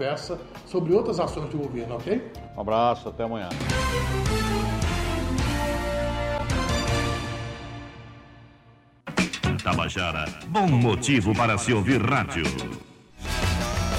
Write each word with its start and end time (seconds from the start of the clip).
conversa 0.00 0.38
sobre 0.64 0.92
outras 0.92 1.18
ações 1.18 1.50
do 1.50 1.58
governo, 1.58 1.96
ok? 1.96 2.22
Um 2.56 2.60
abraço, 2.60 3.08
até 3.08 3.24
amanhã. 3.24 3.48
Tabajara, 9.60 10.24
bom 10.46 10.68
motivo 10.68 11.34
para 11.34 11.58
se 11.58 11.72
ouvir 11.72 12.00
rádio. 12.00 12.44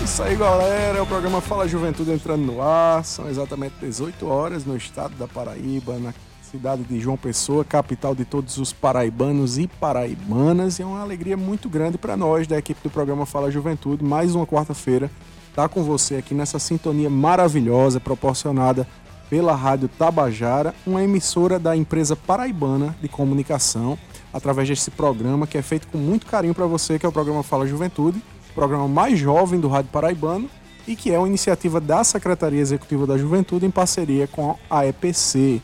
Isso 0.01 0.23
aí, 0.23 0.38
galera. 0.38 0.99
É 0.99 1.01
o 1.01 1.05
programa 1.05 1.41
Fala 1.41 1.67
Juventude 1.67 2.11
entrando 2.11 2.45
no 2.45 2.61
ar. 2.61 3.04
São 3.04 3.27
exatamente 3.27 3.75
18 3.81 4.25
horas 4.25 4.63
no 4.63 4.77
estado 4.77 5.16
da 5.16 5.27
Paraíba, 5.27 6.00
na 6.00 6.13
cidade 6.41 6.81
de 6.84 6.97
João 6.97 7.18
Pessoa, 7.18 7.66
capital 7.66 8.16
de 8.16 8.23
todos 8.23 8.57
os 8.57 8.71
paraibanos 8.71 9.57
e 9.57 9.68
paraibanas. 9.68 10.79
E 10.79 10.81
é 10.81 10.86
uma 10.86 11.02
alegria 11.02 11.36
muito 11.36 11.68
grande 11.68 11.97
para 11.97 12.16
nós 12.16 12.47
da 12.47 12.57
equipe 12.57 12.79
do 12.81 12.89
programa 12.89 13.25
Fala 13.25 13.52
Juventude. 13.52 14.02
Mais 14.02 14.34
uma 14.34 14.47
quarta-feira 14.47 15.11
estar 15.50 15.68
tá 15.68 15.70
com 15.70 15.84
você 15.84 16.16
aqui 16.16 16.34
nessa 16.34 16.59
sintonia 16.59 17.09
maravilhosa 17.09 17.99
proporcionada 17.99 18.88
pela 19.30 19.55
Rádio 19.55 19.88
Tabajara, 19.88 20.73
uma 20.85 21.03
emissora 21.03 21.59
da 21.59 21.75
empresa 21.75 22.16
paraibana 22.16 22.95
de 23.02 23.08
comunicação, 23.08 23.98
através 24.34 24.67
desse 24.67 24.89
programa 24.89 25.45
que 25.45 25.58
é 25.58 25.62
feito 25.62 25.88
com 25.88 25.98
muito 25.98 26.25
carinho 26.25 26.55
para 26.55 26.66
você, 26.66 26.98
que 26.98 27.05
é 27.05 27.09
o 27.09 27.12
programa 27.12 27.44
Fala 27.44 27.67
Juventude, 27.67 28.22
programa 28.55 28.88
mais 28.88 29.20
jovem 29.20 29.59
do 29.59 29.67
Rádio 29.67 29.91
Paraibano 29.91 30.49
e 30.88 30.95
que 30.95 31.13
é 31.13 31.17
uma 31.20 31.27
iniciativa 31.27 31.80
da 31.80 32.03
Secretaria 32.03 32.59
Executiva 32.59 33.05
da 33.05 33.17
Juventude 33.17 33.66
em 33.66 33.72
parceria 33.72 34.27
com 34.27 34.58
a 34.70 34.88
EPC. 34.88 35.61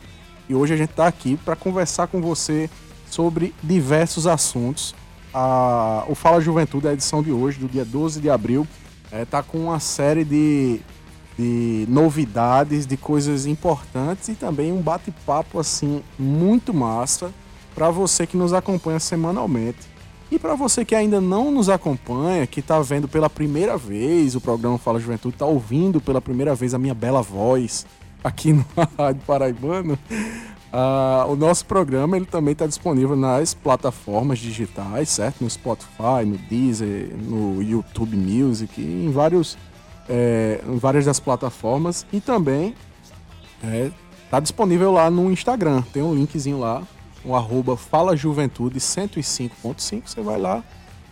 E 0.48 0.54
hoje 0.54 0.74
a 0.74 0.76
gente 0.76 0.90
está 0.90 1.06
aqui 1.06 1.36
para 1.36 1.56
conversar 1.56 2.06
com 2.06 2.20
você 2.20 2.70
sobre 3.10 3.52
diversos 3.62 4.26
assuntos. 4.26 4.94
A, 5.34 6.04
o 6.08 6.14
Fala 6.14 6.40
Juventude, 6.40 6.86
a 6.86 6.92
edição 6.92 7.22
de 7.22 7.32
hoje, 7.32 7.58
do 7.58 7.68
dia 7.68 7.84
12 7.84 8.20
de 8.20 8.30
abril, 8.30 8.66
é, 9.16 9.24
tá 9.24 9.42
com 9.42 9.58
uma 9.58 9.80
série 9.80 10.24
de, 10.24 10.80
de 11.38 11.86
novidades, 11.88 12.86
de 12.86 12.96
coisas 12.96 13.46
importantes 13.46 14.28
e 14.28 14.34
também 14.34 14.72
um 14.72 14.80
bate-papo 14.80 15.58
assim 15.58 16.02
muito 16.18 16.72
massa 16.74 17.32
para 17.74 17.90
você 17.90 18.26
que 18.26 18.36
nos 18.36 18.52
acompanha 18.52 19.00
semanalmente. 19.00 19.96
E 20.30 20.38
para 20.38 20.54
você 20.54 20.84
que 20.84 20.94
ainda 20.94 21.20
não 21.20 21.52
nos 21.52 21.68
acompanha, 21.68 22.46
que 22.46 22.60
está 22.60 22.80
vendo 22.80 23.06
pela 23.06 23.30
primeira 23.30 23.76
vez 23.76 24.34
o 24.34 24.40
programa 24.40 24.76
Fala 24.76 24.98
Juventude, 24.98 25.36
está 25.36 25.46
ouvindo 25.46 26.00
pela 26.00 26.20
primeira 26.20 26.54
vez 26.54 26.74
a 26.74 26.78
minha 26.78 26.94
bela 26.94 27.22
voz 27.22 27.86
aqui 28.24 28.52
no 28.52 28.64
Rádio 28.98 29.22
Paraibano, 29.26 29.98
Uh, 30.76 31.32
o 31.32 31.36
nosso 31.36 31.64
programa 31.64 32.18
ele 32.18 32.26
também 32.26 32.52
está 32.52 32.66
disponível 32.66 33.16
nas 33.16 33.54
plataformas 33.54 34.38
digitais, 34.38 35.08
certo? 35.08 35.42
No 35.42 35.48
Spotify, 35.48 36.26
no 36.26 36.36
Deezer, 36.36 37.16
no 37.16 37.62
YouTube 37.62 38.14
Music, 38.14 38.78
em, 38.78 39.10
vários, 39.10 39.56
é, 40.06 40.60
em 40.68 40.76
várias 40.76 41.06
das 41.06 41.18
plataformas. 41.18 42.06
E 42.12 42.20
também 42.20 42.74
está 44.26 44.36
é, 44.36 44.40
disponível 44.42 44.92
lá 44.92 45.10
no 45.10 45.32
Instagram. 45.32 45.80
Tem 45.94 46.02
um 46.02 46.14
linkzinho 46.14 46.58
lá, 46.58 46.82
o 47.24 47.30
um 47.30 47.34
arroba 47.34 47.74
falajuventude 47.74 48.78
105.5. 48.78 50.02
Você 50.04 50.20
vai 50.20 50.38
lá, 50.38 50.62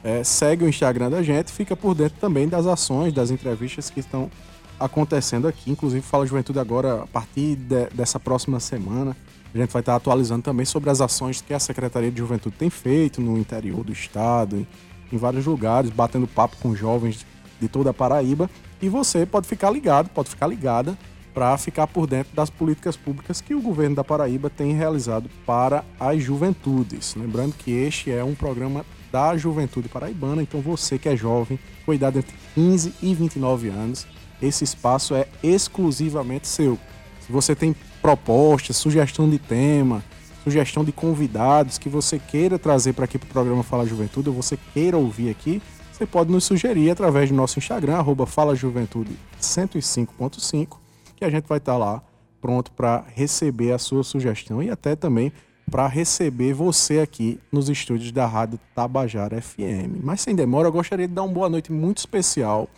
é, 0.03 0.23
segue 0.23 0.67
o 0.67 0.69
Instagram 0.69 1.09
da 1.09 1.23
gente, 1.23 1.51
fica 1.51 1.75
por 1.75 1.95
dentro 1.95 2.19
também 2.20 2.47
das 2.47 2.67
ações, 2.67 3.15
das 3.15 3.31
entrevistas 3.31 3.89
que 3.89 4.01
estão 4.01 4.31
acontecendo 4.79 5.48
aqui. 5.48 5.70
Inclusive, 5.70 6.03
Fala 6.03 6.27
Juventude 6.27 6.59
agora, 6.59 7.05
a 7.05 7.07
partir 7.07 7.57
de, 7.57 7.87
dessa 7.95 8.20
próxima 8.20 8.61
semana, 8.61 9.17
a 9.58 9.62
gente 9.62 9.72
vai 9.72 9.80
estar 9.80 9.94
atualizando 9.94 10.42
também 10.42 10.66
sobre 10.66 10.91
as 10.91 11.00
ações 11.00 11.41
que 11.41 11.55
a 11.55 11.60
Secretaria 11.60 12.10
de 12.10 12.19
Juventude 12.19 12.56
tem 12.56 12.69
feito 12.69 13.20
no 13.20 13.38
interior 13.38 13.84
do 13.84 13.92
estado, 13.92 14.66
em, 15.12 15.16
vários 15.16 15.46
lugares, 15.46 15.91
batendo 15.91 16.27
papo 16.27 16.56
com 16.61 16.74
jovens 16.74 17.24
de 17.61 17.69
toda 17.69 17.91
a 17.91 17.94
Paraíba. 17.94 18.50
E 18.83 18.88
você 18.88 19.24
pode 19.24 19.46
ficar 19.46 19.70
ligado, 19.70 20.08
pode 20.08 20.28
ficar 20.28 20.48
ligada 20.48 20.98
para 21.33 21.56
ficar 21.56 21.86
por 21.86 22.06
dentro 22.06 22.34
das 22.34 22.50
políticas 22.50 22.96
públicas 22.96 23.41
que 23.41 23.55
o 23.55 23.61
governo 23.61 23.94
da 23.94 24.02
Paraíba 24.02 24.50
tem 24.50 24.72
realizado 24.72 25.30
para 25.46 25.84
as 26.00 26.20
juventudes. 26.20 27.14
Lembrando 27.14 27.55
que 27.55 27.70
este 27.70 28.11
é 28.11 28.24
um 28.24 28.34
programa 28.34 28.84
da 29.12 29.36
juventude 29.36 29.89
paraibana, 29.89 30.42
então 30.42 30.61
você 30.61 30.98
que 30.98 31.08
é 31.08 31.17
jovem, 31.17 31.58
com 31.86 31.95
idade 31.95 32.18
entre 32.18 32.34
15 32.56 32.95
e 33.00 33.14
29 33.14 33.68
anos, 33.68 34.06
esse 34.42 34.64
espaço 34.64 35.14
é 35.14 35.29
exclusivamente 35.42 36.48
seu. 36.48 36.77
Se 37.20 37.30
você 37.30 37.55
tem 37.55 37.74
propostas, 38.05 38.77
sugestão 38.77 39.31
de 39.31 39.39
tema, 39.39 40.05
sugestão 40.42 40.85
de 40.85 40.92
convidados 40.92 41.79
que 41.79 41.89
você 41.89 42.19
queira 42.19 42.59
trazer 42.59 42.92
para 42.92 43.07
aqui 43.07 43.17
para 43.19 43.25
o 43.25 43.31
programa 43.31 43.63
Fala 43.63 43.87
Juventude, 43.87 44.29
ou 44.29 44.35
você 44.35 44.59
queira 44.75 44.98
ouvir 44.98 45.31
aqui, 45.31 45.63
você 45.91 46.05
pode 46.05 46.31
nos 46.31 46.45
sugerir 46.45 46.91
através 46.91 47.31
do 47.31 47.35
nosso 47.35 47.59
Instagram, 47.59 47.97
arroba 47.97 48.27
Fala 48.27 48.55
Juventude 48.55 49.17
105.5, 49.41 50.77
que 51.17 51.25
a 51.25 51.31
gente 51.31 51.47
vai 51.48 51.57
estar 51.57 51.73
tá 51.73 51.79
lá 51.79 52.03
pronto 52.42 52.73
para 52.73 53.03
receber 53.15 53.73
a 53.73 53.79
sua 53.79 54.05
sugestão 54.05 54.63
e 54.63 54.69
até 54.69 54.95
também 54.95 55.33
para 55.71 55.86
receber 55.86 56.53
você 56.53 57.01
aqui 57.01 57.41
nos 57.51 57.71
estúdios 57.71 58.13
da 58.13 58.27
Rádio 58.27 58.61
Tabajara 58.75 59.41
FM. 59.41 60.03
Mas 60.03 60.21
sem 60.21 60.35
demora, 60.35 60.69
eu 60.69 60.73
gostaria 60.73 61.09
de 61.09 61.15
dar 61.15 61.23
uma 61.23 61.33
boa 61.33 61.48
noite 61.48 61.73
muito 61.73 61.97
especial 62.01 62.69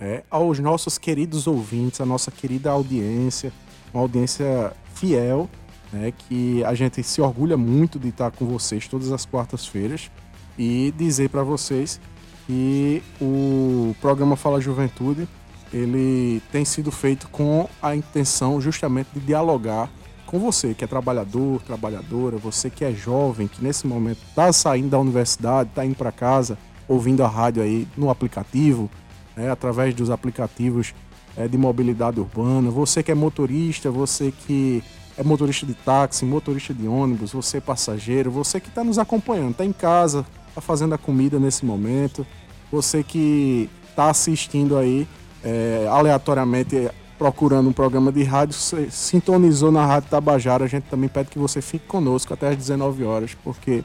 é, 0.00 0.24
aos 0.30 0.58
nossos 0.58 0.96
queridos 0.96 1.46
ouvintes, 1.46 2.00
a 2.00 2.06
nossa 2.06 2.30
querida 2.30 2.70
audiência, 2.70 3.52
uma 3.92 4.02
audiência 4.02 4.72
fiel, 4.94 5.48
né, 5.92 6.12
que 6.12 6.62
a 6.64 6.74
gente 6.74 7.02
se 7.02 7.20
orgulha 7.20 7.56
muito 7.56 7.98
de 7.98 8.08
estar 8.08 8.30
com 8.30 8.46
vocês 8.46 8.86
todas 8.86 9.10
as 9.12 9.26
quartas-feiras 9.26 10.10
e 10.58 10.92
dizer 10.96 11.30
para 11.30 11.42
vocês 11.42 12.00
que 12.46 13.02
o 13.20 13.94
programa 14.00 14.36
Fala 14.36 14.60
Juventude 14.60 15.28
ele 15.72 16.42
tem 16.50 16.64
sido 16.64 16.90
feito 16.90 17.28
com 17.28 17.68
a 17.80 17.94
intenção 17.94 18.60
justamente 18.60 19.08
de 19.14 19.20
dialogar 19.20 19.88
com 20.26 20.38
você 20.38 20.74
que 20.74 20.84
é 20.84 20.86
trabalhador, 20.86 21.60
trabalhadora, 21.62 22.36
você 22.36 22.70
que 22.70 22.84
é 22.84 22.92
jovem, 22.92 23.48
que 23.48 23.62
nesse 23.62 23.86
momento 23.86 24.18
está 24.28 24.52
saindo 24.52 24.90
da 24.90 24.98
universidade, 24.98 25.70
está 25.70 25.84
indo 25.84 25.96
para 25.96 26.12
casa, 26.12 26.56
ouvindo 26.86 27.24
a 27.24 27.28
rádio 27.28 27.62
aí 27.62 27.86
no 27.96 28.10
aplicativo, 28.10 28.88
né, 29.36 29.50
através 29.50 29.92
dos 29.92 30.08
aplicativos 30.08 30.94
é, 31.36 31.48
de 31.48 31.56
mobilidade 31.56 32.20
urbana, 32.20 32.70
você 32.70 33.02
que 33.02 33.10
é 33.10 33.14
motorista, 33.14 33.90
você 33.90 34.32
que 34.46 34.82
é 35.16 35.22
motorista 35.22 35.66
de 35.66 35.74
táxi, 35.74 36.24
motorista 36.24 36.72
de 36.72 36.86
ônibus, 36.88 37.32
você 37.32 37.58
é 37.58 37.60
passageiro, 37.60 38.30
você 38.30 38.58
que 38.58 38.68
está 38.68 38.82
nos 38.82 38.98
acompanhando, 38.98 39.52
está 39.52 39.64
em 39.64 39.72
casa, 39.72 40.24
está 40.48 40.60
fazendo 40.60 40.94
a 40.94 40.98
comida 40.98 41.38
nesse 41.38 41.64
momento, 41.64 42.26
você 42.70 43.02
que 43.02 43.68
está 43.88 44.10
assistindo 44.10 44.76
aí 44.76 45.06
é, 45.44 45.86
aleatoriamente 45.90 46.90
procurando 47.18 47.68
um 47.68 47.72
programa 47.72 48.10
de 48.10 48.22
rádio, 48.22 48.54
sintonizou 48.90 49.70
na 49.70 49.84
Rádio 49.84 50.08
Tabajara, 50.08 50.64
a 50.64 50.68
gente 50.68 50.84
também 50.84 51.08
pede 51.08 51.28
que 51.28 51.38
você 51.38 51.60
fique 51.60 51.86
conosco 51.86 52.32
até 52.32 52.48
às 52.48 52.56
19 52.56 53.04
horas, 53.04 53.36
porque 53.44 53.84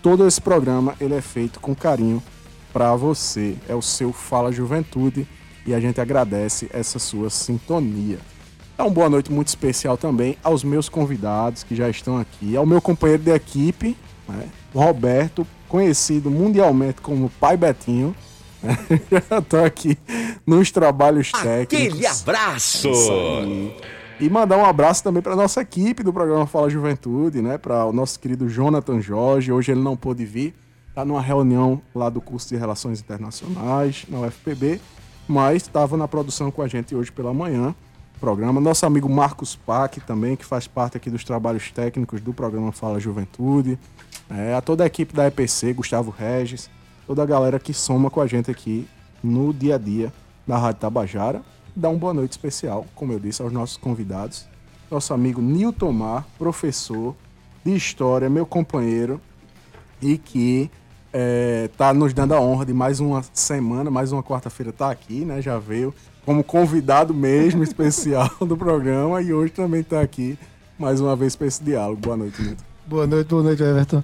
todo 0.00 0.26
esse 0.26 0.40
programa 0.40 0.94
ele 0.98 1.14
é 1.14 1.20
feito 1.20 1.60
com 1.60 1.74
carinho 1.74 2.22
para 2.72 2.96
você. 2.96 3.56
É 3.68 3.74
o 3.74 3.82
seu 3.82 4.10
Fala 4.10 4.50
Juventude 4.50 5.28
e 5.66 5.74
a 5.74 5.80
gente 5.80 6.00
agradece 6.00 6.68
essa 6.72 6.98
sua 6.98 7.30
sintonia. 7.30 8.18
É 8.76 8.82
uma 8.82 8.90
boa 8.90 9.08
noite 9.08 9.30
muito 9.30 9.48
especial 9.48 9.96
também 9.96 10.36
aos 10.42 10.64
meus 10.64 10.88
convidados 10.88 11.62
que 11.62 11.74
já 11.76 11.88
estão 11.88 12.18
aqui, 12.18 12.56
ao 12.56 12.66
meu 12.66 12.80
companheiro 12.80 13.22
de 13.22 13.30
equipe, 13.30 13.96
né, 14.28 14.48
Roberto, 14.74 15.46
conhecido 15.68 16.30
mundialmente 16.30 17.00
como 17.00 17.30
Pai 17.40 17.56
Betinho. 17.56 18.14
Né, 18.62 18.76
já 19.30 19.38
estou 19.38 19.64
aqui 19.64 19.98
nos 20.46 20.70
trabalhos 20.70 21.30
técnicos. 21.30 21.98
Aquele 21.98 22.06
abraço! 22.06 22.88
E 24.20 24.30
mandar 24.30 24.56
um 24.56 24.64
abraço 24.64 25.02
também 25.02 25.22
para 25.22 25.34
nossa 25.34 25.60
equipe 25.62 26.02
do 26.02 26.12
programa 26.12 26.46
Fala 26.46 26.70
Juventude, 26.70 27.42
né? 27.42 27.58
Para 27.58 27.84
o 27.86 27.92
nosso 27.92 28.20
querido 28.20 28.48
Jonathan 28.48 29.00
Jorge. 29.00 29.50
Hoje 29.50 29.72
ele 29.72 29.80
não 29.80 29.96
pôde 29.96 30.24
vir, 30.24 30.54
está 30.88 31.04
numa 31.04 31.20
reunião 31.20 31.82
lá 31.92 32.08
do 32.08 32.20
curso 32.20 32.48
de 32.48 32.56
Relações 32.56 33.00
Internacionais 33.00 34.04
na 34.08 34.20
UFPB 34.20 34.80
mas 35.26 35.62
estava 35.62 35.96
na 35.96 36.08
produção 36.08 36.50
com 36.50 36.62
a 36.62 36.68
gente 36.68 36.94
hoje 36.94 37.10
pela 37.10 37.32
manhã. 37.32 37.74
Programa. 38.20 38.60
Nosso 38.60 38.86
amigo 38.86 39.08
Marcos 39.08 39.56
Pac 39.56 40.00
também, 40.00 40.36
que 40.36 40.44
faz 40.44 40.68
parte 40.68 40.96
aqui 40.96 41.10
dos 41.10 41.24
trabalhos 41.24 41.72
técnicos 41.72 42.20
do 42.20 42.32
programa 42.32 42.70
Fala 42.70 43.00
Juventude. 43.00 43.76
É, 44.30 44.54
a 44.54 44.60
toda 44.60 44.84
a 44.84 44.86
equipe 44.86 45.12
da 45.12 45.26
EPC, 45.26 45.72
Gustavo 45.72 46.10
Regis, 46.16 46.70
toda 47.04 47.22
a 47.22 47.26
galera 47.26 47.58
que 47.58 47.74
soma 47.74 48.10
com 48.10 48.20
a 48.20 48.26
gente 48.26 48.48
aqui 48.48 48.88
no 49.22 49.52
dia 49.52 49.74
a 49.74 49.78
dia 49.78 50.12
da 50.46 50.56
Rádio 50.56 50.80
Tabajara. 50.80 51.42
Dá 51.74 51.88
uma 51.88 51.98
boa 51.98 52.14
noite 52.14 52.32
especial, 52.32 52.86
como 52.94 53.12
eu 53.12 53.18
disse, 53.18 53.42
aos 53.42 53.52
nossos 53.52 53.76
convidados. 53.76 54.46
Nosso 54.90 55.12
amigo 55.12 55.40
Nilton 55.40 55.92
Mar, 55.92 56.26
professor 56.38 57.16
de 57.64 57.74
História, 57.74 58.28
meu 58.28 58.44
companheiro, 58.44 59.20
e 60.00 60.18
que 60.18 60.70
é, 61.12 61.68
tá 61.76 61.92
nos 61.92 62.12
dando 62.12 62.34
a 62.34 62.40
honra 62.40 62.64
de 62.66 62.72
mais 62.72 63.00
uma 63.00 63.22
semana, 63.32 63.90
mais 63.90 64.12
uma 64.12 64.22
quarta-feira 64.22 64.72
tá 64.72 64.90
aqui, 64.90 65.24
né? 65.24 65.40
Já 65.42 65.58
veio 65.58 65.94
como 66.24 66.42
convidado 66.42 67.12
mesmo 67.12 67.62
especial 67.64 68.30
do 68.40 68.56
programa 68.56 69.20
e 69.22 69.32
hoje 69.32 69.52
também 69.52 69.82
tá 69.82 70.00
aqui 70.00 70.38
mais 70.78 71.00
uma 71.00 71.14
vez 71.14 71.36
para 71.36 71.46
esse 71.46 71.62
diálogo. 71.62 72.00
Boa 72.00 72.16
noite, 72.16 72.40
Nito. 72.42 72.64
Boa 72.86 73.06
noite, 73.06 73.28
boa 73.28 73.42
noite, 73.42 73.62
Everton. 73.62 74.02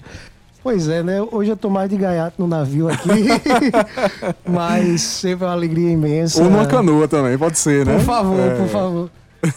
Pois 0.62 0.88
é, 0.88 1.02
né? 1.02 1.22
Hoje 1.22 1.50
eu 1.50 1.56
tô 1.56 1.70
mais 1.70 1.88
de 1.88 1.96
gaiato 1.96 2.34
no 2.38 2.46
navio 2.48 2.88
aqui, 2.88 3.08
mas 4.46 5.00
sempre 5.02 5.44
é 5.44 5.48
uma 5.48 5.54
alegria 5.54 5.90
imensa. 5.90 6.42
Ou 6.42 6.50
numa 6.50 6.66
canoa 6.66 7.06
também, 7.08 7.38
pode 7.38 7.58
ser, 7.58 7.86
né? 7.86 7.94
Por 7.96 8.04
favor, 8.04 8.40
É. 8.40 8.54
por 8.56 8.68
favor. 8.68 9.10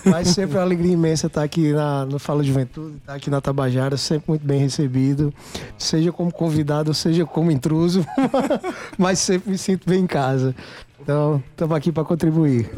Mas 0.05 0.29
sempre 0.29 0.55
é 0.55 0.59
uma 0.59 0.65
alegria 0.65 0.93
imensa 0.93 1.27
estar 1.27 1.43
aqui 1.43 1.71
na, 1.73 2.05
no 2.05 2.19
Fala 2.19 2.43
Juventude, 2.43 2.97
estar 2.97 3.13
aqui 3.13 3.29
na 3.29 3.41
Tabajara, 3.41 3.97
sempre 3.97 4.25
muito 4.29 4.45
bem 4.45 4.59
recebido, 4.59 5.33
seja 5.77 6.11
como 6.11 6.31
convidado, 6.31 6.93
seja 6.93 7.25
como 7.25 7.51
intruso, 7.51 8.05
mas 8.97 9.19
sempre 9.19 9.51
me 9.51 9.57
sinto 9.57 9.89
bem 9.89 10.03
em 10.03 10.07
casa. 10.07 10.55
Então, 11.01 11.43
estamos 11.51 11.75
aqui 11.75 11.91
para 11.91 12.03
contribuir. 12.03 12.69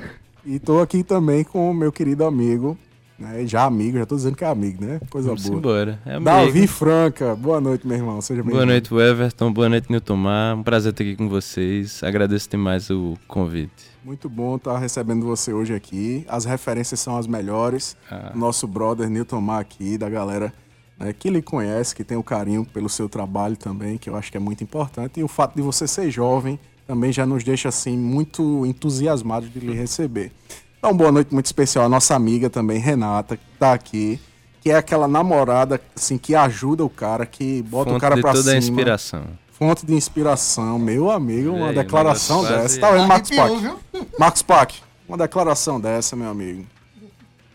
E 0.45 0.59
tô 0.59 0.79
aqui 0.79 1.03
também 1.03 1.43
com 1.43 1.69
o 1.69 1.73
meu 1.73 1.91
querido 1.91 2.25
amigo, 2.25 2.77
né? 3.17 3.45
Já 3.45 3.63
amigo, 3.63 3.97
já 3.97 4.05
tô 4.05 4.15
dizendo 4.15 4.35
que 4.35 4.43
é 4.43 4.47
amigo, 4.47 4.83
né? 4.83 4.99
Coisa 5.09 5.27
Vamos 5.27 5.45
boa. 5.45 5.57
embora. 5.57 5.99
É 6.05 6.15
amigo. 6.15 6.25
Davi 6.25 6.67
Franca, 6.67 7.35
boa 7.35 7.61
noite, 7.61 7.87
meu 7.87 7.97
irmão. 7.97 8.21
Seja 8.21 8.41
bem-vindo. 8.41 8.57
Boa 8.57 8.65
noite, 8.65 8.93
Everton. 8.93 9.51
Boa 9.51 9.69
noite, 9.69 9.89
Nilton 9.89 10.15
Mar. 10.17 10.55
Um 10.55 10.63
prazer 10.63 10.91
estar 10.91 11.03
aqui 11.03 11.15
com 11.15 11.29
vocês. 11.29 12.03
Agradeço 12.03 12.49
demais 12.49 12.89
o 12.89 13.17
convite. 13.27 13.92
Muito 14.03 14.27
bom 14.27 14.57
estar 14.57 14.77
recebendo 14.77 15.25
você 15.25 15.53
hoje 15.53 15.73
aqui. 15.73 16.25
As 16.27 16.43
referências 16.43 16.99
são 16.99 17.17
as 17.17 17.25
melhores. 17.25 17.95
Ah. 18.11 18.33
Nosso 18.35 18.67
brother 18.67 19.09
Newton 19.09 19.39
Mar 19.39 19.61
aqui, 19.61 19.97
da 19.97 20.09
galera 20.09 20.53
né, 20.99 21.13
que 21.13 21.29
lhe 21.29 21.41
conhece, 21.41 21.95
que 21.95 22.03
tem 22.03 22.17
o 22.17 22.23
carinho 22.23 22.65
pelo 22.65 22.89
seu 22.89 23.07
trabalho 23.07 23.55
também, 23.55 23.97
que 23.97 24.09
eu 24.09 24.15
acho 24.17 24.29
que 24.29 24.35
é 24.35 24.39
muito 24.41 24.61
importante. 24.61 25.21
E 25.21 25.23
o 25.23 25.27
fato 25.29 25.55
de 25.55 25.61
você 25.61 25.87
ser 25.87 26.11
jovem 26.11 26.59
também 26.85 27.13
já 27.13 27.25
nos 27.25 27.45
deixa 27.45 27.69
assim 27.69 27.97
muito 27.97 28.65
entusiasmados 28.65 29.51
de 29.51 29.59
lhe 29.59 29.73
receber. 29.73 30.33
Então, 30.77 30.95
boa 30.95 31.11
noite 31.11 31.33
muito 31.33 31.45
especial 31.45 31.85
à 31.85 31.89
nossa 31.89 32.13
amiga 32.13 32.49
também, 32.49 32.79
Renata, 32.79 33.37
que 33.37 33.43
tá 33.57 33.71
aqui. 33.71 34.19
Que 34.59 34.69
é 34.69 34.75
aquela 34.75 35.07
namorada 35.07 35.79
assim, 35.95 36.17
que 36.17 36.35
ajuda 36.35 36.83
o 36.85 36.89
cara, 36.89 37.25
que 37.25 37.61
bota 37.63 37.89
o 37.89 37.93
Fonte 37.93 38.01
cara 38.01 38.15
de 38.15 38.21
pra 38.21 38.31
toda 38.31 38.43
cima. 38.43 38.55
a 38.55 38.57
inspiração. 38.57 39.23
Fonte 39.63 39.85
de 39.85 39.95
inspiração, 39.95 40.77
meu 40.77 41.09
amigo, 41.09 41.51
uma 41.51 41.69
aí, 41.69 41.75
declaração 41.75 42.43
dessa. 42.43 42.81
Tá 42.81 42.91
vendo, 42.91 43.07
Marcos 43.07 43.31
Pac? 43.31 43.51
Marcos 44.19 44.41
Pac, 44.41 44.75
uma 45.07 45.17
declaração 45.17 45.79
dessa, 45.79 46.17
meu 46.17 46.27
amigo. 46.27 46.65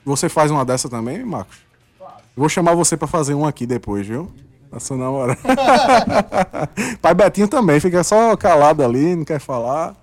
Você 0.07 0.27
faz 0.31 0.51
uma 0.51 0.65
dessa 0.65 0.89
também, 0.89 1.23
Marcos? 1.23 1.59
Vou 2.35 2.49
chamar 2.49 2.75
você 2.75 2.97
pra 2.97 3.07
fazer 3.07 3.35
uma 3.35 3.51
aqui 3.51 3.67
depois, 3.67 4.07
viu? 4.07 4.33
A 4.73 4.81
sua 4.81 4.97
namorada. 4.97 5.39
Pai 7.03 7.13
Betinho 7.13 7.47
também, 7.47 7.79
fica 7.79 8.03
só 8.03 8.35
calado 8.39 8.83
ali, 8.83 9.15
não 9.15 9.25
quer 9.27 9.39
falar. 9.39 9.95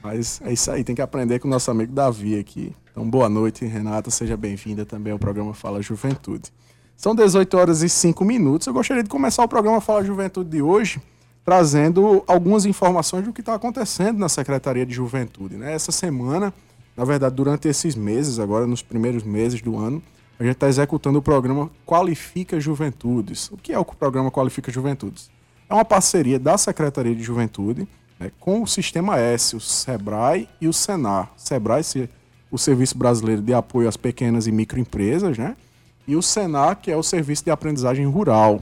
Mas 0.00 0.40
é 0.44 0.52
isso 0.52 0.70
aí, 0.70 0.84
tem 0.84 0.94
que 0.94 1.02
aprender 1.02 1.40
com 1.40 1.48
o 1.48 1.50
nosso 1.50 1.68
amigo 1.72 1.92
Davi 1.92 2.38
aqui. 2.38 2.72
Então, 2.92 3.10
boa 3.10 3.28
noite, 3.28 3.64
Renata. 3.64 4.12
Seja 4.12 4.36
bem-vinda 4.36 4.86
também 4.86 5.12
ao 5.12 5.18
programa 5.18 5.52
Fala 5.52 5.82
Juventude. 5.82 6.52
São 6.96 7.16
18 7.16 7.58
horas 7.58 7.82
e 7.82 7.88
5 7.88 8.24
minutos. 8.24 8.68
Eu 8.68 8.72
gostaria 8.72 9.02
de 9.02 9.10
começar 9.10 9.42
o 9.42 9.48
programa 9.48 9.80
Fala 9.80 10.04
Juventude 10.04 10.50
de 10.50 10.62
hoje 10.62 11.02
trazendo 11.48 12.22
algumas 12.26 12.66
informações 12.66 13.24
do 13.24 13.32
que 13.32 13.40
está 13.40 13.54
acontecendo 13.54 14.18
na 14.18 14.28
Secretaria 14.28 14.84
de 14.84 14.92
Juventude. 14.92 15.56
Né? 15.56 15.72
Essa 15.72 15.90
semana, 15.90 16.52
na 16.94 17.06
verdade, 17.06 17.34
durante 17.34 17.66
esses 17.66 17.94
meses, 17.94 18.38
agora 18.38 18.66
nos 18.66 18.82
primeiros 18.82 19.22
meses 19.22 19.62
do 19.62 19.74
ano, 19.78 20.02
a 20.38 20.44
gente 20.44 20.52
está 20.52 20.68
executando 20.68 21.18
o 21.20 21.22
programa 21.22 21.70
Qualifica 21.86 22.60
Juventudes. 22.60 23.50
O 23.50 23.56
que 23.56 23.72
é 23.72 23.78
o 23.78 23.84
programa 23.86 24.30
Qualifica 24.30 24.70
Juventudes? 24.70 25.30
É 25.70 25.72
uma 25.72 25.86
parceria 25.86 26.38
da 26.38 26.58
Secretaria 26.58 27.14
de 27.14 27.22
Juventude 27.22 27.88
né, 28.20 28.30
com 28.38 28.62
o 28.62 28.66
Sistema 28.66 29.18
S, 29.18 29.56
o 29.56 29.60
SEBRAE 29.60 30.46
e 30.60 30.68
o 30.68 30.72
SENAR. 30.74 31.30
SEBRAE, 31.34 31.82
se- 31.82 32.10
o 32.50 32.58
Serviço 32.58 32.98
Brasileiro 32.98 33.40
de 33.40 33.54
Apoio 33.54 33.88
às 33.88 33.96
Pequenas 33.96 34.46
e 34.46 34.52
Microempresas, 34.52 35.38
né? 35.38 35.56
e 36.06 36.14
o 36.14 36.20
SENAR, 36.20 36.76
que 36.76 36.90
é 36.90 36.96
o 36.96 37.02
Serviço 37.02 37.42
de 37.42 37.50
Aprendizagem 37.50 38.04
Rural. 38.04 38.60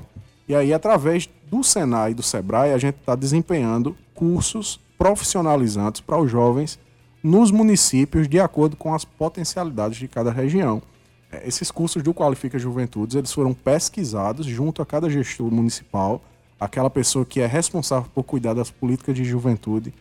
E 0.49 0.55
aí, 0.55 0.73
através 0.73 1.29
do 1.51 1.63
SENAR 1.63 2.11
e 2.11 2.15
do 2.15 2.23
SEBRAE, 2.23 2.73
a 2.73 2.79
gente 2.79 2.97
está 2.97 3.15
desempenhando 3.15 3.97
cursos 4.15 4.81
profissionalizantes 4.99 6.01
para 6.01 6.19
os 6.19 6.31
jovens 6.31 6.79
nos 7.23 7.51
municípios 7.51 8.29
de 8.29 8.39
acordo 8.39 8.77
com 8.77 8.95
as 8.95 9.05
potencialidades 9.05 9.99
de 9.99 10.09
cada 10.09 10.31
região. 10.31 10.83
É, 11.31 11.47
Esses 11.47 11.71
cursos 11.71 12.03
do 12.03 12.15
Qualifica 12.15 12.59
Juventudes, 12.59 13.17
eles 13.17 13.33
foram 13.33 13.53
pesquisados 13.53 14.47
junto 14.47 14.81
a 14.81 14.87
cada 14.87 15.11
gestor 15.11 15.51
municipal, 15.51 16.23
aquela 16.59 16.89
pessoa 16.89 17.25
que 17.25 17.41
é 17.41 17.47
responsável 17.47 18.09
por 18.15 18.23
cuidar 18.23 18.55
das 18.55 18.71
políticas 18.71 19.15
de 19.15 19.25
juventude 19.25 19.93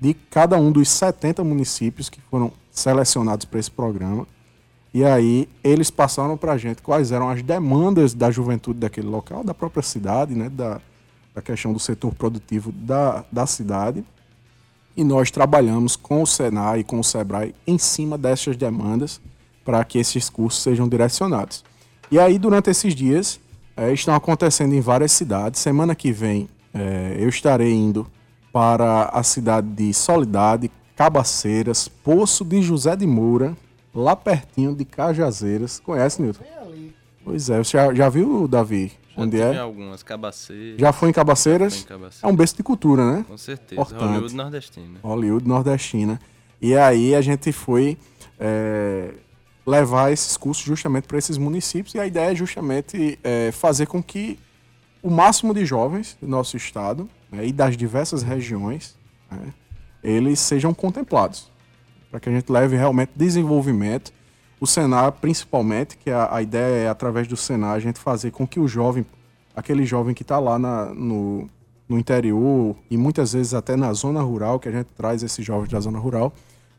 de 0.00 0.14
cada 0.14 0.56
um 0.56 0.70
dos 0.70 0.88
70 0.88 1.42
municípios 1.42 2.08
que 2.08 2.20
foram 2.30 2.52
selecionados 2.70 3.44
para 3.44 3.58
esse 3.58 3.70
programa. 3.70 4.26
E 4.94 5.04
aí 5.04 5.48
eles 5.62 5.90
passaram 5.90 6.36
para 6.36 6.52
a 6.52 6.56
gente 6.56 6.80
quais 6.80 7.12
eram 7.12 7.28
as 7.28 7.42
demandas 7.42 8.14
da 8.14 8.30
juventude 8.30 8.78
daquele 8.78 9.08
local, 9.08 9.44
da 9.44 9.52
própria 9.52 9.82
cidade, 9.82 10.34
né, 10.34 10.48
da, 10.48 10.80
da 11.38 11.42
questão 11.42 11.72
do 11.72 11.78
setor 11.78 12.12
produtivo 12.14 12.72
da, 12.72 13.24
da 13.30 13.46
cidade. 13.46 14.04
E 14.96 15.04
nós 15.04 15.30
trabalhamos 15.30 15.94
com 15.94 16.22
o 16.22 16.26
Senai 16.26 16.80
e 16.80 16.84
com 16.84 16.98
o 16.98 17.04
Sebrae 17.04 17.54
em 17.64 17.78
cima 17.78 18.18
dessas 18.18 18.56
demandas 18.56 19.20
para 19.64 19.84
que 19.84 19.98
esses 19.98 20.28
cursos 20.28 20.62
sejam 20.62 20.88
direcionados. 20.88 21.64
E 22.10 22.18
aí, 22.18 22.38
durante 22.38 22.70
esses 22.70 22.94
dias, 22.94 23.38
eh, 23.76 23.92
estão 23.92 24.14
acontecendo 24.14 24.74
em 24.74 24.80
várias 24.80 25.12
cidades. 25.12 25.60
Semana 25.60 25.94
que 25.94 26.10
vem, 26.10 26.48
eh, 26.74 27.16
eu 27.20 27.28
estarei 27.28 27.72
indo 27.72 28.06
para 28.52 29.04
a 29.04 29.22
cidade 29.22 29.68
de 29.68 29.94
Solidade, 29.94 30.70
Cabaceiras, 30.96 31.86
Poço 31.86 32.44
de 32.44 32.60
José 32.62 32.96
de 32.96 33.06
Moura, 33.06 33.56
lá 33.94 34.16
pertinho 34.16 34.74
de 34.74 34.84
Cajazeiras. 34.84 35.78
Conhece, 35.78 36.20
Nilton? 36.20 36.42
Pois 37.24 37.50
é, 37.50 37.58
você 37.58 37.76
já, 37.76 37.94
já 37.94 38.08
viu, 38.08 38.48
Davi? 38.48 38.90
Já 39.18 39.24
onde 39.24 39.36
tive 39.36 39.56
é? 39.56 39.58
algumas 39.58 40.02
cabaceiras. 40.02 40.80
Já 40.80 40.92
foi 40.92 41.08
em 41.08 41.12
Cabaceiras? 41.12 41.74
Foi 41.74 41.82
em 41.82 41.86
Cabaceiras. 41.86 42.24
É 42.24 42.26
um 42.26 42.36
berço 42.36 42.56
de 42.56 42.62
cultura, 42.62 43.12
né? 43.12 43.24
Com 43.26 43.36
certeza. 43.36 43.80
Importante. 43.80 44.04
Hollywood 44.04 44.36
nordestina. 44.36 44.98
Hollywood 45.02 45.48
nordestina. 45.48 46.20
E 46.60 46.76
aí 46.76 47.14
a 47.14 47.20
gente 47.20 47.52
foi 47.52 47.98
é, 48.38 49.14
levar 49.66 50.12
esses 50.12 50.36
cursos 50.36 50.64
justamente 50.64 51.06
para 51.06 51.18
esses 51.18 51.36
municípios 51.36 51.94
e 51.94 52.00
a 52.00 52.06
ideia 52.06 52.32
é 52.32 52.34
justamente 52.34 53.18
é, 53.22 53.52
fazer 53.52 53.86
com 53.86 54.02
que 54.02 54.38
o 55.02 55.10
máximo 55.10 55.52
de 55.54 55.64
jovens 55.64 56.16
do 56.20 56.26
nosso 56.26 56.56
estado 56.56 57.08
né, 57.30 57.46
e 57.46 57.52
das 57.52 57.76
diversas 57.76 58.22
regiões 58.22 58.96
né, 59.30 59.52
eles 60.02 60.40
sejam 60.40 60.72
contemplados 60.72 61.50
para 62.10 62.18
que 62.18 62.28
a 62.28 62.32
gente 62.32 62.50
leve 62.50 62.76
realmente 62.76 63.12
desenvolvimento 63.14 64.12
o 64.60 64.66
Senar 64.66 65.12
principalmente 65.12 65.96
que 65.96 66.10
a, 66.10 66.34
a 66.34 66.42
ideia 66.42 66.84
é 66.84 66.88
através 66.88 67.26
do 67.28 67.36
Senar 67.36 67.74
a 67.74 67.80
gente 67.80 67.98
fazer 67.98 68.30
com 68.30 68.46
que 68.46 68.58
o 68.60 68.66
jovem 68.68 69.04
aquele 69.54 69.84
jovem 69.84 70.14
que 70.14 70.22
está 70.22 70.38
lá 70.38 70.56
na- 70.58 70.86
no, 70.94 71.48
no 71.88 71.98
interior 71.98 72.76
e 72.88 72.96
muitas 72.96 73.32
vezes 73.32 73.54
até 73.54 73.74
na 73.74 73.92
zona 73.92 74.20
rural, 74.22 74.60
que 74.60 74.68
a 74.68 74.72
gente 74.72 74.86
traz 74.96 75.22
esses 75.22 75.44
jovens 75.44 75.68
da 75.70 75.80
zona 75.80 75.98
rural, 75.98 76.32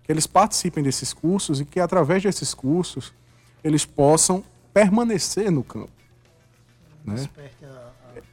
que 0.03 0.11
eles 0.11 0.25
participem 0.25 0.81
desses 0.83 1.11
cursos 1.11 1.59
e 1.59 1.65
que 1.65 1.79
através 1.79 2.23
desses 2.23 2.53
cursos 2.53 3.11
eles 3.63 3.83
possam 3.85 4.41
permanecer 4.73 5.51
no 5.51 5.61
campo. 5.61 5.89
Né? 7.03 7.15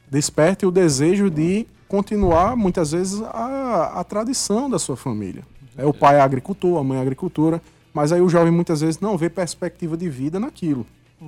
Desperte 0.09 0.65
o 0.65 0.71
desejo 0.71 1.29
de 1.29 1.67
continuar, 1.89 2.55
muitas 2.55 2.91
vezes, 2.91 3.21
a, 3.21 3.99
a 3.99 4.03
tradição 4.03 4.69
da 4.69 4.79
sua 4.79 4.95
família. 4.95 5.43
É, 5.77 5.85
o 5.85 5.93
pai 5.93 6.15
é 6.15 6.21
agricultor, 6.21 6.79
a 6.79 6.83
mãe 6.83 6.97
é 6.97 7.01
agricultora, 7.01 7.61
mas 7.97 8.11
aí 8.11 8.21
o 8.21 8.29
jovem 8.29 8.51
muitas 8.51 8.81
vezes 8.81 8.99
não 8.99 9.17
vê 9.17 9.27
perspectiva 9.27 9.97
de 9.97 10.07
vida 10.07 10.39
naquilo. 10.39 10.85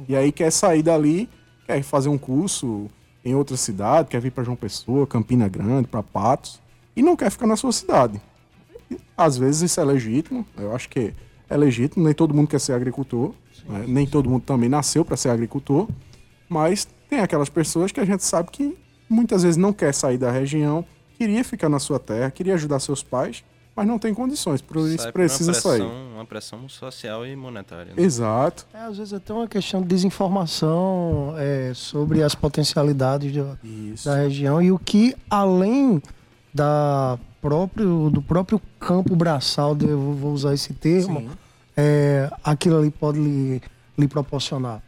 E 0.07 0.15
aí 0.15 0.31
quer 0.31 0.51
sair 0.51 0.83
dali, 0.83 1.27
quer 1.65 1.81
fazer 1.81 2.09
um 2.09 2.17
curso 2.17 2.87
em 3.25 3.33
outra 3.33 3.57
cidade, 3.57 4.09
quer 4.09 4.21
vir 4.21 4.29
para 4.31 4.43
João 4.43 4.55
Pessoa, 4.55 5.07
Campina 5.07 5.47
Grande, 5.47 5.87
para 5.87 6.03
Patos, 6.03 6.61
e 6.95 7.01
não 7.01 7.15
quer 7.15 7.31
ficar 7.31 7.47
na 7.47 7.55
sua 7.55 7.71
cidade. 7.71 8.21
E, 8.91 8.99
às 9.17 9.35
vezes 9.35 9.63
isso 9.63 9.81
é 9.81 9.83
legítimo, 9.83 10.45
eu 10.55 10.75
acho 10.75 10.87
que 10.89 11.11
é 11.49 11.57
legítimo, 11.57 12.05
nem 12.05 12.13
todo 12.13 12.35
mundo 12.35 12.47
quer 12.47 12.59
ser 12.59 12.73
agricultor, 12.73 13.33
né? 13.67 13.85
nem 13.87 14.05
todo 14.05 14.29
mundo 14.29 14.43
também 14.43 14.69
nasceu 14.69 15.03
para 15.03 15.17
ser 15.17 15.29
agricultor, 15.29 15.87
mas 16.47 16.87
tem 17.09 17.19
aquelas 17.19 17.49
pessoas 17.49 17.91
que 17.91 17.99
a 17.99 18.05
gente 18.05 18.23
sabe 18.23 18.51
que 18.51 18.77
muitas 19.09 19.41
vezes 19.41 19.57
não 19.57 19.73
quer 19.73 19.91
sair 19.91 20.19
da 20.19 20.29
região, 20.29 20.85
queria 21.17 21.43
ficar 21.43 21.67
na 21.67 21.79
sua 21.79 21.97
terra, 21.97 22.29
queria 22.29 22.53
ajudar 22.53 22.79
seus 22.79 23.01
pais, 23.01 23.43
mas 23.79 23.87
não 23.87 23.97
tem 23.97 24.13
condições, 24.13 24.61
por 24.61 24.77
isso 24.77 24.97
Sai 25.03 25.11
por 25.11 25.13
precisa 25.19 25.51
uma 25.51 25.53
pressão, 25.53 25.71
sair. 25.77 26.13
Uma 26.13 26.25
pressão 26.25 26.69
social 26.69 27.25
e 27.25 27.35
monetária. 27.35 27.93
né? 27.95 28.03
Exato. 28.03 28.67
É, 28.73 28.79
às 28.79 28.97
vezes 28.97 29.13
até 29.13 29.33
uma 29.33 29.47
questão 29.47 29.81
de 29.81 29.87
desinformação 29.87 31.33
é, 31.37 31.71
sobre 31.73 32.21
as 32.23 32.35
potencialidades 32.35 33.33
Isso. 33.63 34.05
da 34.09 34.15
região 34.15 34.61
e 34.61 34.71
o 34.71 34.77
que 34.79 35.15
além 35.29 36.01
da 36.53 37.17
próprio, 37.41 38.09
do 38.09 38.21
próprio 38.21 38.61
campo 38.79 39.15
braçal, 39.15 39.73
de- 39.75 39.87
eu 39.87 39.99
vou 40.13 40.33
usar 40.33 40.53
esse 40.53 40.73
termo, 40.73 41.21
Sim. 41.21 41.29
é, 41.77 42.29
aquilo 42.43 42.77
ali 42.79 42.91
pode 42.91 43.17
lhe, 43.19 43.61
lhe 43.97 44.07
proporcionar. 44.07 44.81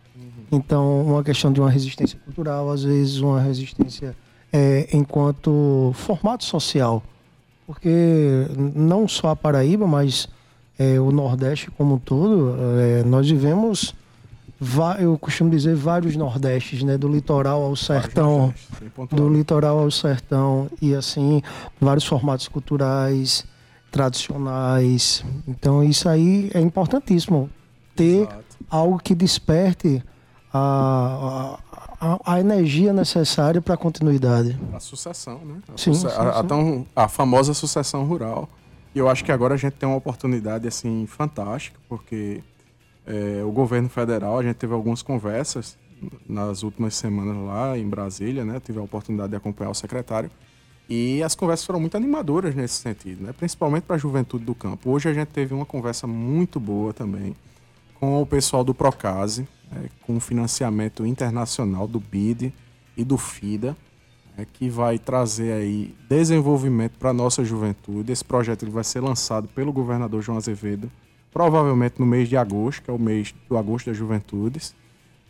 Então, 0.52 1.02
uma 1.04 1.24
questão 1.24 1.52
de 1.54 1.62
uma 1.62 1.70
resistência 1.70 2.20
cultural, 2.26 2.70
às 2.70 2.84
vezes 2.84 3.20
uma 3.20 3.40
resistência 3.40 4.14
é, 4.52 4.90
enquanto 4.92 5.94
formato 5.96 6.44
social. 6.44 7.02
Porque 7.72 8.48
não 8.76 9.08
só 9.08 9.30
a 9.30 9.36
Paraíba, 9.36 9.88
mas 9.88 10.28
é, 10.78 11.00
o 11.00 11.10
Nordeste 11.10 11.72
como 11.72 11.96
um 11.96 11.98
todo, 11.98 12.54
é, 12.78 13.02
nós 13.06 13.30
vivemos 13.30 13.96
eu 15.00 15.18
costumo 15.18 15.50
dizer 15.50 15.74
vários 15.74 16.18
nordestes, 16.18 16.84
né? 16.84 16.98
Do 16.98 17.08
litoral 17.08 17.64
ao 17.64 17.76
sertão, 17.76 18.54
do 19.10 19.30
litoral 19.30 19.80
ao 19.80 19.90
sertão 19.90 20.70
e 20.82 20.94
assim 20.94 21.42
vários 21.80 22.06
formatos 22.06 22.50
culturais 22.50 23.46
tradicionais. 23.90 25.24
Então 25.48 25.82
isso 25.82 26.10
aí 26.10 26.52
é 26.54 26.60
importantíssimo 26.60 27.50
ter 27.96 28.24
Exato. 28.24 28.44
algo 28.70 29.00
que 29.00 29.16
desperte 29.16 30.04
a, 30.54 31.58
a, 31.72 31.91
a 32.26 32.40
energia 32.40 32.92
necessária 32.92 33.62
para 33.62 33.76
a 33.76 33.78
continuidade. 33.78 34.58
A 34.74 34.80
sucessão, 34.80 35.40
né? 35.46 35.56
A, 35.74 35.78
Sim, 35.78 35.94
suce- 35.94 36.10
sim, 36.14 36.20
a- 36.20 36.40
a 36.40 36.44
tão- 36.44 36.86
a 36.96 37.08
famosa 37.08 37.54
sucessão 37.54 38.04
rural. 38.06 38.50
E 38.94 39.00
eu 39.00 39.08
acho 39.08 39.24
que 39.24 39.32
agora 39.32 39.54
a 39.54 39.58
gente 39.58 39.74
tem 39.74 39.88
uma 39.88 39.98
oportunidade 39.98 40.68
assim 40.68 41.06
fantástica, 41.08 41.80
porque 41.88 42.42
é, 43.06 43.44
o 43.44 43.52
governo 43.52 43.90
federal, 43.90 44.38
a 44.40 44.44
gente 44.44 44.56
teve 44.58 44.74
algumas 44.74 45.02
conversas 45.02 45.78
nas 46.28 46.62
últimas 46.64 46.94
semanas 46.96 47.36
lá 47.48 47.78
em 47.78 47.88
Brasília, 47.88 48.44
né? 48.46 48.60
Tive 48.60 48.80
a 48.80 48.82
oportunidade 48.84 49.30
de 49.32 49.36
acompanhar 49.36 49.70
o 49.72 49.76
secretário. 49.76 50.30
E 50.90 51.22
as 51.24 51.34
conversas 51.36 51.66
foram 51.66 51.80
muito 51.80 51.96
animadoras 51.96 52.54
nesse 52.54 52.76
sentido, 52.76 53.24
né? 53.24 53.34
principalmente 53.34 53.84
para 53.84 53.96
a 53.96 54.00
juventude 54.00 54.44
do 54.44 54.54
campo. 54.54 54.90
Hoje 54.92 55.08
a 55.10 55.14
gente 55.14 55.30
teve 55.30 55.54
uma 55.54 55.66
conversa 55.66 56.06
muito 56.06 56.60
boa 56.60 56.92
também 56.94 57.36
com 58.00 58.22
o 58.22 58.26
pessoal 58.26 58.64
do 58.64 58.74
Procase, 58.74 59.48
né, 59.72 59.90
com 60.06 60.20
financiamento 60.20 61.06
internacional 61.06 61.88
do 61.88 62.00
BID 62.00 62.54
e 62.96 63.04
do 63.04 63.18
FIDA, 63.18 63.76
né, 64.38 64.46
que 64.52 64.70
vai 64.70 65.00
trazer 65.00 65.54
aí 65.54 65.96
desenvolvimento 66.10 66.98
para 66.98 67.12
a 67.12 67.14
nossa 67.14 67.44
juventude. 67.44 68.12
Esse 68.12 68.26
projeto 68.26 68.64
ele 68.64 68.72
vai 68.72 68.84
ser 68.84 69.00
lançado 69.00 69.48
pelo 69.48 69.72
governador 69.72 70.22
João 70.22 70.38
Azevedo, 70.38 70.92
provavelmente 71.32 71.96
no 72.00 72.06
mês 72.06 72.28
de 72.28 72.36
agosto, 72.38 72.84
que 72.84 72.92
é 72.92 72.94
o 72.94 73.00
mês 73.00 73.34
do 73.48 73.58
agosto 73.58 73.88
das 73.88 73.98
juventudes, 73.98 74.76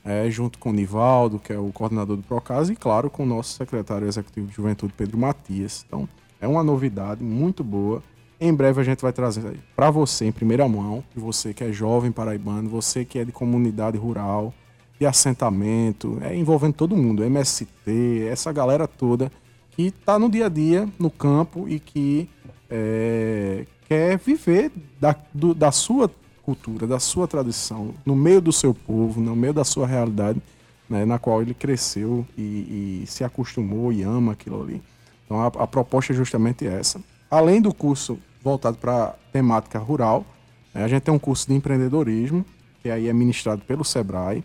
é, 0.04 0.30
junto 0.32 0.58
com 0.58 0.72
o 0.72 0.74
Nivaldo, 0.74 1.38
que 1.38 1.54
é 1.54 1.60
o 1.60 1.72
coordenador 1.72 2.18
do 2.18 2.24
Procase, 2.24 2.74
e 2.74 2.76
claro, 2.76 3.10
com 3.10 3.24
o 3.24 3.26
nosso 3.26 3.54
secretário 3.54 4.08
executivo 4.08 4.48
de 4.48 4.56
juventude, 4.56 4.94
Pedro 4.98 5.18
Matias. 5.18 5.86
Então, 5.88 6.10
é 6.40 6.48
uma 6.48 6.64
novidade 6.64 7.24
muito 7.24 7.64
boa. 7.64 8.02
Em 8.44 8.52
breve 8.52 8.82
a 8.82 8.84
gente 8.84 9.04
vai 9.04 9.14
trazer 9.14 9.60
para 9.76 9.92
você 9.92 10.26
em 10.26 10.32
primeira 10.32 10.68
mão, 10.68 11.04
você 11.16 11.54
que 11.54 11.64
é 11.64 11.72
jovem 11.72 12.12
paraibano, 12.12 12.68
você 12.68 13.06
que 13.06 13.20
é 13.20 13.24
de 13.24 13.32
comunidade 13.32 14.00
rural, 14.00 14.52
de 15.00 15.06
assentamento, 15.06 16.18
é 16.22 16.36
envolvendo 16.36 16.74
todo 16.74 16.98
mundo, 16.98 17.24
MST, 17.24 18.28
essa 18.28 18.52
galera 18.52 18.88
toda 18.88 19.32
que 19.70 19.84
está 19.84 20.18
no 20.18 20.28
dia 20.28 20.48
a 20.48 20.50
dia, 20.50 20.90
no 20.98 21.12
campo 21.12 21.70
e 21.70 21.80
que 21.80 22.28
é, 22.68 23.68
quer 23.88 24.18
viver 24.18 24.72
da, 25.00 25.16
do- 25.32 25.54
da 25.54 25.72
sua 25.72 26.10
cultura, 26.42 26.88
da 26.88 26.98
sua 27.00 27.28
tradição, 27.28 27.94
no 28.04 28.16
meio 28.16 28.42
do 28.42 28.52
seu 28.52 28.74
povo, 28.74 29.22
no 29.22 29.36
meio 29.36 29.54
da 29.54 29.64
sua 29.64 29.86
realidade, 29.86 30.42
né, 30.90 31.06
na 31.06 31.20
qual 31.20 31.44
ele 31.44 31.54
cresceu 31.54 32.26
e, 32.36 33.04
e 33.04 33.08
se 33.08 33.24
acostumou 33.24 33.94
e 33.94 34.02
ama 34.02 34.32
aquilo 34.32 34.64
ali. 34.64 34.82
Então 35.26 35.40
a, 35.40 35.46
a 35.46 35.68
proposta 35.68 36.12
é 36.12 36.16
justamente 36.16 36.66
essa. 36.66 37.00
Além 37.30 37.62
do 37.62 37.72
curso 37.74 38.18
voltado 38.44 38.78
para 38.78 39.16
temática 39.32 39.80
rural, 39.80 40.26
né, 40.74 40.84
a 40.84 40.88
gente 40.88 41.04
tem 41.04 41.14
um 41.14 41.20
curso 41.20 41.48
de 41.48 41.54
empreendedorismo, 41.54 42.46
que 42.82 42.90
aí 42.90 43.08
é 43.08 43.14
ministrado 43.14 43.62
pelo 43.64 43.84
Sebrae. 43.84 44.44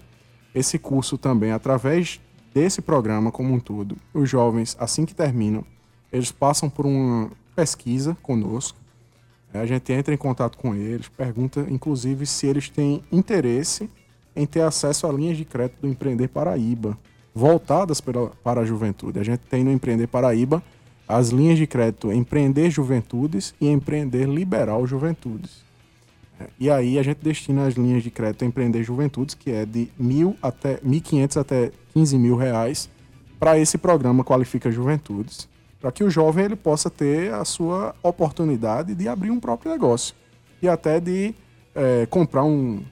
Esse 0.54 0.78
curso 0.78 1.16
também, 1.16 1.52
através 1.52 2.20
desse 2.54 2.80
programa 2.80 3.30
como 3.30 3.52
um 3.52 3.60
todo, 3.60 3.96
os 4.14 4.28
jovens, 4.28 4.76
assim 4.80 5.04
que 5.04 5.14
terminam, 5.14 5.64
eles 6.12 6.32
passam 6.32 6.70
por 6.70 6.86
uma 6.86 7.30
pesquisa 7.54 8.16
conosco. 8.22 8.78
A 9.52 9.64
gente 9.64 9.92
entra 9.92 10.12
em 10.12 10.18
contato 10.18 10.58
com 10.58 10.74
eles, 10.74 11.08
pergunta 11.08 11.66
inclusive 11.70 12.26
se 12.26 12.46
eles 12.46 12.68
têm 12.68 13.02
interesse 13.10 13.90
em 14.34 14.44
ter 14.44 14.60
acesso 14.60 15.06
a 15.06 15.12
linhas 15.12 15.36
de 15.36 15.44
crédito 15.44 15.80
do 15.80 15.88
Empreender 15.88 16.28
Paraíba, 16.28 16.98
voltadas 17.34 18.00
para 18.00 18.60
a 18.60 18.64
juventude. 18.64 19.18
A 19.18 19.22
gente 19.22 19.40
tem 19.40 19.64
no 19.64 19.72
Empreender 19.72 20.06
Paraíba 20.06 20.62
as 21.08 21.28
linhas 21.28 21.58
de 21.58 21.66
crédito 21.66 22.12
Empreender 22.12 22.70
Juventudes 22.70 23.54
e 23.60 23.68
Empreender 23.68 24.26
Liberal 24.26 24.86
Juventudes. 24.86 25.64
É, 26.40 26.46
E 26.58 26.70
aí 26.70 26.98
a 26.98 27.02
gente 27.02 27.18
destina 27.22 27.66
as 27.66 27.74
linhas 27.74 28.02
de 28.02 28.10
crédito 28.10 28.44
Empreender 28.44 28.82
Juventudes, 28.82 29.34
que 29.34 29.50
é 29.50 29.64
de 29.64 29.88
mil 29.98 30.36
até 30.42 30.76
1.500 30.78 31.40
até 31.40 31.70
15 31.94 32.18
mil 32.18 32.36
reais, 32.36 32.90
para 33.38 33.58
esse 33.58 33.78
programa 33.78 34.24
Qualifica 34.24 34.70
Juventudes, 34.70 35.48
para 35.80 35.92
que 35.92 36.02
o 36.02 36.10
jovem 36.10 36.46
ele 36.46 36.56
possa 36.56 36.90
ter 36.90 37.32
a 37.32 37.44
sua 37.44 37.94
oportunidade 38.02 38.94
de 38.94 39.08
abrir 39.08 39.30
um 39.30 39.38
próprio 39.38 39.70
negócio 39.70 40.14
e 40.60 40.68
até 40.68 40.98
de 40.98 41.34
é, 41.74 42.06
comprar 42.06 42.44
um, 42.44 42.82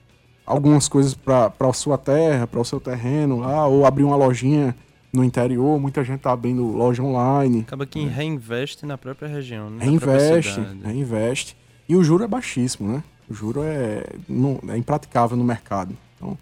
algumas 0.46 0.86
coisas 0.88 1.14
para 1.14 1.52
a 1.58 1.72
sua 1.72 1.96
terra, 1.96 2.46
para 2.46 2.60
o 2.60 2.64
seu 2.64 2.78
terreno 2.78 3.40
lá, 3.40 3.66
ou 3.66 3.86
abrir 3.86 4.04
uma 4.04 4.16
lojinha 4.16 4.76
no 5.14 5.24
interior. 5.24 5.78
Muita 5.80 6.02
gente 6.04 6.16
está 6.16 6.32
abrindo 6.32 6.66
loja 6.66 7.02
online. 7.02 7.60
Acaba 7.60 7.86
que 7.86 8.04
reinveste 8.04 8.84
na 8.84 8.98
própria 8.98 9.28
região, 9.28 9.70
né? 9.70 9.84
Reinveste, 9.84 10.60
reinveste. 10.84 11.56
E 11.88 11.94
o 11.96 12.02
juro 12.02 12.24
é 12.24 12.26
baixíssimo, 12.28 12.88
né? 12.88 13.02
O 13.28 13.34
juro 13.34 13.62
é, 13.62 14.04
não, 14.28 14.58
é 14.68 14.76
impraticável 14.76 15.36
no 15.36 15.44
mercado. 15.44 15.96
Então, 16.16 16.36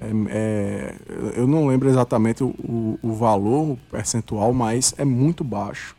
é- 0.00 0.10
é- 0.28 0.94
eu 1.36 1.46
não 1.46 1.66
lembro 1.66 1.88
exatamente 1.88 2.44
o, 2.44 2.48
o- 2.58 2.98
o 3.02 3.12
valor, 3.14 3.70
o 3.72 3.76
percentual, 3.90 4.52
mas 4.52 4.94
é 4.98 5.04
muito 5.04 5.42
baixo. 5.42 5.96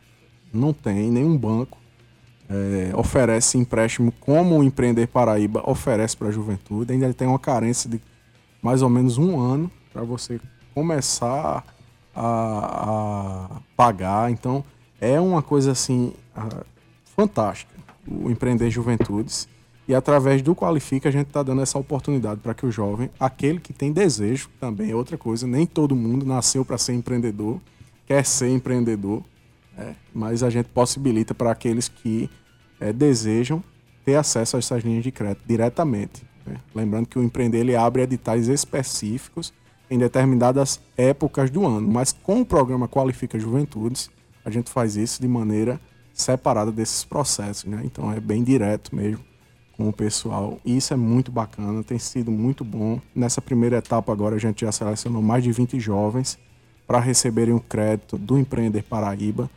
Não 0.54 0.74
tem 0.74 1.10
nenhum 1.12 1.38
banco 1.38 1.78
é, 2.54 2.92
oferece 2.98 3.58
empréstimo 3.58 4.12
como 4.20 4.58
o 4.60 4.64
Empreender 4.64 5.08
Paraíba 5.08 5.64
oferece 5.66 6.18
para 6.18 6.28
a 6.28 6.32
juventude. 6.32 6.92
Ainda 6.92 7.14
tem 7.14 7.26
uma 7.26 7.40
carência 7.40 7.90
de 7.90 8.02
mais 8.62 8.82
ou 8.82 8.90
menos 8.90 9.18
um 9.18 9.40
ano 9.40 9.72
para 9.94 10.04
você 10.04 10.38
começar 10.76 11.64
a, 12.16 13.56
a 13.56 13.62
pagar. 13.76 14.32
Então, 14.32 14.64
é 15.00 15.20
uma 15.20 15.42
coisa 15.42 15.72
assim 15.72 16.14
fantástica 17.16 17.72
o 18.08 18.30
Empreender 18.30 18.70
Juventudes. 18.70 19.48
E 19.88 19.96
através 19.96 20.42
do 20.42 20.56
Qualifica, 20.56 21.10
a 21.10 21.12
gente 21.12 21.28
está 21.28 21.44
dando 21.44 21.62
essa 21.62 21.78
oportunidade 21.78 22.40
para 22.40 22.54
que 22.54 22.66
o 22.66 22.72
jovem, 22.72 23.10
aquele 23.20 23.60
que 23.60 23.74
tem 23.74 23.92
desejo, 23.92 24.50
também 24.60 24.92
é 24.92 24.96
outra 24.96 25.18
coisa, 25.18 25.46
nem 25.46 25.66
todo 25.66 25.96
mundo 25.96 26.26
nasceu 26.26 26.64
para 26.64 26.78
ser 26.78 26.94
empreendedor, 26.94 27.60
quer 28.06 28.26
ser 28.26 28.50
empreendedor, 28.50 29.24
né? 29.76 29.96
mas 30.14 30.44
a 30.44 30.50
gente 30.50 30.68
possibilita 30.68 31.34
para 31.34 31.52
aqueles 31.52 31.88
que 31.88 32.30
eh, 32.80 32.94
desejam 32.94 33.62
ter 34.06 34.16
acesso 34.16 34.56
a 34.56 34.60
essas 34.60 34.84
linhas 34.84 35.04
de 35.04 35.12
crédito 35.12 35.42
diretamente. 35.46 36.24
né? 36.46 36.58
Lembrando 36.74 37.08
que 37.08 37.20
o 37.20 37.24
Empreender 37.24 37.60
ele 37.60 37.76
abre 37.76 38.04
editais 38.04 38.48
específicos 38.48 39.52
em 39.92 39.98
determinadas 39.98 40.80
épocas 40.96 41.52
do 41.52 41.68
ano, 41.68 41.86
mas 41.86 42.14
com 42.14 42.40
o 42.40 42.46
programa 42.46 42.88
Qualifica 42.88 43.38
Juventudes, 43.38 44.10
a 44.44 44.50
gente 44.50 44.72
faz 44.72 44.96
isso 44.96 45.22
de 45.22 45.28
maneira 45.28 45.82
separada 46.14 46.72
desses 46.72 47.04
processos, 47.04 47.66
né? 47.66 47.82
Então 47.84 48.10
é 48.10 48.20
bem 48.22 48.42
direto 48.42 48.96
mesmo 48.96 49.22
com 49.76 49.90
o 49.90 49.94
pessoal. 49.94 50.60
E 50.64 50.78
isso 50.78 50.94
é 50.94 50.98
muito 50.98 51.30
bacana, 51.30 51.84
tem 51.84 52.00
sido 52.00 52.32
muito 52.32 52.64
bom. 52.64 53.02
Nessa 53.14 53.42
primeira 53.42 53.78
etapa 53.78 54.14
agora 54.14 54.38
a 54.38 54.40
gente 54.40 54.62
já 54.62 54.72
selecionou 54.72 55.22
mais 55.22 55.44
de 55.44 55.52
20 55.52 55.78
jovens 55.78 56.40
para 56.88 57.00
receberem 57.00 57.54
o 57.54 57.60
crédito 57.60 58.18
do 58.18 58.40
Empreender 58.40 58.84
Paraíba. 58.84 59.50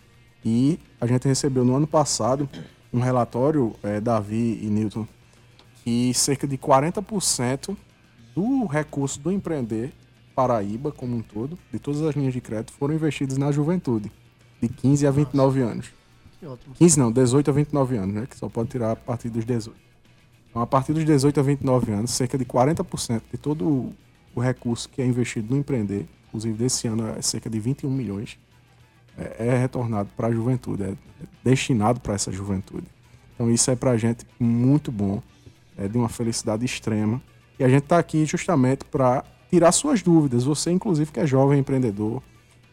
E 0.45 0.81
a 1.01 1.07
gente 1.07 1.29
recebeu 1.29 1.65
no 1.65 1.77
ano 1.77 1.87
passado 1.87 2.49
um 2.93 2.99
relatório, 2.99 3.73
eh, 3.85 4.01
Davi 4.01 4.59
e 4.63 4.67
Newton, 4.67 5.07
que 5.85 6.13
cerca 6.13 6.45
de 6.45 6.59
40% 6.59 7.77
do 8.35 8.67
recurso 8.67 9.21
do 9.21 9.31
Empreender 9.31 9.93
Paraíba 10.35 10.91
como 10.91 11.17
um 11.17 11.23
todo, 11.23 11.59
de 11.73 11.79
todas 11.79 12.03
as 12.03 12.15
linhas 12.15 12.33
de 12.33 12.41
crédito, 12.41 12.73
foram 12.73 12.95
investidos 12.95 13.37
na 13.39 13.53
juventude, 13.53 14.11
de 14.61 14.69
15 14.69 15.07
a 15.07 15.11
29 15.11 15.61
anos. 15.61 15.93
Que 16.41 16.47
ótimo. 16.47 16.75
15 16.75 16.99
não, 16.99 17.13
18 17.13 17.51
a 17.51 17.53
29 17.55 17.97
anos, 17.97 18.15
né? 18.15 18.27
Que 18.29 18.37
só 18.37 18.49
pode 18.49 18.69
tirar 18.71 18.93
a 18.93 18.97
partir 18.97 19.29
dos 19.31 19.45
18. 19.45 19.77
Então, 20.51 20.63
a 20.63 20.67
partir 20.67 20.93
dos 20.93 21.05
18 21.05 21.39
a 21.41 21.43
29 21.43 21.93
anos, 21.93 22.11
cerca 22.11 22.37
de 22.39 22.45
40% 22.45 23.23
de 23.31 23.39
todo 23.39 23.67
o- 23.69 23.95
o 24.35 24.41
recurso 24.41 24.89
que 24.89 25.01
é 25.01 25.07
investido 25.07 25.53
no 25.55 25.61
empreender, 25.61 26.07
inclusive 26.29 26.57
desse 26.57 26.87
ano 26.89 27.09
é 27.17 27.23
cerca 27.23 27.49
de 27.49 27.59
21 27.61 27.91
milhões, 27.91 28.37
é, 29.17 29.47
é 29.49 29.59
retornado 29.59 30.09
para 30.17 30.29
a 30.29 30.33
juventude, 30.33 30.83
é 30.83 30.95
destinado 31.43 32.01
para 32.01 32.15
essa 32.15 32.33
juventude. 32.33 32.87
Então 33.35 33.51
isso 33.51 33.71
é 33.71 33.77
para 33.77 33.93
a 33.93 33.97
gente 33.97 34.27
muito 34.39 34.91
bom, 34.93 35.23
é 35.77 35.87
de 35.89 35.97
uma 35.97 36.09
felicidade 36.09 36.65
extrema. 36.65 37.21
E 37.59 37.65
a 37.65 37.69
gente 37.69 37.85
está 37.85 37.99
aqui 37.99 38.25
justamente 38.25 38.85
para 38.85 39.25
tirar 39.55 39.71
suas 39.71 40.03
dúvidas. 40.03 40.45
Você, 40.45 40.73
inclusive, 40.73 41.13
que 41.13 41.21
é 41.21 41.27
jovem 41.27 41.61
empreendedor, 41.61 42.21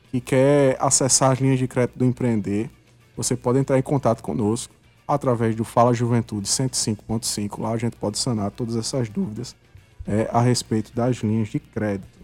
que 0.10 0.20
quer 0.20 0.78
acessar 0.80 1.32
as 1.32 1.40
linhas 1.40 1.60
de 1.60 1.68
crédito 1.68 1.98
do 1.98 2.06
Empreender, 2.06 2.70
você 3.16 3.36
pode 3.36 3.60
entrar 3.60 3.78
em 3.78 3.84
contato 3.84 4.24
conosco 4.24 4.74
através 5.08 5.56
do 5.56 5.64
Fala 5.64 5.94
Juventude 5.94 6.48
105.5. 6.48 7.62
Lá 7.62 7.72
a 7.72 7.78
gente 7.78 7.96
pode 7.98 8.18
sanar 8.18 8.50
todas 8.50 8.76
essas 8.76 9.10
dúvidas 9.10 9.56
é, 10.08 10.28
a 10.32 10.42
respeito 10.42 10.92
das 10.96 11.18
linhas 11.18 11.50
de 11.50 11.60
crédito. 11.60 12.20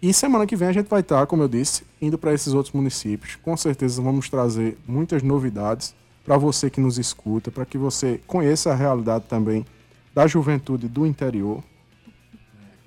E 0.00 0.14
semana 0.14 0.46
que 0.46 0.54
vem 0.54 0.68
a 0.68 0.72
gente 0.72 0.88
vai 0.88 1.00
estar, 1.00 1.26
como 1.26 1.42
eu 1.42 1.48
disse, 1.48 1.82
indo 2.00 2.16
para 2.16 2.32
esses 2.32 2.54
outros 2.54 2.72
municípios. 2.72 3.34
Com 3.34 3.56
certeza 3.56 4.00
vamos 4.00 4.28
trazer 4.28 4.78
muitas 4.86 5.24
novidades 5.24 5.92
para 6.24 6.36
você 6.36 6.70
que 6.70 6.80
nos 6.80 6.98
escuta, 6.98 7.50
para 7.50 7.66
que 7.66 7.76
você 7.76 8.20
conheça 8.28 8.70
a 8.70 8.76
realidade 8.76 9.24
também 9.28 9.66
da 10.14 10.24
juventude 10.28 10.86
do 10.86 11.04
interior. 11.04 11.64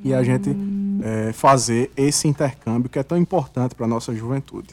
E 0.03 0.13
a 0.13 0.23
gente 0.23 0.49
é, 1.01 1.33
fazer 1.33 1.91
esse 1.97 2.27
intercâmbio 2.27 2.89
que 2.89 2.99
é 2.99 3.03
tão 3.03 3.17
importante 3.17 3.75
para 3.75 3.85
a 3.85 3.89
nossa 3.89 4.13
juventude. 4.13 4.69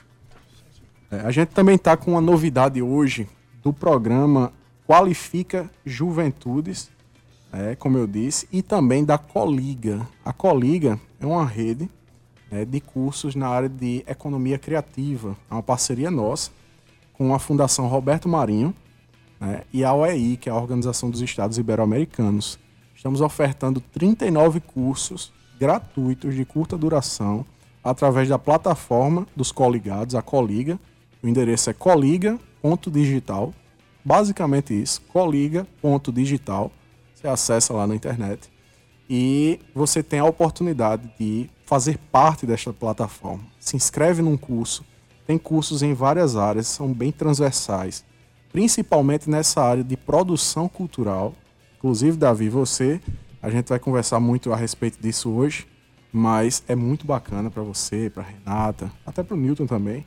É, 1.11 1.21
a 1.21 1.31
gente 1.31 1.49
também 1.49 1.77
está 1.77 1.97
com 1.97 2.13
uma 2.13 2.21
novidade 2.21 2.83
hoje 2.83 3.29
do 3.63 3.73
programa 3.73 4.53
Qualifica 4.87 5.71
Juventudes, 5.85 6.91
é, 7.53 7.75
como 7.75 7.97
eu 7.97 8.07
disse, 8.07 8.47
e 8.53 8.63
também 8.63 9.05
da 9.05 9.17
Coliga. 9.17 10.07
A 10.25 10.33
Coliga 10.33 11.01
é 11.19 11.27
uma 11.27 11.45
rede 11.45 11.89
é, 12.51 12.65
de 12.65 12.81
cursos 12.81 13.35
na 13.35 13.49
área 13.49 13.69
de 13.69 14.05
economia 14.07 14.59
criativa. 14.59 15.37
É 15.51 15.55
uma 15.55 15.63
parceria 15.63 16.11
nossa 16.11 16.51
com 17.15 17.35
a 17.35 17.39
Fundação 17.39 17.89
Roberto 17.89 18.29
Marinho 18.29 18.75
né, 19.41 19.63
e 19.73 19.85
a 19.85 19.93
OEI, 19.93 20.37
que 20.37 20.49
é 20.49 20.53
a 20.53 20.57
Organização 20.57 21.11
dos 21.11 21.21
Estados 21.21 21.59
Ibero-Americanos. 21.59 22.59
Estamos 22.95 23.21
ofertando 23.21 23.81
39 23.81 24.61
cursos 24.61 25.33
gratuitos 25.59 26.35
de 26.35 26.45
curta 26.45 26.77
duração 26.77 27.45
através 27.83 28.29
da 28.29 28.39
plataforma 28.39 29.27
dos 29.35 29.51
coligados, 29.53 30.15
a 30.15 30.23
Coliga. 30.23 30.79
O 31.23 31.29
endereço 31.29 31.71
é 31.71 31.73
coliga.digital. 31.73 33.53
Basicamente 34.05 34.81
isso, 34.81 35.01
coliga.digital. 35.09 36.71
Você 37.15 37.27
acessa 37.27 37.75
lá 37.75 37.87
na 37.87 37.95
internet 37.95 38.49
e 39.11 39.59
você 39.75 40.03
tem 40.03 40.21
a 40.21 40.25
oportunidade 40.25 41.11
de 41.19 41.51
fazer 41.65 41.99
parte 42.13 42.47
desta 42.47 42.73
plataforma. 42.73 43.45
Se 43.59 43.77
inscreve 43.77 44.23
num 44.23 44.37
curso. 44.37 44.85
Tem 45.27 45.37
cursos 45.37 45.83
em 45.83 45.93
várias 45.93 46.37
áreas, 46.37 46.67
são 46.67 46.93
bem 46.93 47.13
transversais, 47.13 48.03
principalmente 48.51 49.29
nessa 49.29 49.61
área 49.61 49.85
de 49.85 49.95
produção 49.95 50.69
cultural. 50.69 51.35
Inclusive, 51.77 52.17
Davi, 52.17 52.49
você, 52.49 52.99
a 53.43 53.51
gente 53.51 53.69
vai 53.69 53.79
conversar 53.79 54.21
muito 54.21 54.53
a 54.53 54.57
respeito 54.57 55.01
disso 55.01 55.31
hoje, 55.31 55.67
mas 56.13 56.63
é 56.69 56.75
muito 56.75 57.07
bacana 57.07 57.51
para 57.51 57.63
você, 57.63 58.11
para 58.11 58.23
Renata, 58.23 58.91
até 59.07 59.23
para 59.23 59.35
o 59.35 59.41
Newton 59.41 59.67
também, 59.67 60.05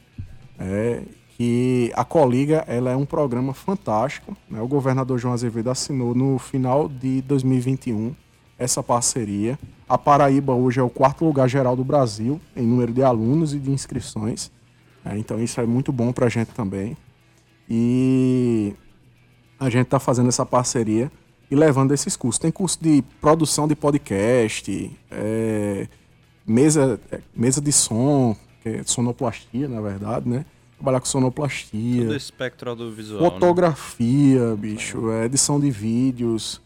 é, 0.59 1.03
que 1.37 1.91
a 1.95 2.03
Coliga 2.03 2.63
ela 2.67 2.91
é 2.91 2.95
um 2.95 3.05
programa 3.05 3.53
fantástico. 3.53 4.35
Né? 4.49 4.61
O 4.61 4.67
governador 4.67 5.17
João 5.17 5.33
Azevedo 5.33 5.69
assinou 5.69 6.13
no 6.13 6.37
final 6.37 6.89
de 6.89 7.21
2021 7.21 8.13
essa 8.59 8.83
parceria. 8.83 9.57
A 9.87 9.97
Paraíba 9.97 10.53
hoje 10.53 10.79
é 10.79 10.83
o 10.83 10.89
quarto 10.89 11.25
lugar 11.25 11.47
geral 11.47 11.75
do 11.75 11.83
Brasil 11.83 12.39
em 12.55 12.65
número 12.65 12.93
de 12.93 13.01
alunos 13.01 13.53
e 13.53 13.59
de 13.59 13.71
inscrições. 13.71 14.51
É, 15.03 15.17
então 15.17 15.41
isso 15.41 15.59
é 15.59 15.65
muito 15.65 15.91
bom 15.91 16.11
para 16.11 16.27
a 16.27 16.29
gente 16.29 16.49
também. 16.49 16.95
E 17.69 18.75
a 19.59 19.69
gente 19.69 19.85
está 19.85 19.99
fazendo 19.99 20.29
essa 20.29 20.45
parceria 20.45 21.11
e 21.51 21.55
levando 21.55 21.91
esses 21.91 22.15
cursos. 22.15 22.39
Tem 22.39 22.49
curso 22.49 22.81
de 22.81 23.03
produção 23.19 23.67
de 23.67 23.75
podcast, 23.75 24.97
é, 25.11 25.85
mesa, 26.47 26.97
é, 27.11 27.19
mesa 27.35 27.59
de 27.59 27.73
som, 27.73 28.35
que 28.63 28.69
é 28.69 28.83
sonoplastia, 28.83 29.67
na 29.67 29.81
verdade, 29.81 30.29
né? 30.29 30.45
Trabalhar 30.77 31.01
com 31.01 31.05
sonoplastia. 31.05 32.05
Todo 32.05 32.15
espectro 32.15 32.69
audiovisual. 32.69 33.21
Né? 33.21 33.29
Fotografia, 33.29 34.51
né? 34.51 34.55
bicho, 34.55 35.11
é, 35.11 35.25
edição 35.25 35.59
de 35.59 35.69
vídeos. 35.69 36.61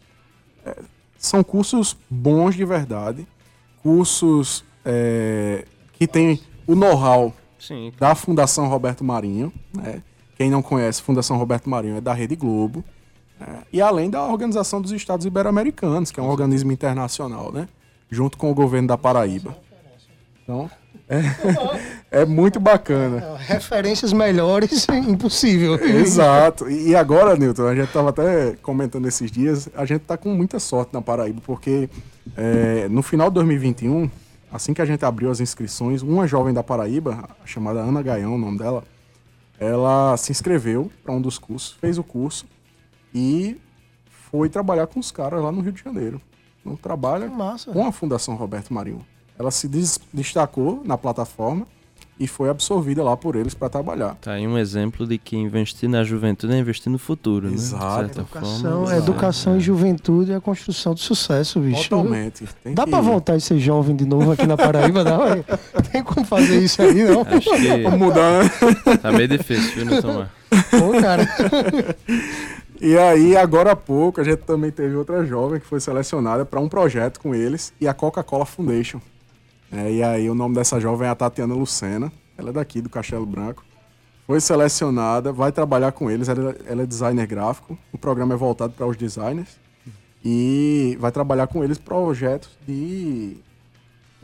É, 0.64 0.76
são 1.18 1.42
cursos 1.42 1.96
bons 2.08 2.54
de 2.54 2.64
verdade, 2.64 3.26
cursos 3.82 4.64
é, 4.84 5.66
que 5.94 6.06
têm 6.06 6.40
o 6.64 6.76
know-how 6.76 7.34
da 7.98 8.14
Fundação 8.14 8.68
Roberto 8.68 9.02
Marinho. 9.02 9.52
Né? 9.74 10.00
Quem 10.36 10.48
não 10.48 10.62
conhece, 10.62 11.02
Fundação 11.02 11.36
Roberto 11.38 11.68
Marinho 11.68 11.96
é 11.96 12.00
da 12.00 12.12
Rede 12.12 12.36
Globo. 12.36 12.84
Né? 13.38 13.62
E 13.72 13.80
além 13.80 14.10
da 14.10 14.24
Organização 14.24 14.80
dos 14.80 14.92
Estados 14.92 15.26
Ibero-Americanos, 15.26 16.10
que 16.10 16.20
é 16.20 16.22
um 16.22 16.28
organismo 16.28 16.72
internacional, 16.72 17.52
né? 17.52 17.68
junto 18.10 18.38
com 18.38 18.50
o 18.50 18.54
governo 18.54 18.88
da 18.88 18.96
Paraíba. 18.96 19.56
Então, 20.42 20.70
é, 21.08 21.20
é 22.22 22.24
muito 22.24 22.58
bacana. 22.60 23.36
Referências 23.38 24.12
melhores, 24.12 24.86
impossível. 24.88 25.74
Exato. 25.74 26.68
E 26.70 26.94
agora, 26.94 27.36
Newton, 27.36 27.66
a 27.66 27.74
gente 27.74 27.88
estava 27.88 28.10
até 28.10 28.56
comentando 28.62 29.06
esses 29.06 29.30
dias, 29.30 29.68
a 29.74 29.84
gente 29.84 30.02
está 30.02 30.16
com 30.16 30.30
muita 30.30 30.58
sorte 30.58 30.92
na 30.92 31.02
Paraíba, 31.02 31.40
porque 31.44 31.88
é, 32.36 32.88
no 32.88 33.02
final 33.02 33.28
de 33.28 33.34
2021, 33.34 34.10
assim 34.52 34.72
que 34.72 34.82
a 34.82 34.86
gente 34.86 35.04
abriu 35.04 35.30
as 35.30 35.40
inscrições, 35.40 36.02
uma 36.02 36.26
jovem 36.26 36.54
da 36.54 36.62
Paraíba, 36.62 37.28
chamada 37.44 37.80
Ana 37.80 38.02
Gaião, 38.02 38.34
o 38.34 38.38
nome 38.38 38.58
dela, 38.58 38.84
ela 39.58 40.16
se 40.16 40.30
inscreveu 40.30 40.90
para 41.02 41.14
um 41.14 41.20
dos 41.20 41.38
cursos, 41.38 41.76
fez 41.80 41.98
o 41.98 42.04
curso 42.04 42.46
e 43.16 43.56
foi 44.30 44.50
trabalhar 44.50 44.86
com 44.86 45.00
os 45.00 45.10
caras 45.10 45.42
lá 45.42 45.50
no 45.50 45.62
Rio 45.62 45.72
de 45.72 45.82
Janeiro. 45.82 46.20
Então 46.60 46.76
trabalha 46.76 47.30
com 47.72 47.86
a 47.86 47.90
Fundação 47.90 48.34
Roberto 48.34 48.74
Marinho. 48.74 49.04
Ela 49.38 49.50
se 49.50 49.68
destacou 50.12 50.82
na 50.84 50.98
plataforma 50.98 51.66
e 52.18 52.26
foi 52.26 52.48
absorvida 52.48 53.02
lá 53.02 53.16
por 53.16 53.36
eles 53.36 53.54
para 53.54 53.68
trabalhar. 53.68 54.16
Tá 54.16 54.32
aí 54.32 54.46
um 54.46 54.58
exemplo 54.58 55.06
de 55.06 55.16
que 55.18 55.36
investir 55.36 55.88
na 55.88 56.02
juventude 56.02 56.52
é 56.52 56.58
investir 56.58 56.90
no 56.90 56.98
futuro, 56.98 57.52
Exato. 57.52 58.02
né? 58.02 58.10
educação, 58.10 58.86
forma, 58.86 58.96
educação 58.96 59.54
é. 59.54 59.56
e 59.58 59.60
juventude 59.60 60.32
é 60.32 60.36
a 60.36 60.40
construção 60.40 60.94
do 60.94 61.00
sucesso, 61.00 61.60
bicho. 61.60 61.88
Totalmente. 61.88 62.44
Tem 62.64 62.74
Dá 62.74 62.84
que... 62.84 62.90
para 62.90 63.00
voltar 63.00 63.36
e 63.36 63.40
ser 63.40 63.58
jovem 63.58 63.94
de 63.94 64.06
novo 64.06 64.32
aqui 64.32 64.46
na 64.46 64.56
Paraíba? 64.56 65.04
Não, 65.04 65.20
tem 65.92 66.02
como 66.02 66.24
fazer 66.24 66.58
isso 66.62 66.80
aí, 66.82 67.04
não? 67.04 67.20
Acho 67.20 67.50
que... 67.50 67.82
Vamos 67.82 67.98
mudar, 67.98 68.44
né? 68.44 68.96
Tá 69.00 69.12
meio 69.12 69.28
difícil, 69.28 69.74
viu, 69.74 69.84
não 69.84 70.02
tomar. 70.02 70.32
Pô, 70.70 71.00
cara. 71.00 71.28
E 72.80 72.96
aí, 72.98 73.36
agora 73.36 73.72
há 73.72 73.76
pouco, 73.76 74.20
a 74.20 74.24
gente 74.24 74.40
também 74.40 74.70
teve 74.70 74.94
outra 74.94 75.24
jovem 75.24 75.58
que 75.58 75.66
foi 75.66 75.80
selecionada 75.80 76.44
para 76.44 76.60
um 76.60 76.68
projeto 76.68 77.18
com 77.20 77.34
eles 77.34 77.72
e 77.80 77.88
a 77.88 77.94
Coca-Cola 77.94 78.44
Foundation. 78.44 79.00
É, 79.72 79.90
e 79.90 80.02
aí 80.02 80.28
o 80.28 80.34
nome 80.34 80.54
dessa 80.54 80.78
jovem 80.78 81.08
é 81.08 81.10
a 81.10 81.14
Tatiana 81.14 81.54
Lucena, 81.54 82.12
ela 82.36 82.50
é 82.50 82.52
daqui 82.52 82.82
do 82.82 82.90
Castelo 82.90 83.24
Branco. 83.24 83.64
Foi 84.26 84.40
selecionada, 84.40 85.32
vai 85.32 85.52
trabalhar 85.52 85.92
com 85.92 86.10
eles, 86.10 86.28
ela, 86.28 86.54
ela 86.66 86.82
é 86.82 86.86
designer 86.86 87.26
gráfico, 87.26 87.78
o 87.92 87.98
programa 87.98 88.34
é 88.34 88.36
voltado 88.36 88.74
para 88.74 88.86
os 88.86 88.96
designers. 88.96 89.58
E 90.24 90.98
vai 91.00 91.12
trabalhar 91.12 91.46
com 91.46 91.62
eles 91.62 91.78
projetos 91.78 92.58
de, 92.66 93.36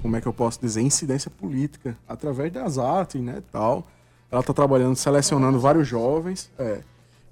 como 0.02 0.16
é 0.16 0.20
que 0.20 0.26
eu 0.26 0.32
posso 0.32 0.60
dizer, 0.60 0.82
incidência 0.82 1.30
política, 1.30 1.96
através 2.06 2.52
das 2.52 2.76
artes, 2.76 3.22
né, 3.22 3.42
tal. 3.50 3.86
Ela 4.30 4.40
está 4.40 4.52
trabalhando, 4.52 4.96
selecionando 4.96 5.60
vários 5.60 5.86
jovens, 5.86 6.50
é, 6.58 6.80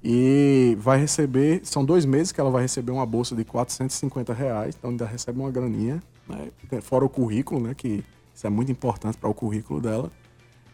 e 0.02 0.76
vai 0.80 0.98
receber, 0.98 1.60
são 1.62 1.84
dois 1.84 2.06
meses 2.06 2.32
que 2.32 2.40
ela 2.40 2.50
vai 2.50 2.62
receber 2.62 2.90
uma 2.90 3.04
bolsa 3.04 3.36
de 3.36 3.44
450 3.44 4.32
reais, 4.32 4.74
então 4.78 4.90
ainda 4.90 5.04
recebe 5.04 5.38
uma 5.38 5.50
graninha 5.50 6.02
né? 6.28 6.50
fora 6.80 7.04
o 7.04 7.08
currículo, 7.08 7.60
né? 7.60 7.74
que 7.74 8.02
isso 8.34 8.46
é 8.46 8.50
muito 8.50 8.72
importante 8.72 9.18
para 9.18 9.28
o 9.28 9.34
currículo 9.34 9.80
dela. 9.80 10.10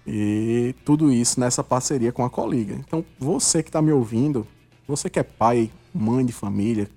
E 0.06 0.72
tudo 0.84 1.12
isso 1.12 1.40
nessa 1.40 1.64
parceria 1.64 2.12
com 2.12 2.24
a 2.24 2.30
Coliga. 2.30 2.74
Então, 2.74 3.04
você 3.18 3.60
que 3.60 3.68
está 3.68 3.82
me 3.82 3.90
ouvindo, 3.90 4.46
você 4.86 5.10
que 5.10 5.18
é 5.18 5.24
pai, 5.24 5.68
mãe 5.92 6.24
de 6.24 6.32
família, 6.32 6.88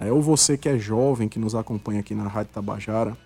é, 0.00 0.10
ou 0.10 0.20
você 0.20 0.58
que 0.58 0.68
é 0.68 0.76
jovem 0.76 1.28
que 1.28 1.38
nos 1.38 1.54
acompanha 1.54 2.00
aqui 2.00 2.16
na 2.16 2.26
Rádio 2.26 2.52
Tabajara, 2.52 3.16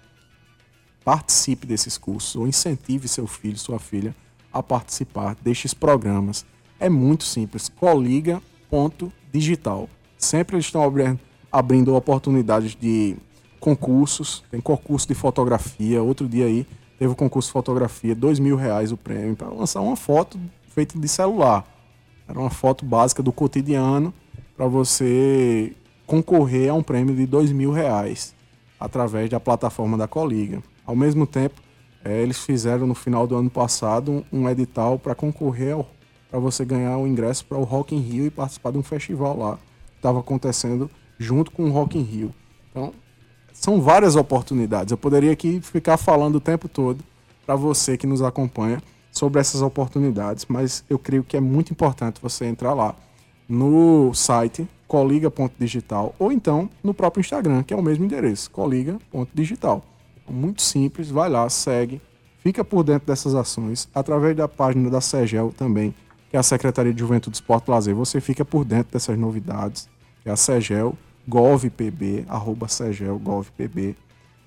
participe 1.02 1.66
desses 1.66 1.96
cursos 1.96 2.36
ou 2.36 2.46
incentive 2.46 3.08
seu 3.08 3.26
filho, 3.26 3.56
sua 3.56 3.78
filha 3.78 4.14
a 4.52 4.62
participar 4.62 5.34
destes 5.40 5.72
programas. 5.72 6.44
É 6.78 6.88
muito 6.88 7.24
simples, 7.24 7.68
coliga.digital. 7.68 9.88
Sempre 10.18 10.56
eles 10.56 10.66
estão 10.66 10.82
abrindo, 11.50 11.94
oportunidades 11.94 12.76
de 12.76 13.16
concursos, 13.58 14.44
tem 14.50 14.60
concurso 14.60 15.08
de 15.08 15.14
fotografia. 15.14 16.02
Outro 16.02 16.28
dia 16.28 16.44
aí 16.46 16.66
teve 16.98 17.08
o 17.08 17.12
um 17.12 17.16
concurso 17.16 17.48
de 17.48 17.52
fotografia, 17.52 18.14
dois 18.14 18.38
mil 18.38 18.56
reais 18.56 18.92
o 18.92 18.96
prêmio, 18.96 19.36
para 19.36 19.48
lançar 19.48 19.80
uma 19.80 19.96
foto 19.96 20.38
feita 20.68 20.98
de 20.98 21.08
celular. 21.08 21.66
Era 22.28 22.38
uma 22.38 22.50
foto 22.50 22.84
básica 22.84 23.22
do 23.22 23.32
cotidiano 23.32 24.12
para 24.56 24.66
você 24.66 25.72
concorrer 26.06 26.70
a 26.70 26.74
um 26.74 26.82
prêmio 26.82 27.14
de 27.14 27.26
dois 27.26 27.52
mil 27.52 27.72
reais 27.72 28.34
através 28.78 29.30
da 29.30 29.40
plataforma 29.40 29.96
da 29.96 30.06
Coliga. 30.06 30.62
Ao 30.84 30.94
mesmo 30.94 31.26
tempo, 31.26 31.60
é, 32.04 32.22
eles 32.22 32.38
fizeram 32.38 32.86
no 32.86 32.94
final 32.94 33.26
do 33.26 33.34
ano 33.34 33.50
passado 33.50 34.12
um, 34.12 34.40
um 34.40 34.48
edital 34.48 34.98
para 34.98 35.14
concorrer 35.14 35.76
para 36.30 36.38
você 36.38 36.64
ganhar 36.64 36.96
um 36.98 37.06
ingresso 37.06 37.44
para 37.44 37.58
o 37.58 37.64
Rock 37.64 37.94
in 37.94 38.00
Rio 38.00 38.26
e 38.26 38.30
participar 38.30 38.72
de 38.72 38.78
um 38.78 38.82
festival 38.82 39.38
lá. 39.38 39.58
Estava 39.96 40.20
acontecendo 40.20 40.90
junto 41.18 41.50
com 41.50 41.64
o 41.64 41.70
Rock 41.70 41.98
in 41.98 42.02
Rio. 42.02 42.34
Então, 42.70 42.92
são 43.52 43.80
várias 43.80 44.16
oportunidades. 44.16 44.90
Eu 44.90 44.98
poderia 44.98 45.32
aqui 45.32 45.60
ficar 45.60 45.96
falando 45.96 46.36
o 46.36 46.40
tempo 46.40 46.68
todo 46.68 47.02
para 47.44 47.56
você 47.56 47.96
que 47.96 48.06
nos 48.06 48.22
acompanha 48.22 48.82
sobre 49.10 49.40
essas 49.40 49.62
oportunidades, 49.62 50.44
mas 50.46 50.84
eu 50.90 50.98
creio 50.98 51.24
que 51.24 51.36
é 51.36 51.40
muito 51.40 51.72
importante 51.72 52.20
você 52.20 52.44
entrar 52.44 52.74
lá 52.74 52.94
no 53.48 54.12
site 54.12 54.68
coliga.digital 54.86 56.14
ou 56.18 56.30
então 56.30 56.68
no 56.82 56.92
próprio 56.92 57.20
Instagram, 57.20 57.62
que 57.62 57.72
é 57.72 57.76
o 57.76 57.82
mesmo 57.82 58.04
endereço, 58.04 58.50
coliga.digital. 58.50 59.82
Muito 60.28 60.60
simples, 60.60 61.08
vai 61.08 61.30
lá, 61.30 61.48
segue, 61.48 62.00
fica 62.40 62.64
por 62.64 62.82
dentro 62.82 63.06
dessas 63.06 63.34
ações 63.34 63.88
através 63.94 64.36
da 64.36 64.48
página 64.48 64.90
da 64.90 65.00
SEGEL 65.00 65.52
também, 65.56 65.94
que 66.36 66.38
é 66.38 66.40
a 66.40 66.42
Secretaria 66.42 66.92
de 66.92 67.00
Juventude, 67.00 67.38
Esporte 67.38 67.66
e 67.66 67.70
Lazer. 67.70 67.94
Você 67.94 68.20
fica 68.20 68.44
por 68.44 68.62
dentro 68.62 68.92
dessas 68.92 69.18
novidades, 69.18 69.88
que 70.22 70.28
é 70.28 70.32
a 70.32 70.36
SEGEL 70.36 70.94
govpb, 71.26 72.26
arroba 72.28 72.68
segel, 72.68 73.18
govpb. 73.18 73.96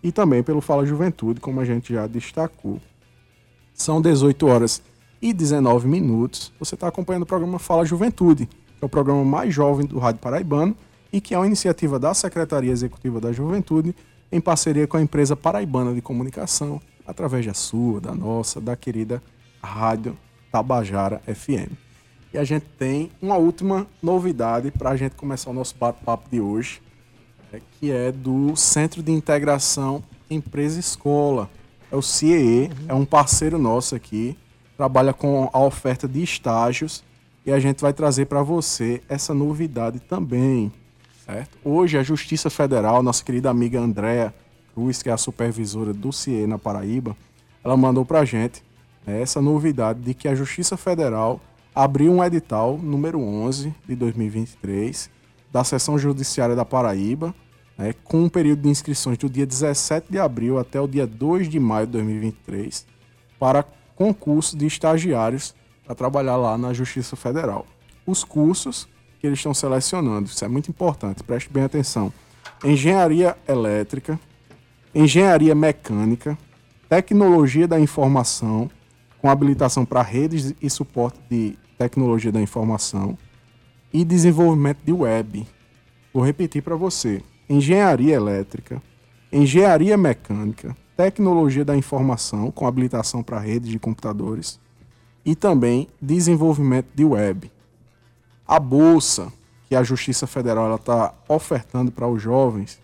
e 0.04 0.12
também 0.12 0.44
pelo 0.44 0.62
Fala 0.62 0.86
Juventude, 0.86 1.42
como 1.42 1.60
a 1.60 1.66
gente 1.66 1.92
já 1.92 2.06
destacou. 2.06 2.80
São 3.74 4.00
18 4.00 4.46
horas 4.46 4.84
e 5.20 5.34
19 5.34 5.88
minutos. 5.88 6.54
Você 6.60 6.76
está 6.76 6.88
acompanhando 6.88 7.24
o 7.24 7.26
programa 7.26 7.58
Fala 7.58 7.84
Juventude, 7.84 8.46
que 8.46 8.84
é 8.84 8.86
o 8.86 8.90
programa 8.90 9.26
mais 9.26 9.52
jovem 9.52 9.88
do 9.88 9.98
Rádio 9.98 10.22
Paraibano 10.22 10.78
e 11.12 11.20
que 11.20 11.34
é 11.34 11.40
uma 11.40 11.48
iniciativa 11.48 11.98
da 11.98 12.14
Secretaria 12.14 12.72
Executiva 12.72 13.20
da 13.20 13.32
Juventude 13.32 13.96
em 14.32 14.40
parceria 14.40 14.86
com 14.86 14.98
a 14.98 15.02
empresa 15.02 15.36
paraibana 15.36 15.92
de 15.92 16.04
comunicação, 16.04 16.80
através 17.08 17.48
da 17.48 17.56
sua, 17.56 18.00
da 18.00 18.14
nossa, 18.14 18.62
da 18.62 18.76
querida 18.76 19.24
Rádio 19.60 20.16
Tabajara 20.52 21.22
FM. 21.26 21.72
E 22.34 22.38
a 22.38 22.44
gente 22.44 22.66
tem 22.78 23.12
uma 23.22 23.38
última 23.38 23.88
novidade 24.02 24.70
para 24.72 24.92
a 24.92 24.96
gente 24.96 25.16
começar 25.16 25.50
o 25.50 25.54
nosso 25.54 25.76
bate-papo 25.76 26.30
de 26.30 26.40
hoje, 26.40 26.82
é, 27.52 27.60
que 27.80 27.92
é 27.92 28.12
do 28.12 28.56
Centro 28.56 29.02
de 29.02 29.12
Integração 29.12 30.04
Empresa-Escola. 30.30 31.50
É 31.92 31.96
o 31.96 32.02
CIE, 32.04 32.70
é 32.88 32.94
um 32.94 33.04
parceiro 33.04 33.58
nosso 33.58 33.96
aqui, 33.96 34.38
trabalha 34.78 35.12
com 35.12 35.50
a 35.52 35.60
oferta 35.60 36.08
de 36.08 36.22
estágios 36.22 37.04
e 37.44 37.52
a 37.52 37.60
gente 37.60 37.82
vai 37.82 37.94
trazer 37.94 38.28
para 38.28 38.44
você 38.44 39.02
essa 39.10 39.34
novidade 39.34 40.00
também. 40.00 40.72
Certo? 41.26 41.58
Hoje 41.64 41.98
a 41.98 42.04
Justiça 42.04 42.50
Federal, 42.50 43.02
nossa 43.02 43.24
querida 43.24 43.50
amiga 43.50 43.80
Andréa 43.80 44.34
Cruz, 44.74 45.02
que 45.02 45.10
é 45.10 45.12
a 45.12 45.18
supervisora 45.18 45.94
do 45.94 46.14
CIE 46.14 46.46
na 46.46 46.60
Paraíba, 46.60 47.18
ela 47.64 47.76
mandou 47.76 48.06
para 48.06 48.20
a 48.20 48.26
gente 48.26 48.64
né, 49.06 49.22
essa 49.22 49.42
novidade 49.42 50.02
de 50.02 50.14
que 50.14 50.28
a 50.28 50.36
Justiça 50.36 50.78
Federal 50.78 51.42
abriu 51.74 52.12
um 52.12 52.24
edital 52.24 52.78
número 52.78 53.20
11 53.20 53.74
de 53.88 53.96
2023 53.96 55.10
da 55.52 55.64
Seção 55.64 55.98
Judiciária 55.98 56.56
da 56.56 56.66
Paraíba, 56.66 57.34
né, 57.78 57.94
com 58.04 58.24
um 58.24 58.30
período 58.30 58.62
de 58.62 58.70
inscrições 58.70 59.18
do 59.18 59.30
dia 59.30 59.46
17 59.46 60.08
de 60.12 60.20
abril 60.20 60.60
até 60.60 60.80
o 60.80 60.88
dia 60.88 61.08
2 61.08 61.50
de 61.50 61.60
maio 61.60 61.86
de 61.86 61.94
2023, 61.94 62.86
para 63.40 63.64
concurso 63.96 64.58
de 64.58 64.66
estagiários 64.66 65.56
para 65.86 65.96
trabalhar 65.96 66.38
lá 66.38 66.58
na 66.58 66.74
Justiça 66.74 67.16
Federal. 67.16 67.66
Os 68.06 68.24
cursos 68.24 68.88
que 69.20 69.28
eles 69.28 69.40
estão 69.40 69.54
selecionando, 69.54 70.30
isso 70.30 70.44
é 70.46 70.48
muito 70.48 70.70
importante, 70.70 71.24
preste 71.24 71.50
bem 71.52 71.64
atenção. 71.64 72.14
Engenharia 72.64 73.36
elétrica, 73.48 74.20
engenharia 74.94 75.54
mecânica, 75.54 76.38
tecnologia 76.88 77.68
da 77.68 77.80
informação, 77.80 78.70
com 79.22 79.30
habilitação 79.30 79.86
para 79.86 80.02
redes 80.02 80.54
e 80.62 80.70
suporte 80.70 81.20
de 81.30 81.58
tecnologia 81.78 82.32
da 82.32 82.42
informação 82.42 83.18
e 83.94 84.04
desenvolvimento 84.04 84.80
de 84.84 84.92
web. 84.92 85.48
Vou 86.14 86.24
repetir 86.24 86.62
para 86.62 86.76
você: 86.76 87.22
engenharia 87.50 88.16
elétrica, 88.16 88.82
engenharia 89.32 89.98
mecânica, 89.98 90.76
tecnologia 90.96 91.64
da 91.64 91.76
informação 91.76 92.52
com 92.52 92.68
habilitação 92.68 93.24
para 93.24 93.40
redes 93.40 93.70
de 93.70 93.80
computadores 93.80 94.60
e 95.26 95.36
também 95.36 95.88
desenvolvimento 96.02 96.88
de 96.94 97.06
web. 97.06 97.52
A 98.48 98.60
bolsa 98.60 99.32
que 99.68 99.76
a 99.76 99.84
Justiça 99.84 100.26
Federal 100.26 100.76
está 100.76 101.14
ofertando 101.28 101.92
para 101.92 102.08
os 102.08 102.22
jovens 102.22 102.80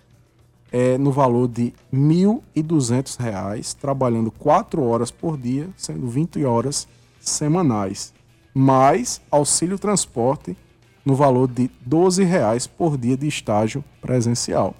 é 0.77 0.97
no 0.97 1.09
valor 1.09 1.47
de 1.47 1.73
R$ 1.89 1.97
1.200, 1.97 3.77
trabalhando 3.79 4.29
4 4.29 4.83
horas 4.83 5.09
por 5.09 5.37
dia, 5.37 5.69
sendo 5.77 6.05
20 6.05 6.43
horas 6.43 6.85
semanais, 7.17 8.13
mais 8.53 9.21
auxílio 9.31 9.79
transporte 9.79 10.57
no 11.05 11.15
valor 11.15 11.47
de 11.47 11.63
R$ 11.63 11.71
12,00 11.89 12.69
por 12.77 12.97
dia 12.97 13.15
de 13.15 13.25
estágio 13.25 13.85
presencial. 14.01 14.75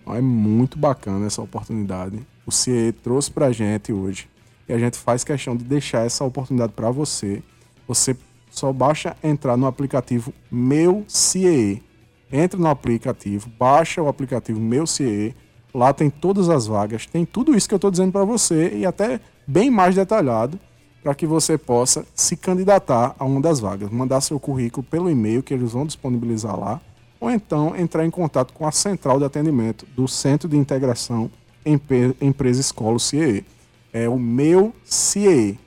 Então, 0.00 0.14
é 0.14 0.22
muito 0.22 0.78
bacana 0.78 1.26
essa 1.26 1.42
oportunidade. 1.42 2.26
O 2.46 2.50
CIE 2.50 2.92
trouxe 2.92 3.30
para 3.30 3.48
a 3.48 3.52
gente 3.52 3.92
hoje 3.92 4.30
e 4.66 4.72
a 4.72 4.78
gente 4.78 4.96
faz 4.96 5.24
questão 5.24 5.54
de 5.54 5.62
deixar 5.62 6.06
essa 6.06 6.24
oportunidade 6.24 6.72
para 6.72 6.90
você. 6.90 7.42
Você 7.86 8.16
só 8.50 8.72
basta 8.72 9.14
entrar 9.22 9.58
no 9.58 9.66
aplicativo 9.66 10.32
Meu 10.50 11.04
CIE. 11.06 11.82
Entra 12.30 12.58
no 12.58 12.68
aplicativo, 12.68 13.50
baixa 13.58 14.02
o 14.02 14.08
aplicativo 14.08 14.60
Meu 14.60 14.86
CIE. 14.86 15.34
Lá 15.72 15.92
tem 15.92 16.10
todas 16.10 16.48
as 16.48 16.66
vagas, 16.66 17.06
tem 17.06 17.24
tudo 17.24 17.54
isso 17.56 17.68
que 17.68 17.74
eu 17.74 17.76
estou 17.76 17.90
dizendo 17.90 18.12
para 18.12 18.24
você 18.24 18.70
e 18.74 18.86
até 18.86 19.20
bem 19.46 19.70
mais 19.70 19.94
detalhado 19.94 20.58
para 21.02 21.14
que 21.14 21.26
você 21.26 21.56
possa 21.56 22.04
se 22.14 22.36
candidatar 22.36 23.14
a 23.18 23.24
uma 23.24 23.40
das 23.40 23.60
vagas, 23.60 23.90
mandar 23.90 24.20
seu 24.20 24.38
currículo 24.40 24.84
pelo 24.84 25.10
e-mail 25.10 25.42
que 25.42 25.54
eles 25.54 25.72
vão 25.72 25.86
disponibilizar 25.86 26.58
lá, 26.58 26.80
ou 27.20 27.30
então 27.30 27.76
entrar 27.76 28.04
em 28.04 28.10
contato 28.10 28.52
com 28.52 28.66
a 28.66 28.72
central 28.72 29.18
de 29.18 29.24
atendimento 29.24 29.86
do 29.94 30.08
Centro 30.08 30.48
de 30.48 30.56
Integração 30.56 31.30
Empresa 31.64 32.60
Escola 32.60 32.98
CIE. 32.98 33.44
É 33.92 34.08
o 34.08 34.18
meu 34.18 34.72
CIE. 34.84 35.58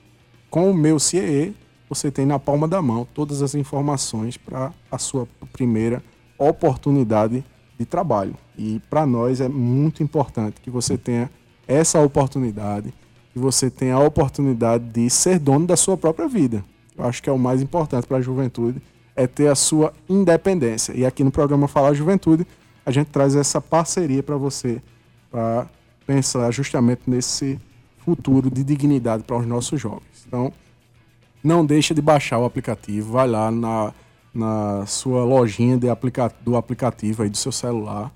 Com 0.50 0.70
o 0.70 0.74
meu 0.74 0.98
CIE, 0.98 1.54
você 1.88 2.10
tem 2.10 2.26
na 2.26 2.38
palma 2.38 2.68
da 2.68 2.80
mão 2.82 3.06
todas 3.14 3.42
as 3.42 3.54
informações 3.54 4.36
para 4.36 4.72
a 4.90 4.98
sua 4.98 5.26
primeira 5.52 6.02
oportunidade 6.42 7.44
de 7.78 7.84
trabalho. 7.84 8.34
E 8.56 8.80
para 8.90 9.06
nós 9.06 9.40
é 9.40 9.48
muito 9.48 10.02
importante 10.02 10.60
que 10.60 10.70
você 10.70 10.96
tenha 10.98 11.30
essa 11.66 12.00
oportunidade 12.00 12.92
que 13.32 13.38
você 13.38 13.70
tenha 13.70 13.94
a 13.94 14.00
oportunidade 14.00 14.84
de 14.84 15.08
ser 15.08 15.38
dono 15.38 15.66
da 15.66 15.76
sua 15.76 15.96
própria 15.96 16.28
vida. 16.28 16.62
Eu 16.96 17.04
acho 17.06 17.22
que 17.22 17.30
é 17.30 17.32
o 17.32 17.38
mais 17.38 17.62
importante 17.62 18.06
para 18.06 18.18
a 18.18 18.20
juventude, 18.20 18.80
é 19.16 19.26
ter 19.26 19.48
a 19.48 19.54
sua 19.54 19.92
independência. 20.08 20.92
E 20.92 21.06
aqui 21.06 21.24
no 21.24 21.30
programa 21.30 21.66
Falar 21.66 21.94
Juventude, 21.94 22.46
a 22.84 22.90
gente 22.90 23.08
traz 23.08 23.34
essa 23.34 23.60
parceria 23.60 24.22
para 24.22 24.36
você, 24.36 24.82
para 25.30 25.66
pensar 26.06 26.50
justamente 26.50 27.02
nesse 27.06 27.58
futuro 27.98 28.50
de 28.50 28.62
dignidade 28.62 29.22
para 29.22 29.36
os 29.36 29.46
nossos 29.46 29.80
jovens. 29.80 30.24
Então, 30.26 30.52
não 31.42 31.64
deixa 31.64 31.94
de 31.94 32.02
baixar 32.02 32.38
o 32.38 32.44
aplicativo, 32.44 33.12
vai 33.12 33.26
lá 33.26 33.50
na, 33.50 33.94
na 34.34 34.86
sua 34.86 35.24
lojinha 35.24 35.76
de 35.76 35.88
aplica 35.88 36.32
do 36.40 36.56
aplicativo 36.56 37.22
aí 37.22 37.28
do 37.28 37.36
seu 37.36 37.52
celular 37.52 38.12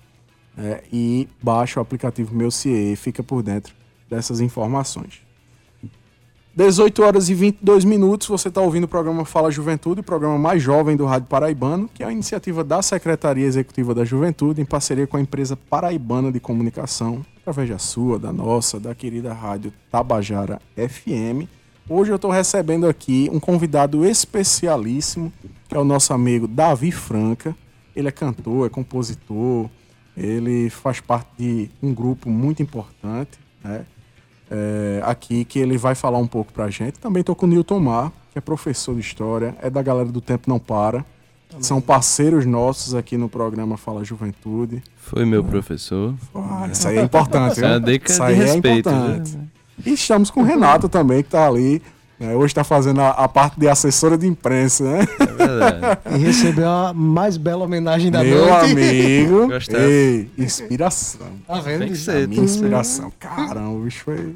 é, 0.57 0.83
e 0.91 1.27
baixa 1.41 1.79
o 1.79 1.81
aplicativo 1.81 2.33
Meu 2.33 2.49
CIE, 2.49 2.95
fica 2.95 3.21
por 3.21 3.43
dentro 3.43 3.75
dessas 4.09 4.39
informações. 4.41 5.21
18 6.55 7.03
horas 7.03 7.29
e 7.29 7.35
22 7.35 7.85
minutos, 7.85 8.27
você 8.27 8.47
está 8.47 8.59
ouvindo 8.61 8.85
o 8.85 8.87
programa 8.87 9.23
Fala 9.25 9.51
Juventude, 9.51 10.01
o 10.01 10.03
programa 10.03 10.39
mais 10.39 10.63
jovem 10.63 10.97
do 10.97 11.05
Rádio 11.05 11.27
Paraibano, 11.27 11.87
que 11.93 12.01
é 12.01 12.07
a 12.07 12.11
iniciativa 12.11 12.63
da 12.63 12.81
Secretaria 12.81 13.45
Executiva 13.45 13.93
da 13.93 14.03
Juventude, 14.03 14.59
em 14.59 14.65
parceria 14.65 15.05
com 15.05 15.17
a 15.17 15.21
empresa 15.21 15.55
Paraibana 15.55 16.31
de 16.31 16.39
Comunicação, 16.39 17.23
através 17.39 17.69
da 17.69 17.77
sua, 17.77 18.17
da 18.17 18.33
nossa, 18.33 18.79
da 18.79 18.95
querida 18.95 19.33
Rádio 19.33 19.71
Tabajara 19.91 20.59
FM. 20.75 21.56
Hoje 21.89 22.11
eu 22.11 22.17
estou 22.17 22.29
recebendo 22.29 22.87
aqui 22.87 23.29
um 23.31 23.39
convidado 23.39 24.05
especialíssimo, 24.05 25.31
que 25.69 25.75
é 25.75 25.79
o 25.79 25.85
nosso 25.85 26.13
amigo 26.13 26.47
Davi 26.47 26.91
Franca. 26.91 27.55
Ele 27.95 28.09
é 28.09 28.11
cantor, 28.11 28.67
é 28.67 28.69
compositor, 28.69 29.69
ele 30.15 30.69
faz 30.69 30.99
parte 30.99 31.29
de 31.37 31.69
um 31.81 31.93
grupo 31.93 32.29
muito 32.29 32.61
importante, 32.61 33.39
né? 33.63 33.85
é, 34.51 35.01
aqui 35.03 35.45
que 35.45 35.59
ele 35.59 35.77
vai 35.77 35.95
falar 35.95 36.17
um 36.17 36.27
pouco 36.27 36.51
pra 36.51 36.69
gente. 36.69 36.99
Também 36.99 37.23
tô 37.23 37.35
com 37.35 37.45
o 37.45 37.49
Nilton 37.49 37.79
Mar, 37.79 38.11
que 38.31 38.37
é 38.37 38.41
professor 38.41 38.93
de 38.93 39.01
história, 39.01 39.55
é 39.61 39.69
da 39.69 39.81
galera 39.81 40.09
do 40.09 40.21
Tempo 40.21 40.49
Não 40.49 40.59
Para. 40.59 41.05
Também. 41.49 41.63
São 41.63 41.79
parceiros 41.79 42.45
nossos 42.45 42.93
aqui 42.93 43.15
no 43.15 43.29
programa 43.29 43.77
Fala 43.77 44.03
Juventude. 44.03 44.83
Foi 44.97 45.23
meu 45.23 45.41
professor. 45.41 46.13
Ah, 46.35 46.67
isso 46.69 46.85
aí 46.87 46.97
é 46.97 47.01
importante, 47.01 47.53
Isso 47.53 47.63
é 47.63 47.67
uma 47.67 48.27
aí 48.27 48.35
de 48.35 48.41
respeito, 48.41 48.89
é 48.89 48.93
importante. 48.93 49.39
E 49.85 49.93
estamos 49.93 50.29
com 50.29 50.41
o 50.41 50.43
Renato 50.43 50.89
também, 50.89 51.23
que 51.23 51.29
tá 51.29 51.47
ali 51.47 51.81
é, 52.19 52.35
hoje 52.35 52.47
está 52.47 52.63
fazendo 52.63 52.99
a, 52.99 53.11
a, 53.11 53.27
parte 53.27 53.59
de 53.59 53.67
assessora 53.67 54.17
de 54.17 54.25
imprensa, 54.25 54.83
né? 54.83 55.07
É 55.19 55.25
verdade. 55.25 55.99
e 56.15 56.17
recebeu 56.17 56.67
a 56.67 56.91
mais 56.91 57.37
bela 57.37 57.63
homenagem 57.63 58.09
da 58.09 58.23
Meu 58.23 58.39
noite. 58.39 58.73
Meu 58.73 59.39
amigo. 59.39 59.53
Ei, 59.77 60.27
inspiração. 60.35 61.27
Tá 61.45 61.59
vendo? 61.59 61.79
Tem 61.81 61.89
que 61.89 61.95
ser. 61.95 62.27
Minha 62.27 62.41
inspiração. 62.41 63.13
Caramba, 63.19 63.69
o 63.69 63.81
bicho 63.81 64.03
foi... 64.03 64.35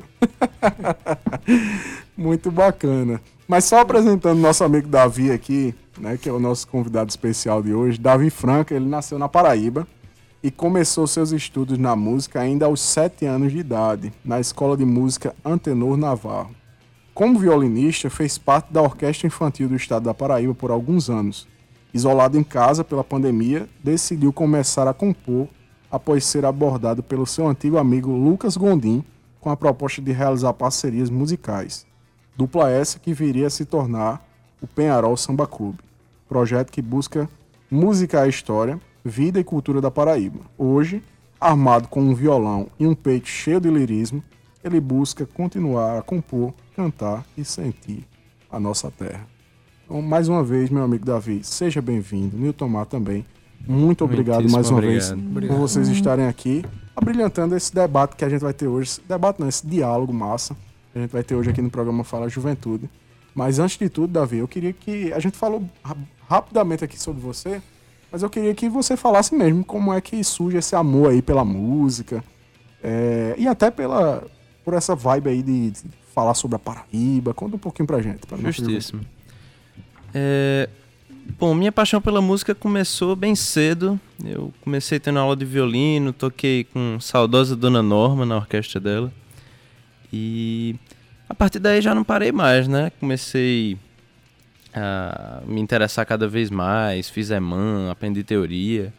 Muito 2.16 2.52
bacana. 2.52 3.20
Mas 3.48 3.66
só 3.66 3.80
apresentando 3.80 4.38
nosso 4.40 4.64
amigo 4.64 4.88
Davi 4.88 5.32
aqui, 5.32 5.74
né, 5.98 6.20
que 6.22 6.30
é 6.30 6.32
o 6.32 6.40
nosso 6.40 6.68
convidado 6.68 7.10
especial 7.10 7.64
de 7.64 7.74
hoje. 7.74 8.00
Davi 8.00 8.30
Franca, 8.30 8.76
ele 8.76 8.86
nasceu 8.86 9.18
na 9.18 9.28
Paraíba 9.28 9.88
e 10.44 10.50
começou 10.50 11.06
seus 11.06 11.32
estudos 11.32 11.78
na 11.78 11.96
música 11.96 12.40
ainda 12.40 12.66
aos 12.66 12.82
7 12.82 13.26
anos 13.26 13.52
de 13.52 13.60
idade, 13.60 14.12
na 14.26 14.40
Escola 14.40 14.76
de 14.76 14.84
Música 14.84 15.36
Antenor 15.46 15.96
Navarro. 15.98 16.56
Como 17.14 17.38
violinista, 17.38 18.10
fez 18.10 18.38
parte 18.38 18.74
da 18.74 18.82
Orquestra 18.82 19.28
Infantil 19.28 19.70
do 19.70 19.76
Estado 19.76 20.06
da 20.06 20.14
Paraíba 20.14 20.56
por 20.56 20.72
alguns 20.72 21.10
anos. 21.10 21.48
Isolado 21.94 22.40
em 22.40 22.44
casa 22.44 22.84
pela 22.84 23.04
pandemia, 23.04 23.70
decidiu 23.84 24.34
começar 24.34 24.88
a 24.88 24.94
compor 24.94 25.48
após 25.92 26.26
ser 26.26 26.46
abordado 26.46 27.04
pelo 27.04 27.28
seu 27.28 27.48
antigo 27.48 27.78
amigo 27.78 28.12
Lucas 28.12 28.58
Gondim 28.58 29.04
com 29.40 29.50
a 29.50 29.58
proposta 29.58 30.02
de 30.02 30.12
realizar 30.12 30.54
parcerias 30.54 31.10
musicais. 31.10 31.86
Dupla 32.36 32.72
essa 32.72 32.98
que 32.98 33.14
viria 33.14 33.48
a 33.48 33.50
se 33.52 33.66
tornar 33.66 34.26
o 34.62 34.66
Penharol 34.66 35.18
Samba 35.18 35.46
Clube, 35.46 35.80
projeto 36.28 36.72
que 36.72 36.82
busca 36.82 37.30
música 37.70 38.22
à 38.22 38.28
história, 38.28 38.80
vida 39.04 39.40
e 39.40 39.44
cultura 39.44 39.82
da 39.82 39.90
Paraíba. 39.92 40.40
Hoje, 40.58 41.04
armado 41.40 41.88
com 41.88 42.02
um 42.02 42.14
violão 42.14 42.68
e 42.80 42.86
um 42.86 42.94
peito 42.96 43.28
cheio 43.28 43.60
de 43.60 43.70
lirismo, 43.70 44.24
ele 44.64 44.80
busca 44.80 45.26
continuar 45.26 45.98
a 45.98 46.02
compor, 46.02 46.54
cantar 46.76 47.26
e 47.38 47.44
sentir 47.44 48.06
a 48.52 48.60
nossa 48.60 48.92
terra. 48.92 49.26
Então, 49.86 50.02
mais 50.02 50.28
uma 50.30 50.44
vez, 50.44 50.70
meu 50.70 50.84
amigo 50.84 51.06
Davi, 51.06 51.42
seja 51.44 51.82
bem-vindo. 51.82 52.38
Nilton 52.38 52.68
Mar 52.70 52.86
também. 52.86 53.26
Muito 53.68 54.04
obrigado 54.04 54.38
Muitíssimo 54.42 54.58
mais 54.58 54.70
uma 54.70 54.78
obrigado. 54.80 55.10
vez 55.10 55.12
Obrigado. 55.12 55.56
por 55.58 55.62
vocês 55.62 55.88
estarem 55.90 56.26
aqui, 56.28 56.64
abrilhantando 56.96 57.56
esse 57.56 57.74
debate 57.74 58.16
que 58.16 58.26
a 58.26 58.30
gente 58.30 58.42
vai 58.42 58.54
ter 58.54 58.68
hoje. 58.68 58.90
Esse 58.90 59.02
debate 59.08 59.40
não, 59.40 59.48
esse 59.48 59.66
diálogo 59.68 60.12
massa 60.14 60.56
que 60.92 60.98
a 60.98 61.02
gente 61.02 61.12
vai 61.12 61.24
ter 61.24 61.36
hoje 61.36 61.50
aqui 61.52 61.62
no 61.62 61.70
programa 61.70 62.04
Fala 62.04 62.28
Juventude. 62.30 62.90
Mas 63.36 63.60
antes 63.60 63.78
de 63.78 63.88
tudo, 63.90 64.12
Davi, 64.14 64.38
eu 64.38 64.48
queria 64.48 64.74
que. 64.74 65.14
A 65.14 65.20
gente 65.20 65.38
falou 65.38 65.64
ra- 65.84 65.96
rapidamente 66.28 66.84
aqui 66.84 67.00
sobre 67.00 67.22
você, 67.22 67.62
mas 68.12 68.24
eu 68.24 68.30
queria 68.30 68.54
que 68.54 68.68
você 68.68 68.98
falasse 68.98 69.34
mesmo 69.34 69.64
como 69.64 69.94
é 69.94 70.02
que 70.02 70.24
surge 70.24 70.58
esse 70.58 70.76
amor 70.76 71.12
aí 71.12 71.22
pela 71.22 71.46
música. 71.46 72.24
é, 72.84 73.36
e 73.38 73.48
até 73.48 73.72
pela 73.72 74.24
por 74.64 74.74
essa 74.74 74.96
vibe 74.96 75.30
aí 75.30 75.42
de, 75.42 75.72
de 75.72 75.82
falar 76.14 76.34
sobre 76.34 76.56
a 76.56 76.60
Paraíba. 76.60 77.34
Conta 77.34 77.56
um 77.56 77.60
pouquinho 77.60 77.88
pra 77.88 78.02
gente. 78.02 78.26
Pra 78.28 78.38
Justíssimo. 78.38 79.02
É, 80.14 80.70
bom, 81.40 81.54
minha 81.54 81.72
paixão 81.72 82.02
pela 82.02 82.22
música 82.22 82.54
começou 82.54 83.16
bem 83.16 83.36
cedo. 83.36 84.00
Eu 84.24 84.54
comecei 84.62 85.00
tendo 85.00 85.20
aula 85.20 85.36
de 85.36 85.46
violino, 85.46 86.14
toquei 86.14 86.66
com 86.66 87.00
saudosa 87.00 87.56
Dona 87.56 87.82
Norma 87.82 88.26
na 88.26 88.38
orquestra 88.38 88.80
dela. 88.80 89.12
E 90.14 90.76
a 91.28 91.34
partir 91.34 91.60
daí 91.60 91.82
já 91.82 91.96
não 91.96 92.04
parei 92.04 92.32
mais, 92.32 92.68
né? 92.68 92.92
Comecei 93.00 93.78
a 94.74 95.42
me 95.46 95.60
interessar 95.62 96.06
cada 96.06 96.28
vez 96.28 96.50
mais, 96.50 97.10
fiz 97.10 97.30
EMAN, 97.32 97.92
aprendi 97.92 98.24
teoria. 98.24 98.94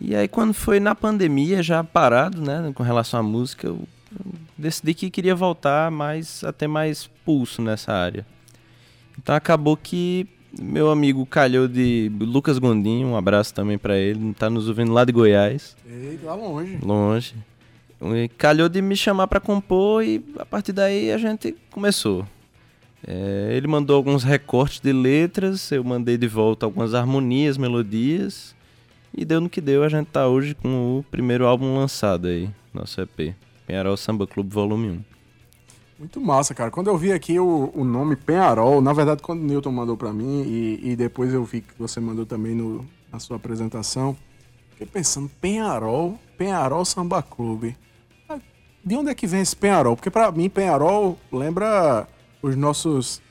E 0.00 0.14
aí 0.14 0.28
quando 0.28 0.52
foi 0.52 0.80
na 0.80 0.94
pandemia, 0.94 1.62
já 1.62 1.82
parado, 1.84 2.40
né, 2.40 2.72
com 2.74 2.82
relação 2.82 3.20
à 3.20 3.22
música, 3.22 3.68
eu 3.68 3.80
decidi 4.58 4.94
que 4.94 5.10
queria 5.10 5.34
voltar 5.34 5.90
mais 5.90 6.42
a 6.44 6.52
ter 6.52 6.66
mais 6.66 7.08
pulso 7.24 7.62
nessa 7.62 7.92
área. 7.92 8.26
Então 9.18 9.34
acabou 9.34 9.76
que 9.76 10.26
meu 10.60 10.90
amigo 10.90 11.24
calhou 11.24 11.66
de 11.66 12.10
Lucas 12.20 12.58
Gondim, 12.58 13.04
um 13.04 13.16
abraço 13.16 13.54
também 13.54 13.78
pra 13.78 13.96
ele, 13.96 14.34
tá 14.34 14.50
nos 14.50 14.68
ouvindo 14.68 14.92
lá 14.92 15.04
de 15.04 15.12
Goiás, 15.12 15.76
Ei, 15.86 16.18
lá 16.22 16.34
longe. 16.34 16.78
longe. 16.82 17.34
E 18.02 18.28
calhou 18.36 18.68
de 18.68 18.82
me 18.82 18.96
chamar 18.96 19.28
pra 19.28 19.38
compor 19.38 20.04
e 20.04 20.22
a 20.38 20.44
partir 20.44 20.72
daí 20.72 21.12
a 21.12 21.18
gente 21.18 21.54
começou. 21.70 22.26
É, 23.06 23.50
ele 23.52 23.66
mandou 23.66 23.96
alguns 23.96 24.22
recortes 24.22 24.80
de 24.80 24.92
letras, 24.92 25.70
eu 25.72 25.82
mandei 25.82 26.16
de 26.16 26.28
volta 26.28 26.66
algumas 26.66 26.94
harmonias, 26.94 27.58
melodias 27.58 28.54
e 29.14 29.24
deu 29.24 29.40
no 29.40 29.50
que 29.50 29.60
deu. 29.60 29.82
A 29.82 29.88
gente 29.88 30.06
tá 30.06 30.28
hoje 30.28 30.54
com 30.54 30.98
o 30.98 31.04
primeiro 31.10 31.46
álbum 31.46 31.76
lançado 31.76 32.28
aí, 32.28 32.48
nosso 32.72 33.00
EP, 33.00 33.34
Penharol 33.66 33.96
Samba 33.96 34.26
Clube 34.26 34.52
Volume 34.54 34.90
1. 34.90 35.04
Muito 35.98 36.20
massa, 36.20 36.54
cara. 36.54 36.70
Quando 36.70 36.88
eu 36.88 36.96
vi 36.96 37.12
aqui 37.12 37.38
o, 37.38 37.70
o 37.74 37.84
nome 37.84 38.16
Penharol, 38.16 38.80
na 38.80 38.92
verdade, 38.92 39.22
quando 39.22 39.40
o 39.40 39.44
Newton 39.44 39.70
mandou 39.70 39.96
pra 39.96 40.12
mim 40.12 40.42
e, 40.42 40.90
e 40.90 40.96
depois 40.96 41.32
eu 41.32 41.44
vi 41.44 41.60
que 41.60 41.74
você 41.78 42.00
mandou 42.00 42.26
também 42.26 42.54
no, 42.54 42.84
na 43.12 43.18
sua 43.20 43.36
apresentação, 43.36 44.16
fiquei 44.70 44.86
pensando, 44.86 45.30
Penharol, 45.40 46.18
Penharol 46.36 46.84
Samba 46.84 47.22
Clube. 47.22 47.76
Ah, 48.28 48.38
De 48.84 48.96
onde 48.96 49.10
é 49.10 49.14
que 49.14 49.28
vem 49.28 49.42
esse 49.42 49.54
Penharol? 49.54 49.94
Porque 49.94 50.10
pra 50.10 50.32
mim, 50.32 50.48
Penharol 50.48 51.16
lembra 51.30 52.08
os 52.42 52.56
nossos 52.56 53.22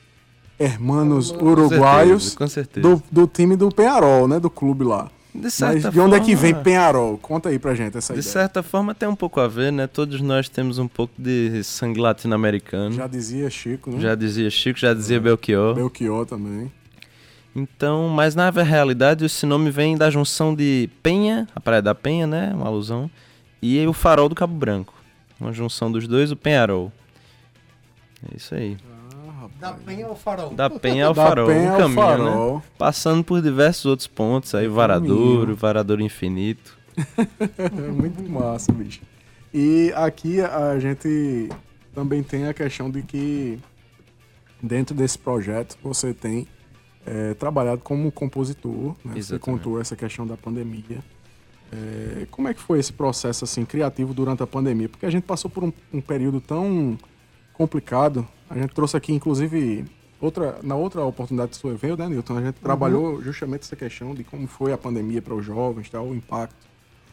hermanos 0.58 1.30
uruguaios 1.30 2.34
Com 2.34 2.46
certeza. 2.48 2.86
do, 2.88 3.02
do 3.10 3.26
time 3.26 3.56
do 3.56 3.68
Penharol, 3.70 4.26
né? 4.26 4.40
Do 4.40 4.48
clube 4.50 4.84
lá. 4.84 5.10
De 5.34 5.40
Mas 5.44 5.54
certa 5.54 5.90
de 5.90 5.98
onde 5.98 6.14
é 6.14 6.20
que 6.20 6.36
forma- 6.36 6.40
vem 6.52 6.62
Penharol? 6.62 7.16
Conta 7.18 7.48
aí 7.48 7.58
pra 7.58 7.74
gente 7.74 7.96
essa 7.96 8.12
De 8.12 8.20
ideia. 8.20 8.32
certa 8.32 8.62
forma 8.62 8.94
tem 8.94 9.08
um 9.08 9.16
pouco 9.16 9.40
a 9.40 9.48
ver, 9.48 9.72
né? 9.72 9.86
Todos 9.86 10.20
nós 10.20 10.48
temos 10.48 10.78
um 10.78 10.86
pouco 10.86 11.14
de 11.18 11.62
sangue 11.64 11.98
latino-americano. 11.98 12.94
Já 12.94 13.02
Já, 13.02 13.06
dizia 13.08 13.48
Chico, 13.50 13.90
né? 13.90 14.14
dizia 14.16 14.50
Chico, 14.50 14.78
já 14.78 14.92
dizia 14.92 15.18
Belchior. 15.18 15.74
Belchior 15.74 16.26
também. 16.26 16.70
Então, 17.56 18.08
mas 18.08 18.34
na 18.34 18.48
realidade 18.50 19.24
esse 19.24 19.44
nome 19.46 19.70
vem 19.70 19.96
da 19.96 20.10
junção 20.10 20.54
de 20.54 20.88
Penha, 21.02 21.46
a 21.54 21.60
Praia 21.60 21.82
da 21.82 21.94
Penha, 21.94 22.26
né? 22.26 22.52
Uma 22.54 22.66
alusão, 22.66 23.10
e 23.60 23.84
o 23.86 23.92
Farol 23.92 24.28
do 24.28 24.34
Cabo 24.34 24.54
Branco. 24.54 24.94
Uma 25.40 25.52
junção 25.52 25.90
dos 25.90 26.06
dois, 26.06 26.30
o 26.30 26.36
Penharol. 26.36 26.92
É 28.30 28.36
isso 28.36 28.54
aí. 28.54 28.76
Da 29.62 29.72
Penha 29.74 30.06
ao 30.08 30.16
Farol. 30.16 30.50
Da 30.50 30.68
Penha 30.68 31.06
ao 31.06 31.14
Da 31.14 31.24
Farol, 31.24 31.46
Penha 31.46 31.70
um 31.70 31.72
ao 31.74 31.78
caminho, 31.78 31.94
Farol. 31.94 32.56
né? 32.56 32.62
Passando 32.76 33.22
por 33.22 33.40
diversos 33.40 33.86
outros 33.86 34.08
pontos 34.08 34.56
aí, 34.56 34.66
Varadouro, 34.66 35.54
Varadouro 35.54 36.02
Infinito. 36.02 36.76
Muito 37.96 38.28
massa, 38.28 38.72
bicho. 38.72 39.00
E 39.54 39.92
aqui 39.94 40.40
a 40.40 40.76
gente 40.80 41.48
também 41.94 42.24
tem 42.24 42.48
a 42.48 42.52
questão 42.52 42.90
de 42.90 43.02
que 43.02 43.60
dentro 44.60 44.96
desse 44.96 45.16
projeto 45.16 45.78
você 45.80 46.12
tem 46.12 46.48
é, 47.06 47.34
trabalhado 47.34 47.82
como 47.82 48.10
compositor, 48.10 48.96
né? 49.04 49.14
Você 49.14 49.38
contou 49.38 49.80
essa 49.80 49.94
questão 49.94 50.26
da 50.26 50.36
pandemia. 50.36 50.98
É, 51.70 52.26
como 52.32 52.48
é 52.48 52.54
que 52.54 52.60
foi 52.60 52.80
esse 52.80 52.92
processo 52.92 53.44
assim 53.44 53.64
criativo 53.64 54.12
durante 54.12 54.42
a 54.42 54.46
pandemia? 54.46 54.88
Porque 54.88 55.06
a 55.06 55.10
gente 55.10 55.22
passou 55.22 55.48
por 55.48 55.62
um, 55.62 55.72
um 55.94 56.00
período 56.00 56.40
tão 56.40 56.98
complicado. 57.62 58.26
A 58.50 58.58
gente 58.58 58.74
trouxe 58.74 58.96
aqui, 58.96 59.12
inclusive, 59.12 59.84
outra, 60.20 60.58
na 60.62 60.74
outra 60.74 61.04
oportunidade 61.04 61.52
que 61.52 61.56
você 61.58 61.74
veio, 61.74 61.96
né, 61.96 62.08
Nilton? 62.08 62.36
A 62.38 62.42
gente 62.42 62.56
trabalhou 62.56 63.22
justamente 63.22 63.62
essa 63.62 63.76
questão 63.76 64.14
de 64.14 64.24
como 64.24 64.46
foi 64.46 64.72
a 64.72 64.78
pandemia 64.78 65.22
para 65.22 65.34
os 65.34 65.44
jovens, 65.44 65.88
tal, 65.88 66.08
o 66.08 66.14
impacto. 66.14 66.66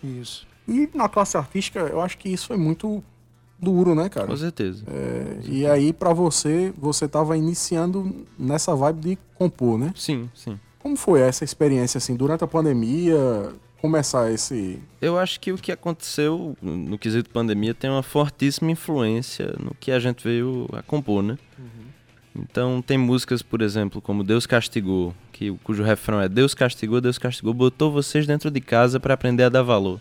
Isso. 0.04 0.48
E 0.68 0.90
na 0.94 1.08
classe 1.08 1.38
artística, 1.38 1.80
eu 1.80 2.02
acho 2.02 2.18
que 2.18 2.30
isso 2.30 2.48
foi 2.48 2.58
muito 2.58 3.04
duro, 3.60 3.94
né, 3.94 4.10
cara? 4.10 4.28
Com 4.28 4.38
certeza. 4.38 4.84
É, 4.88 5.40
e 5.46 5.68
aí, 5.68 5.94
pra 5.94 6.14
você, 6.14 6.74
você 6.78 7.08
tava 7.08 7.38
iniciando 7.38 8.26
nessa 8.38 8.76
vibe 8.76 9.02
de 9.02 9.18
compor, 9.36 9.78
né? 9.78 9.94
Sim, 9.96 10.30
sim. 10.34 10.60
Como 10.80 10.96
foi 10.96 11.22
essa 11.22 11.44
experiência, 11.44 11.98
assim, 11.98 12.16
durante 12.16 12.44
a 12.44 12.48
pandemia, 12.48 13.54
começar 13.82 14.32
esse... 14.32 14.80
Eu 15.02 15.18
acho 15.18 15.40
que 15.40 15.52
o 15.52 15.58
que 15.58 15.72
aconteceu 15.72 16.56
no 16.62 16.98
quesito 16.98 17.30
pandemia 17.30 17.74
tem 17.74 17.90
uma 17.90 18.04
fortíssima 18.04 18.72
influência 18.72 19.56
no 19.60 19.74
que 19.80 19.92
a 19.92 20.00
gente 20.00 20.24
veio 20.24 20.68
a 20.74 20.82
compor, 20.82 21.24
né? 21.24 21.38
Então 22.36 22.82
tem 22.82 22.98
músicas, 22.98 23.42
por 23.42 23.62
exemplo, 23.62 24.02
como 24.02 24.24
Deus 24.24 24.46
Castigou, 24.46 25.14
que, 25.32 25.52
cujo 25.64 25.84
refrão 25.84 26.22
é 26.22 26.30
Deus 26.30 26.54
castigou, 26.54 27.02
Deus 27.02 27.18
castigou, 27.18 27.54
botou 27.54 27.92
vocês 27.92 28.28
dentro 28.28 28.52
de 28.52 28.62
casa 28.62 29.00
para 29.00 29.14
aprender 29.14 29.44
a 29.44 29.50
dar 29.50 29.64
valor. 29.64 30.00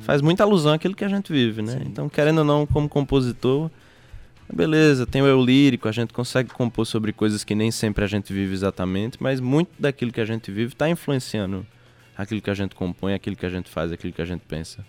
Faz 0.00 0.20
muita 0.20 0.44
alusão 0.44 0.74
àquilo 0.74 0.94
que 0.94 1.04
a 1.04 1.08
gente 1.08 1.32
vive, 1.32 1.62
né? 1.62 1.82
Então, 1.86 2.08
querendo 2.08 2.38
ou 2.38 2.44
não, 2.44 2.66
como 2.66 2.88
compositor, 2.88 3.70
beleza, 4.52 5.06
tem 5.06 5.22
o 5.22 5.26
eu 5.26 5.42
lírico, 5.42 5.88
a 5.88 5.92
gente 5.92 6.12
consegue 6.12 6.50
compor 6.50 6.84
sobre 6.84 7.12
coisas 7.12 7.42
que 7.42 7.54
nem 7.54 7.70
sempre 7.70 8.04
a 8.04 8.06
gente 8.06 8.32
vive 8.32 8.52
exatamente, 8.52 9.16
mas 9.18 9.40
muito 9.40 9.70
daquilo 9.78 10.12
que 10.12 10.20
a 10.20 10.24
gente 10.26 10.50
vive 10.50 10.74
está 10.74 10.88
influenciando 10.88 11.66
aquilo 12.16 12.40
que 12.40 12.50
a 12.50 12.54
gente 12.54 12.74
compõe, 12.74 13.14
aquilo 13.14 13.36
que 13.36 13.46
a 13.46 13.50
gente 13.50 13.68
faz, 13.68 13.92
aquilo 13.92 14.12
que 14.12 14.22
a 14.22 14.24
gente 14.24 14.42
pensa. 14.42 14.84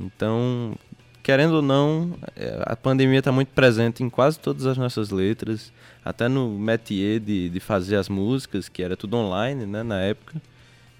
Então, 0.00 0.76
querendo 1.22 1.54
ou 1.54 1.62
não, 1.62 2.18
é, 2.36 2.62
a 2.66 2.76
pandemia 2.76 3.20
está 3.20 3.32
muito 3.32 3.48
presente 3.48 4.02
em 4.02 4.10
quase 4.10 4.38
todas 4.38 4.66
as 4.66 4.76
nossas 4.76 5.10
letras, 5.10 5.72
até 6.04 6.28
no 6.28 6.58
métier 6.58 7.20
de, 7.20 7.48
de 7.48 7.60
fazer 7.60 7.96
as 7.96 8.08
músicas, 8.08 8.68
que 8.68 8.82
era 8.82 8.96
tudo 8.96 9.16
online, 9.16 9.64
né, 9.66 9.82
na 9.82 10.00
época. 10.00 10.40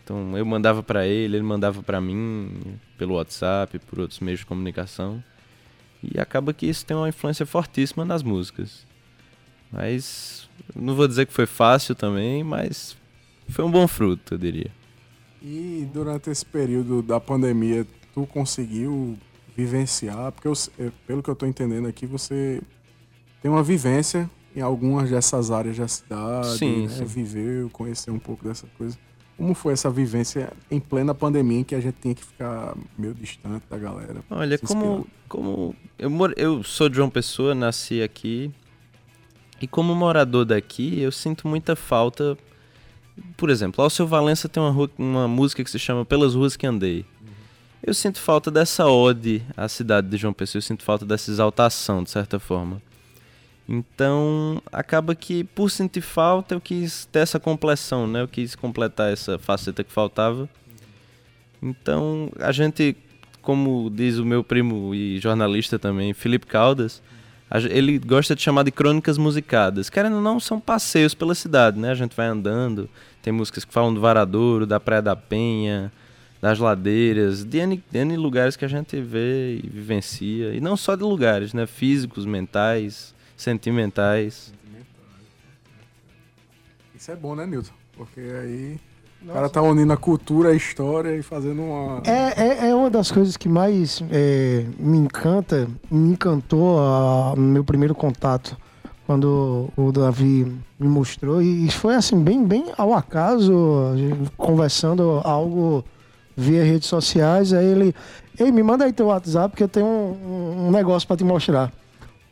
Então, 0.02 0.36
eu 0.36 0.44
mandava 0.44 0.82
para 0.82 1.06
ele, 1.06 1.36
ele 1.36 1.44
mandava 1.44 1.82
para 1.82 2.00
mim 2.00 2.78
pelo 2.96 3.14
WhatsApp, 3.14 3.78
por 3.80 4.00
outros 4.00 4.20
meios 4.20 4.40
de 4.40 4.46
comunicação. 4.46 5.22
E 6.02 6.20
acaba 6.20 6.52
que 6.52 6.66
isso 6.66 6.84
tem 6.84 6.96
uma 6.96 7.08
influência 7.08 7.46
fortíssima 7.46 8.04
nas 8.04 8.22
músicas. 8.22 8.86
Mas 9.72 10.48
não 10.74 10.94
vou 10.94 11.08
dizer 11.08 11.26
que 11.26 11.32
foi 11.32 11.46
fácil 11.46 11.94
também, 11.94 12.44
mas 12.44 12.96
foi 13.48 13.64
um 13.64 13.70
bom 13.70 13.88
fruto, 13.88 14.34
eu 14.34 14.38
diria. 14.38 14.70
E 15.46 15.86
durante 15.92 16.30
esse 16.30 16.44
período 16.46 17.02
da 17.02 17.20
pandemia, 17.20 17.86
tu 18.14 18.26
conseguiu 18.26 19.18
vivenciar? 19.54 20.32
Porque, 20.32 20.48
eu, 20.48 20.54
eh, 20.78 20.90
pelo 21.06 21.22
que 21.22 21.28
eu 21.28 21.36
tô 21.36 21.44
entendendo 21.44 21.86
aqui, 21.86 22.06
você 22.06 22.62
tem 23.42 23.50
uma 23.50 23.62
vivência 23.62 24.30
em 24.56 24.62
algumas 24.62 25.10
dessas 25.10 25.50
áreas 25.50 25.76
da 25.76 25.86
cidade, 25.86 26.58
Sim, 26.58 26.86
né? 26.86 26.88
sim. 26.88 27.04
viveu, 27.04 27.68
conheceu 27.68 28.14
um 28.14 28.18
pouco 28.18 28.42
dessa 28.42 28.66
coisa. 28.78 28.96
Como 29.36 29.52
foi 29.52 29.74
essa 29.74 29.90
vivência 29.90 30.50
em 30.70 30.80
plena 30.80 31.14
pandemia 31.14 31.58
em 31.58 31.64
que 31.64 31.74
a 31.74 31.80
gente 31.80 31.96
tinha 32.00 32.14
que 32.14 32.24
ficar 32.24 32.74
meio 32.96 33.12
distante 33.12 33.64
da 33.68 33.76
galera? 33.76 34.24
Olha, 34.30 34.56
como, 34.56 35.06
como 35.28 35.74
eu, 35.98 36.08
moro, 36.08 36.32
eu 36.38 36.62
sou 36.62 36.88
de 36.88 36.96
João 36.96 37.10
Pessoa, 37.10 37.54
nasci 37.54 38.00
aqui. 38.00 38.50
E 39.60 39.66
como 39.66 39.94
morador 39.94 40.46
daqui, 40.46 41.00
eu 41.00 41.12
sinto 41.12 41.46
muita 41.48 41.76
falta. 41.76 42.38
Por 43.36 43.50
exemplo, 43.50 43.82
Alceu 43.82 44.06
Valença 44.06 44.48
tem 44.48 44.62
uma, 44.62 44.70
rua- 44.70 44.90
uma 44.98 45.28
música 45.28 45.62
que 45.62 45.70
se 45.70 45.78
chama 45.78 46.04
Pelas 46.04 46.34
Ruas 46.34 46.56
que 46.56 46.66
Andei. 46.66 47.04
Eu 47.82 47.92
sinto 47.94 48.18
falta 48.18 48.50
dessa 48.50 48.86
ode 48.86 49.42
à 49.56 49.68
cidade 49.68 50.08
de 50.08 50.16
João 50.16 50.32
Pessoa, 50.32 50.58
eu 50.58 50.62
sinto 50.62 50.82
falta 50.82 51.04
dessa 51.04 51.30
exaltação, 51.30 52.02
de 52.02 52.10
certa 52.10 52.38
forma. 52.38 52.80
Então, 53.68 54.60
acaba 54.72 55.14
que 55.14 55.44
por 55.44 55.70
sentir 55.70 56.00
falta, 56.00 56.54
eu 56.54 56.60
quis 56.60 57.06
ter 57.06 57.20
essa 57.20 57.38
compleção, 57.38 58.06
né? 58.06 58.22
Eu 58.22 58.28
quis 58.28 58.54
completar 58.54 59.12
essa 59.12 59.38
faceta 59.38 59.84
que 59.84 59.92
faltava. 59.92 60.48
Então, 61.62 62.30
a 62.38 62.52
gente 62.52 62.96
como 63.40 63.90
diz 63.90 64.16
o 64.16 64.24
meu 64.24 64.42
primo 64.42 64.94
e 64.94 65.20
jornalista 65.20 65.78
também, 65.78 66.14
Felipe 66.14 66.46
Caldas, 66.46 67.02
ele 67.62 67.98
gosta 67.98 68.34
de 68.34 68.42
chamar 68.42 68.64
de 68.64 68.72
crônicas 68.72 69.16
musicadas. 69.16 69.88
Querendo 69.88 70.16
ou 70.16 70.22
não, 70.22 70.40
são 70.40 70.58
passeios 70.58 71.14
pela 71.14 71.34
cidade, 71.34 71.78
né? 71.78 71.90
A 71.90 71.94
gente 71.94 72.16
vai 72.16 72.26
andando, 72.26 72.88
tem 73.22 73.32
músicas 73.32 73.64
que 73.64 73.72
falam 73.72 73.94
do 73.94 74.00
Varadouro, 74.00 74.66
da 74.66 74.80
Praia 74.80 75.02
da 75.02 75.14
Penha, 75.14 75.92
das 76.40 76.58
ladeiras, 76.58 77.44
de 77.44 77.58
N, 77.58 77.82
de 77.90 77.98
N 77.98 78.16
lugares 78.16 78.56
que 78.56 78.64
a 78.64 78.68
gente 78.68 79.00
vê 79.00 79.60
e 79.62 79.68
vivencia. 79.68 80.52
E 80.52 80.60
não 80.60 80.76
só 80.76 80.96
de 80.96 81.02
lugares, 81.02 81.54
né? 81.54 81.66
Físicos, 81.66 82.26
mentais, 82.26 83.14
sentimentais. 83.36 84.52
Isso 86.94 87.10
é 87.10 87.16
bom, 87.16 87.34
né, 87.34 87.46
Nilton? 87.46 87.72
Porque 87.96 88.20
aí 88.20 88.80
o 89.28 89.32
cara 89.32 89.48
tá 89.48 89.62
unindo 89.62 89.92
a 89.92 89.96
cultura, 89.96 90.50
a 90.50 90.54
história 90.54 91.16
e 91.16 91.22
fazendo 91.22 91.62
uma. 91.62 92.02
É, 92.04 92.66
é, 92.66 92.68
é 92.70 92.74
uma 92.74 92.90
das 92.90 93.10
coisas 93.10 93.36
que 93.36 93.48
mais 93.48 94.02
é, 94.10 94.64
me 94.78 94.98
encanta, 94.98 95.66
me 95.90 96.10
encantou 96.12 96.78
a- 96.78 97.34
no 97.36 97.42
meu 97.42 97.64
primeiro 97.64 97.94
contato, 97.94 98.56
quando 99.06 99.68
o 99.76 99.90
Davi 99.92 100.52
me 100.78 100.88
mostrou. 100.88 101.40
E 101.42 101.70
foi 101.70 101.94
assim, 101.94 102.22
bem, 102.22 102.44
bem 102.44 102.66
ao 102.76 102.92
acaso, 102.94 103.52
conversando 104.36 105.20
algo 105.24 105.84
via 106.36 106.64
redes 106.64 106.88
sociais. 106.88 107.52
Aí 107.52 107.64
ele, 107.64 107.94
ei, 108.38 108.50
me 108.50 108.62
manda 108.62 108.84
aí 108.84 108.92
teu 108.92 109.06
WhatsApp 109.06 109.56
que 109.56 109.62
eu 109.62 109.68
tenho 109.68 109.86
um, 109.86 110.66
um 110.66 110.70
negócio 110.70 111.06
pra 111.06 111.16
te 111.16 111.24
mostrar. 111.24 111.72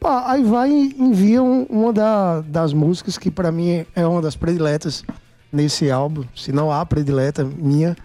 Pá, 0.01 0.25
aí 0.33 0.43
vai 0.43 0.71
e 0.71 0.97
envia 0.99 1.43
um- 1.43 1.65
uma 1.71 1.93
da- 1.93 2.41
das 2.41 2.73
músicas 2.73 3.17
que 3.17 3.31
pra 3.31 3.53
mim 3.53 3.85
é 3.95 4.05
uma 4.07 4.21
das 4.21 4.35
prediletas 4.35 5.05
nesse 5.53 5.91
álbum, 5.91 6.25
se 6.35 6.51
não 6.51 6.73
a 6.73 6.85
predileta 6.87 7.45
minha, 7.45 7.97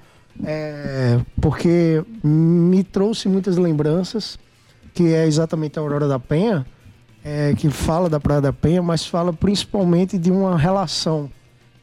é, 0.44 1.20
porque 1.42 2.04
me 2.24 2.84
trouxe 2.84 3.30
muitas 3.30 3.58
lembranças, 3.58 4.38
que 4.94 5.14
é 5.14 5.26
exatamente 5.26 5.80
a 5.80 5.82
Aurora 5.82 6.08
da 6.08 6.20
Penha, 6.20 6.66
é, 7.24 7.54
que 7.56 7.70
fala 7.70 8.10
da 8.10 8.20
Praia 8.20 8.42
da 8.42 8.54
Penha, 8.54 8.82
mas 8.82 9.06
fala 9.06 9.32
principalmente 9.32 10.18
de 10.18 10.32
uma 10.32 10.58
relação 10.58 11.30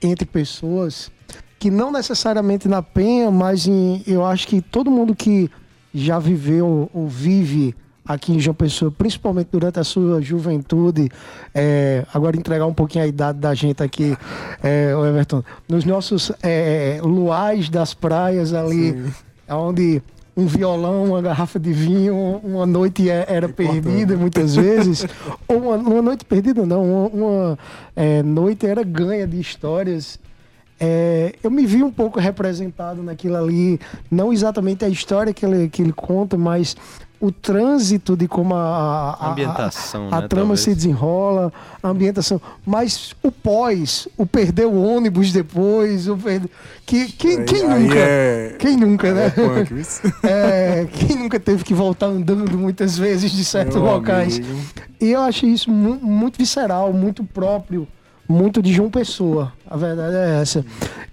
entre 0.00 0.26
pessoas 0.26 1.10
que 1.58 1.70
não 1.70 1.90
necessariamente 1.90 2.68
na 2.68 2.82
Penha, 2.82 3.30
mas 3.30 3.66
em, 3.66 4.02
eu 4.06 4.24
acho 4.24 4.46
que 4.46 4.60
todo 4.60 4.90
mundo 4.90 5.14
que 5.14 5.50
já 5.94 6.18
viveu 6.18 6.90
ou 6.92 7.08
vive 7.08 7.74
aqui 8.06 8.32
em 8.32 8.38
João 8.38 8.54
Pessoa, 8.54 8.90
principalmente 8.90 9.48
durante 9.50 9.78
a 9.80 9.84
sua 9.84 10.20
juventude, 10.20 11.08
é, 11.54 12.04
agora 12.12 12.36
entregar 12.36 12.66
um 12.66 12.74
pouquinho 12.74 13.04
a 13.04 13.06
idade 13.06 13.38
da 13.38 13.54
gente 13.54 13.82
aqui, 13.82 14.16
é, 14.62 14.92
Everton, 14.92 15.42
nos 15.68 15.84
nossos 15.84 16.30
é, 16.42 17.00
luais 17.02 17.68
das 17.68 17.94
praias 17.94 18.52
ali, 18.52 19.02
onde 19.48 20.02
um 20.36 20.46
violão, 20.46 21.04
uma 21.04 21.22
garrafa 21.22 21.58
de 21.58 21.72
vinho, 21.72 22.40
uma 22.42 22.66
noite 22.66 23.08
é- 23.08 23.24
era 23.28 23.48
perdida 23.48 24.16
muitas 24.16 24.56
vezes, 24.56 25.06
ou 25.46 25.58
uma, 25.58 25.76
uma 25.76 26.02
noite 26.02 26.24
perdida 26.24 26.66
não, 26.66 26.82
uma, 26.82 27.08
uma, 27.08 27.58
é, 27.94 28.22
noite 28.22 28.66
era 28.66 28.82
ganha 28.82 29.26
de 29.26 29.40
histórias. 29.40 30.18
É, 30.80 31.32
eu 31.40 31.52
me 31.52 31.64
vi 31.64 31.84
um 31.84 31.90
pouco 31.90 32.18
representado 32.18 33.00
naquilo 33.00 33.36
ali, 33.36 33.78
não 34.10 34.32
exatamente 34.32 34.84
a 34.84 34.88
história 34.88 35.32
que 35.32 35.46
ele, 35.46 35.68
que 35.68 35.80
ele 35.80 35.92
conta, 35.92 36.36
mas 36.36 36.76
o 37.20 37.30
trânsito 37.32 38.16
de 38.16 38.28
como 38.28 38.54
a, 38.54 39.16
a, 39.18 39.26
A 39.28 39.30
ambientação, 39.32 40.08
a, 40.10 40.18
a 40.18 40.20
né, 40.22 40.28
trama 40.28 40.48
talvez. 40.48 40.60
se 40.60 40.74
desenrola, 40.74 41.52
a 41.82 41.88
ambientação, 41.88 42.40
mas 42.66 43.14
o 43.22 43.30
pós, 43.32 44.06
o 44.18 44.26
perder 44.26 44.66
o 44.66 44.74
ônibus 44.82 45.32
depois, 45.32 46.06
o 46.08 46.16
perder, 46.18 46.50
que, 46.84 47.06
que, 47.12 47.28
Aí- 47.28 47.44
quem 47.44 47.66
aí 47.66 47.82
nunca? 47.84 47.98
é- 47.98 48.56
Quem 48.58 48.76
nunca, 48.76 49.06
É 49.08 49.12
né? 49.14 49.30
punk, 49.30 49.72
viu? 49.72 49.84
É, 50.22 50.86
quem 50.92 51.16
nunca 51.16 51.40
teve 51.40 51.64
que 51.64 51.72
voltar 51.72 52.06
andando 52.06 52.58
muitas 52.58 52.98
vezes 52.98 53.30
de 53.32 53.44
certos 53.44 53.76
Meu 53.76 53.84
locais? 53.84 54.36
amigo. 54.36 54.60
E 55.00 55.10
eu 55.12 55.20
acho 55.22 55.46
isso 55.46 55.70
mu- 55.70 55.98
muito 56.02 56.36
visceral, 56.36 56.92
muito 56.92 57.24
próprio, 57.24 57.88
muito 58.28 58.60
de 58.60 58.72
João 58.72 58.90
Pessoa. 58.90 59.52
A 59.68 59.76
verdade 59.76 60.14
é 60.16 60.40
essa. 60.42 60.64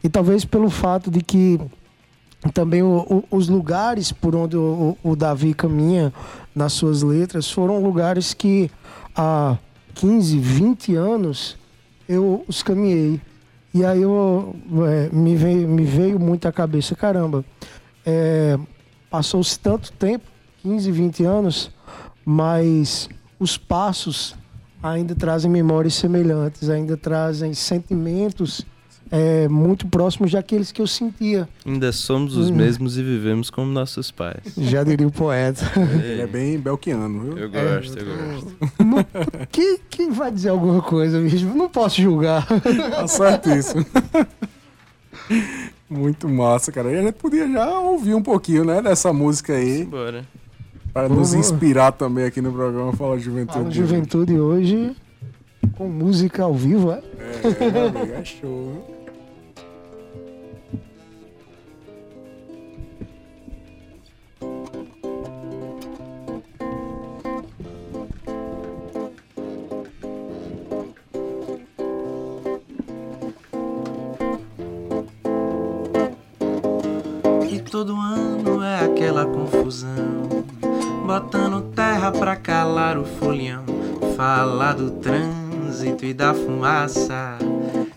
E 0.04 0.10
talvez 0.10 0.44
pelo 0.44 0.70
fato 0.70 1.10
de 1.12 1.22
que 1.22 1.60
também 2.54 2.82
o- 2.82 3.06
o- 3.30 3.38
os 3.38 3.48
lugares 3.48 4.12
por 4.12 4.36
onde 4.36 4.58
o, 4.58 4.98
o- 5.04 5.16
Davi 5.16 5.54
caminha 5.54 6.12
nas 6.56 6.74
suas 6.74 7.02
letras 7.04 7.50
foram 7.52 7.82
lugares 7.84 8.34
que 8.34 8.70
há 9.16 9.58
15, 9.94 10.38
20 10.40 10.96
anos 10.96 11.58
eu 12.10 12.44
os 12.48 12.64
caminhei. 12.64 13.22
E 13.74 13.86
aí 13.86 14.02
eu, 14.02 14.56
é, 14.88 15.10
me, 15.16 15.36
veio, 15.36 15.68
me 15.68 15.86
veio 15.86 16.20
muito 16.20 16.48
à 16.48 16.52
cabeça, 16.52 16.96
caramba, 16.96 17.46
é, 18.06 18.58
passou-se 19.10 19.58
tanto 19.60 19.92
tempo, 19.94 20.26
15, 20.62 20.92
20 20.92 21.24
anos, 21.24 21.72
mas 22.26 23.08
os 23.40 23.58
passos 23.58 24.36
ainda 24.84 25.16
trazem 25.16 25.50
memórias 25.50 25.94
semelhantes, 25.94 26.70
ainda 26.70 26.98
trazem 26.98 27.54
sentimentos 27.54 28.66
é, 29.12 29.48
muito 29.50 29.86
próximos 29.88 30.32
daqueles 30.32 30.72
que 30.72 30.82
eu 30.82 30.88
sentia. 30.88 31.48
Ainda 31.66 31.92
somos 31.92 32.38
os 32.38 32.50
mesmos 32.50 32.98
e 32.98 33.04
vivemos 33.04 33.50
como 33.50 33.70
nossos 33.72 34.10
pais. 34.10 34.38
Já 34.58 34.84
diria 34.84 35.06
o 35.08 35.12
poeta. 35.12 35.70
Ele 36.04 36.22
é 36.22 36.28
bem 36.28 36.58
belquiano, 36.58 37.22
viu? 37.22 37.38
Eu 37.38 37.50
gosto, 37.50 37.98
eu 38.00 38.06
gosto. 38.06 38.58
Não- 38.80 39.06
quem, 39.52 39.78
quem 39.90 40.12
vai 40.12 40.32
dizer 40.32 40.50
alguma 40.50 40.82
coisa, 40.82 41.20
bicho? 41.20 41.46
Não 41.48 41.68
posso 41.70 42.02
julgar. 42.02 42.48
Tá 42.48 43.08
certíssimo. 43.08 43.86
Muito 45.90 46.28
massa, 46.30 46.72
cara. 46.72 46.92
E 46.92 46.98
a 46.98 47.02
gente 47.02 47.14
podia 47.16 47.50
já 47.52 47.80
ouvir 47.80 48.16
um 48.16 48.24
pouquinho, 48.24 48.64
né, 48.64 48.82
dessa 48.82 49.12
música 49.12 49.54
aí, 49.54 49.84
Bora. 49.84 50.24
para 50.94 51.10
nos 51.10 51.34
inspirar 51.34 51.92
também 51.92 52.24
aqui 52.26 52.42
no 52.42 52.52
programa 52.54 52.94
Fala 52.94 53.20
Juventude. 53.20 53.60
Fala 53.60 53.72
Juventude 53.72 54.40
hoje 54.40 54.96
com 55.78 55.88
música 55.90 56.44
ao 56.44 56.54
vivo, 56.54 56.92
é? 56.92 57.02
É, 57.44 57.88
amigo, 57.88 58.14
é 58.14 58.24
show, 58.26 58.91
todo 77.82 77.96
ano 77.96 78.62
é 78.62 78.86
aquela 78.86 79.26
confusão, 79.26 80.46
botando 81.04 81.74
terra 81.74 82.12
pra 82.12 82.36
calar 82.36 82.96
o 82.96 83.04
folião. 83.04 83.64
Fala 84.16 84.72
do 84.72 84.92
trânsito 84.92 86.06
e 86.06 86.14
da 86.14 86.32
fumaça, 86.32 87.40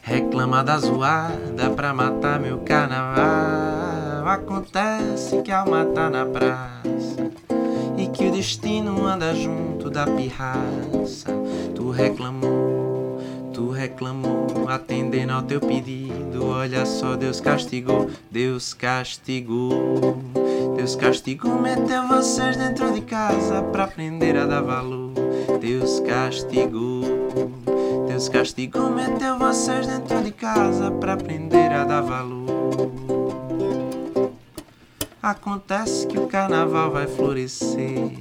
reclama 0.01 0.65
da 0.65 0.79
zoada 0.79 1.69
pra 1.77 1.93
matar 1.93 2.41
meu 2.41 2.61
carnaval. 2.61 4.27
Acontece 4.27 5.43
que 5.43 5.53
a 5.53 5.61
alma 5.61 5.85
tá 5.85 6.09
na 6.09 6.25
praça 6.25 7.31
e 7.99 8.07
que 8.07 8.25
o 8.25 8.33
destino 8.33 9.05
anda 9.05 9.35
junto 9.35 9.91
da 9.91 10.07
pirraça. 10.07 11.29
Tu 11.75 11.91
reclamou, 11.91 13.21
tu 13.53 13.69
reclamou, 13.69 14.44
atendendo 14.69 15.33
ao 15.33 15.43
teu 15.43 15.61
pedido. 15.61 16.47
Olha 16.47 16.85
só, 16.87 17.17
Deus 17.17 17.41
castigou, 17.41 18.11
Deus 18.31 18.75
castigou. 18.75 20.19
Deus 20.77 20.97
castigou, 20.97 21.61
meteu 21.61 22.07
vocês 22.09 22.57
dentro 22.57 22.93
de 22.93 23.01
casa 23.01 23.63
pra 23.63 23.85
aprender 23.85 24.37
a 24.37 24.45
dar 24.45 24.61
valor. 24.61 25.13
Deus 25.61 26.01
castigou, 26.01 27.03
Deus 28.07 28.29
castigou, 28.29 28.91
meteu 28.91 29.39
vocês 29.39 29.87
dentro 29.87 30.23
de 30.23 30.31
casa 30.31 30.91
pra 30.91 31.15
aprender 31.15 31.73
a 31.73 31.85
dar 31.85 32.03
valor. 32.03 32.45
Acontece 35.23 36.07
que 36.07 36.19
o 36.19 36.27
carnaval 36.27 36.91
vai 36.91 37.07
florescer, 37.07 38.13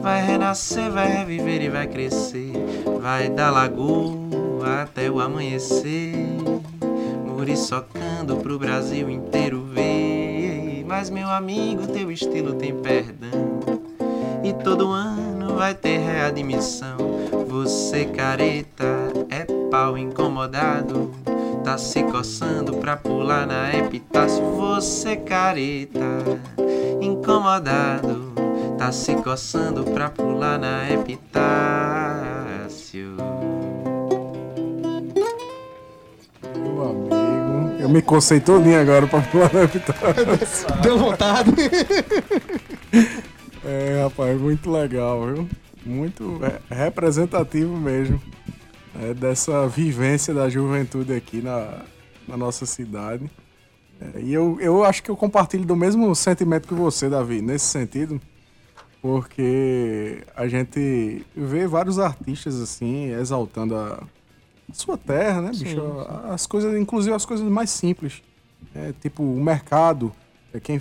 vai 0.00 0.24
renascer, 0.24 0.88
vai 0.90 1.08
reviver 1.08 1.62
e 1.62 1.68
vai 1.68 1.88
crescer, 1.88 2.52
vai 3.00 3.28
da 3.28 3.50
lagoa 3.50 4.43
até 4.66 5.10
o 5.10 5.20
amanhecer, 5.20 6.14
muriçocando 7.26 8.36
pro 8.36 8.58
Brasil 8.58 9.10
inteiro 9.10 9.62
ver. 9.62 10.84
Mas 10.86 11.10
meu 11.10 11.28
amigo, 11.28 11.86
teu 11.86 12.10
estilo 12.10 12.54
tem 12.54 12.74
perdão, 12.74 13.60
e 14.42 14.52
todo 14.52 14.90
ano 14.90 15.56
vai 15.56 15.74
ter 15.74 15.98
readmissão. 15.98 16.96
Você 17.48 18.04
careta 18.04 18.84
é 19.30 19.44
pau 19.70 19.96
incomodado. 19.96 21.12
Tá 21.64 21.78
se 21.78 22.02
coçando 22.02 22.76
pra 22.76 22.96
pular 22.96 23.46
na 23.46 23.74
epitácio. 23.74 24.44
Você 24.56 25.16
careta, 25.16 26.04
incomodado. 27.00 28.34
Tá 28.76 28.92
se 28.92 29.14
coçando 29.16 29.84
pra 29.84 30.10
pular 30.10 30.58
na 30.58 30.90
epitácio. 30.90 31.93
Eu 37.84 37.90
me 37.90 38.00
cocei 38.00 38.40
todinho 38.40 38.80
agora 38.80 39.06
pra 39.06 39.20
pular 39.20 39.52
na 39.52 39.66
vitória. 39.66 40.14
Deu 40.82 40.98
vontade. 40.98 41.50
É, 43.66 44.02
rapaz, 44.02 44.38
muito 44.38 44.70
legal, 44.70 45.24
viu? 45.26 45.48
Muito 45.86 46.38
é, 46.44 46.60
representativo 46.74 47.74
mesmo 47.74 48.20
é, 49.00 49.14
dessa 49.14 49.66
vivência 49.66 50.34
da 50.34 50.50
juventude 50.50 51.14
aqui 51.14 51.40
na, 51.40 51.80
na 52.28 52.36
nossa 52.36 52.66
cidade. 52.66 53.24
É, 53.98 54.20
e 54.20 54.34
eu, 54.34 54.58
eu 54.60 54.84
acho 54.84 55.02
que 55.02 55.10
eu 55.10 55.16
compartilho 55.16 55.64
do 55.64 55.74
mesmo 55.74 56.14
sentimento 56.14 56.68
que 56.68 56.74
você, 56.74 57.08
Davi, 57.08 57.40
nesse 57.40 57.64
sentido, 57.64 58.20
porque 59.00 60.22
a 60.36 60.46
gente 60.46 61.24
vê 61.34 61.66
vários 61.66 61.98
artistas 61.98 62.60
assim 62.60 63.12
exaltando 63.14 63.76
a 63.76 64.02
sua 64.76 64.96
terra, 64.96 65.40
né, 65.40 65.50
bicho? 65.50 65.64
Sim, 65.64 65.74
sim. 65.74 66.30
As 66.30 66.46
coisas, 66.46 66.80
inclusive 66.80 67.14
as 67.14 67.24
coisas 67.24 67.48
mais 67.48 67.70
simples. 67.70 68.22
É, 68.74 68.92
tipo, 69.00 69.22
o 69.22 69.42
mercado. 69.42 70.12
É 70.52 70.60
quem, 70.60 70.80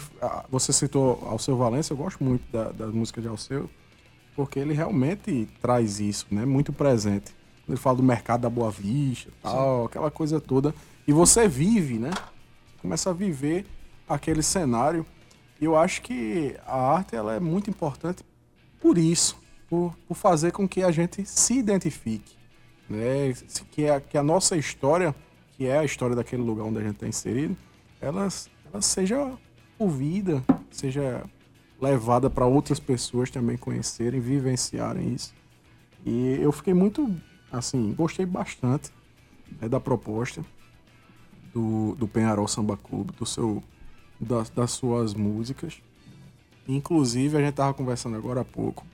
você 0.49 0.71
citou 0.71 1.25
Alceu 1.27 1.57
Valença, 1.57 1.93
eu 1.93 1.97
gosto 1.97 2.23
muito 2.23 2.43
da, 2.51 2.71
da 2.71 2.87
música 2.87 3.19
de 3.19 3.27
Alceu, 3.27 3.67
porque 4.35 4.59
ele 4.59 4.71
realmente 4.71 5.49
traz 5.59 5.99
isso, 5.99 6.27
né? 6.29 6.45
Muito 6.45 6.71
presente. 6.71 7.33
Ele 7.67 7.77
fala 7.77 7.97
do 7.97 8.03
mercado 8.03 8.41
da 8.41 8.49
Boa 8.49 8.69
Vista, 8.69 9.31
tal, 9.41 9.85
aquela 9.85 10.11
coisa 10.11 10.39
toda. 10.39 10.75
E 11.07 11.11
você 11.11 11.47
vive, 11.47 11.97
né? 11.97 12.11
começa 12.83 13.09
a 13.09 13.13
viver 13.13 13.65
aquele 14.07 14.43
cenário. 14.43 15.05
E 15.59 15.65
eu 15.65 15.75
acho 15.77 16.01
que 16.01 16.55
a 16.67 16.77
arte 16.77 17.15
ela 17.15 17.33
é 17.33 17.39
muito 17.39 17.69
importante 17.69 18.23
por 18.79 18.97
isso, 18.97 19.37
por, 19.69 19.95
por 20.05 20.15
fazer 20.15 20.51
com 20.51 20.67
que 20.67 20.83
a 20.83 20.91
gente 20.91 21.25
se 21.25 21.57
identifique. 21.57 22.35
Né? 22.93 23.33
Que, 23.71 23.89
a, 23.89 23.99
que 23.99 24.17
a 24.17 24.23
nossa 24.23 24.55
história, 24.55 25.15
que 25.57 25.65
é 25.65 25.79
a 25.79 25.83
história 25.83 26.15
daquele 26.15 26.43
lugar 26.43 26.65
onde 26.65 26.77
a 26.77 26.81
gente 26.81 26.93
está 26.93 27.07
inserido, 27.07 27.57
ela, 27.99 28.27
ela 28.71 28.81
seja 28.81 29.33
ouvida, 29.79 30.43
seja 30.69 31.23
levada 31.81 32.29
para 32.29 32.45
outras 32.45 32.79
pessoas 32.79 33.31
também 33.31 33.57
conhecerem, 33.57 34.19
vivenciarem 34.19 35.13
isso. 35.13 35.33
E 36.05 36.37
eu 36.39 36.51
fiquei 36.51 36.73
muito, 36.73 37.13
assim, 37.51 37.93
gostei 37.93 38.25
bastante 38.25 38.91
né, 39.59 39.67
da 39.67 39.79
proposta 39.79 40.45
do, 41.53 41.95
do 41.95 42.07
Penharol 42.07 42.47
Samba 42.47 42.77
Clube, 42.77 43.11
do 43.13 43.25
seu, 43.25 43.63
das 44.19 44.71
suas 44.71 45.13
músicas. 45.13 45.81
Inclusive, 46.67 47.37
a 47.37 47.39
gente 47.39 47.49
estava 47.49 47.73
conversando 47.73 48.15
agora 48.15 48.41
há 48.41 48.45
pouco, 48.45 48.85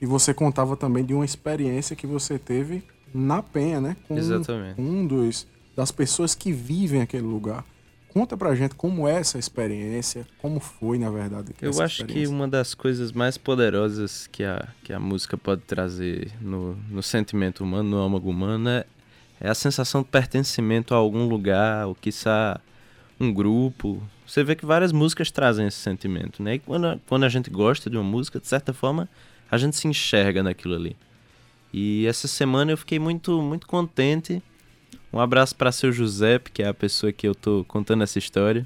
e 0.00 0.06
você 0.06 0.34
contava 0.34 0.76
também 0.76 1.04
de 1.04 1.14
uma 1.14 1.24
experiência 1.24 1.96
que 1.96 2.06
você 2.06 2.38
teve 2.38 2.84
na 3.14 3.40
Penha, 3.40 3.80
né? 3.80 3.96
Com 4.08 4.18
Exatamente. 4.18 4.80
Um 4.80 5.06
dos, 5.06 5.46
das 5.76 5.92
pessoas 5.92 6.34
que 6.34 6.52
vivem 6.52 7.00
aquele 7.00 7.22
lugar. 7.22 7.64
Conta 8.12 8.36
pra 8.36 8.54
gente 8.54 8.76
como 8.76 9.08
é 9.08 9.16
essa 9.16 9.38
experiência, 9.38 10.26
como 10.38 10.60
foi, 10.60 10.98
na 10.98 11.10
verdade. 11.10 11.52
Eu 11.60 11.82
acho 11.82 12.04
que 12.04 12.26
uma 12.28 12.46
das 12.46 12.72
coisas 12.72 13.10
mais 13.10 13.36
poderosas 13.36 14.28
que 14.28 14.44
a, 14.44 14.68
que 14.84 14.92
a 14.92 15.00
música 15.00 15.36
pode 15.36 15.62
trazer 15.62 16.30
no, 16.40 16.76
no 16.88 17.02
sentimento 17.02 17.64
humano, 17.64 17.90
no 17.90 17.98
âmago 17.98 18.30
humano, 18.30 18.68
é, 18.68 18.84
é 19.40 19.48
a 19.48 19.54
sensação 19.54 20.02
de 20.02 20.08
pertencimento 20.08 20.94
a 20.94 20.96
algum 20.96 21.26
lugar, 21.26 21.88
ou 21.88 21.94
quiçá 21.96 22.60
um 23.18 23.32
grupo. 23.32 24.00
Você 24.24 24.44
vê 24.44 24.54
que 24.54 24.64
várias 24.64 24.92
músicas 24.92 25.32
trazem 25.32 25.66
esse 25.66 25.78
sentimento, 25.78 26.40
né? 26.40 26.54
E 26.54 26.58
quando, 26.60 27.00
quando 27.08 27.24
a 27.24 27.28
gente 27.28 27.50
gosta 27.50 27.90
de 27.90 27.96
uma 27.96 28.04
música, 28.04 28.38
de 28.38 28.46
certa 28.46 28.72
forma, 28.72 29.08
a 29.50 29.58
gente 29.58 29.74
se 29.74 29.88
enxerga 29.88 30.40
naquilo 30.40 30.76
ali. 30.76 30.96
E 31.76 32.06
essa 32.06 32.28
semana 32.28 32.70
eu 32.70 32.76
fiquei 32.76 33.00
muito, 33.00 33.42
muito 33.42 33.66
contente. 33.66 34.40
Um 35.12 35.18
abraço 35.18 35.56
para 35.56 35.72
seu 35.72 35.90
Giuseppe, 35.90 36.52
que 36.52 36.62
é 36.62 36.68
a 36.68 36.72
pessoa 36.72 37.12
que 37.12 37.26
eu 37.26 37.34
tô 37.34 37.64
contando 37.66 38.04
essa 38.04 38.16
história. 38.16 38.64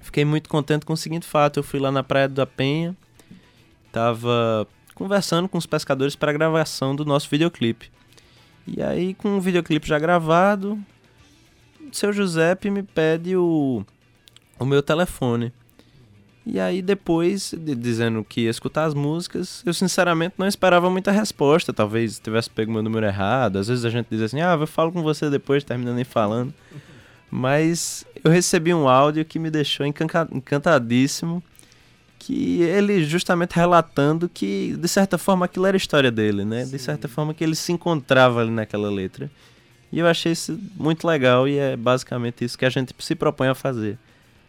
Fiquei 0.00 0.24
muito 0.24 0.48
contente 0.48 0.86
com 0.86 0.94
o 0.94 0.96
seguinte 0.96 1.26
fato: 1.26 1.58
eu 1.58 1.62
fui 1.62 1.78
lá 1.78 1.92
na 1.92 2.02
Praia 2.02 2.26
da 2.26 2.46
Penha, 2.46 2.96
tava 3.92 4.66
conversando 4.94 5.46
com 5.46 5.58
os 5.58 5.66
pescadores 5.66 6.16
para 6.16 6.30
a 6.30 6.32
gravação 6.32 6.96
do 6.96 7.04
nosso 7.04 7.28
videoclipe. 7.28 7.90
E 8.66 8.82
aí, 8.82 9.12
com 9.12 9.36
o 9.36 9.40
videoclipe 9.40 9.86
já 9.86 9.98
gravado, 9.98 10.82
seu 11.92 12.14
Giuseppe 12.14 12.70
me 12.70 12.82
pede 12.82 13.36
o, 13.36 13.84
o 14.58 14.64
meu 14.64 14.82
telefone. 14.82 15.52
E 16.46 16.60
aí 16.60 16.80
depois, 16.80 17.52
dizendo 17.58 18.22
que 18.22 18.42
ia 18.42 18.50
escutar 18.50 18.84
as 18.84 18.94
músicas, 18.94 19.64
eu 19.66 19.74
sinceramente 19.74 20.36
não 20.38 20.46
esperava 20.46 20.88
muita 20.88 21.10
resposta. 21.10 21.72
Talvez 21.72 22.20
tivesse 22.20 22.48
pego 22.48 22.70
meu 22.70 22.84
número 22.84 23.04
errado. 23.04 23.58
Às 23.58 23.66
vezes 23.66 23.84
a 23.84 23.90
gente 23.90 24.06
diz 24.08 24.22
assim, 24.22 24.40
ah, 24.40 24.56
eu 24.58 24.66
falo 24.66 24.92
com 24.92 25.02
você 25.02 25.28
depois, 25.28 25.64
termina 25.64 25.92
nem 25.92 26.04
falando. 26.04 26.54
Mas 27.28 28.06
eu 28.22 28.30
recebi 28.30 28.72
um 28.72 28.88
áudio 28.88 29.24
que 29.24 29.40
me 29.40 29.50
deixou 29.50 29.84
encantadíssimo 29.84 31.42
que 32.16 32.62
ele 32.62 33.04
justamente 33.04 33.54
relatando 33.56 34.28
que, 34.28 34.76
de 34.78 34.88
certa 34.88 35.18
forma, 35.18 35.46
aquilo 35.46 35.66
era 35.66 35.76
a 35.76 35.78
história 35.78 36.12
dele, 36.12 36.44
né? 36.44 36.64
Sim. 36.64 36.70
De 36.70 36.78
certa 36.78 37.08
forma 37.08 37.34
que 37.34 37.42
ele 37.42 37.56
se 37.56 37.72
encontrava 37.72 38.40
ali 38.40 38.50
naquela 38.50 38.88
letra. 38.88 39.28
E 39.92 39.98
eu 39.98 40.06
achei 40.06 40.32
isso 40.32 40.58
muito 40.76 41.06
legal 41.06 41.48
e 41.48 41.58
é 41.58 41.76
basicamente 41.76 42.44
isso 42.44 42.56
que 42.56 42.64
a 42.64 42.70
gente 42.70 42.94
se 42.98 43.14
propõe 43.16 43.48
a 43.48 43.54
fazer. 43.54 43.98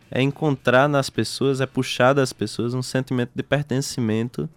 É 0.10 0.22
encontrar 0.22 0.88
nas 0.88 1.10
pessoas, 1.10 1.60
é 1.62 1.66
puxar 1.66 2.14
das 2.14 2.32
pessoas 2.32 2.74
um 2.74 2.82
sentimento 2.82 3.32
de 3.36 3.44
pertencimento 3.44 4.50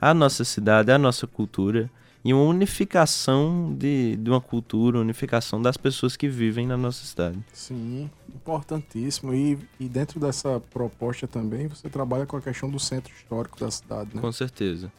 à 0.00 0.12
nossa 0.12 0.44
cidade, 0.44 0.90
à 0.90 0.98
nossa 0.98 1.26
cultura 1.26 1.90
e 2.24 2.34
uma 2.34 2.42
unificação 2.42 3.74
de, 3.78 4.16
de 4.16 4.28
uma 4.28 4.40
cultura, 4.40 4.98
unificação 4.98 5.62
das 5.62 5.76
pessoas 5.76 6.16
que 6.16 6.28
vivem 6.28 6.66
na 6.66 6.76
nossa 6.76 7.04
cidade. 7.04 7.38
Sim, 7.52 8.10
importantíssimo. 8.34 9.32
E, 9.32 9.58
e 9.78 9.88
dentro 9.88 10.18
dessa 10.18 10.60
proposta 10.60 11.26
também, 11.26 11.68
você 11.68 11.88
trabalha 11.88 12.26
com 12.26 12.36
a 12.36 12.40
questão 12.40 12.68
do 12.68 12.78
centro 12.78 13.12
histórico 13.14 13.58
da 13.58 13.70
cidade, 13.70 14.10
né? 14.14 14.20
Com 14.20 14.32
certeza. 14.32 14.92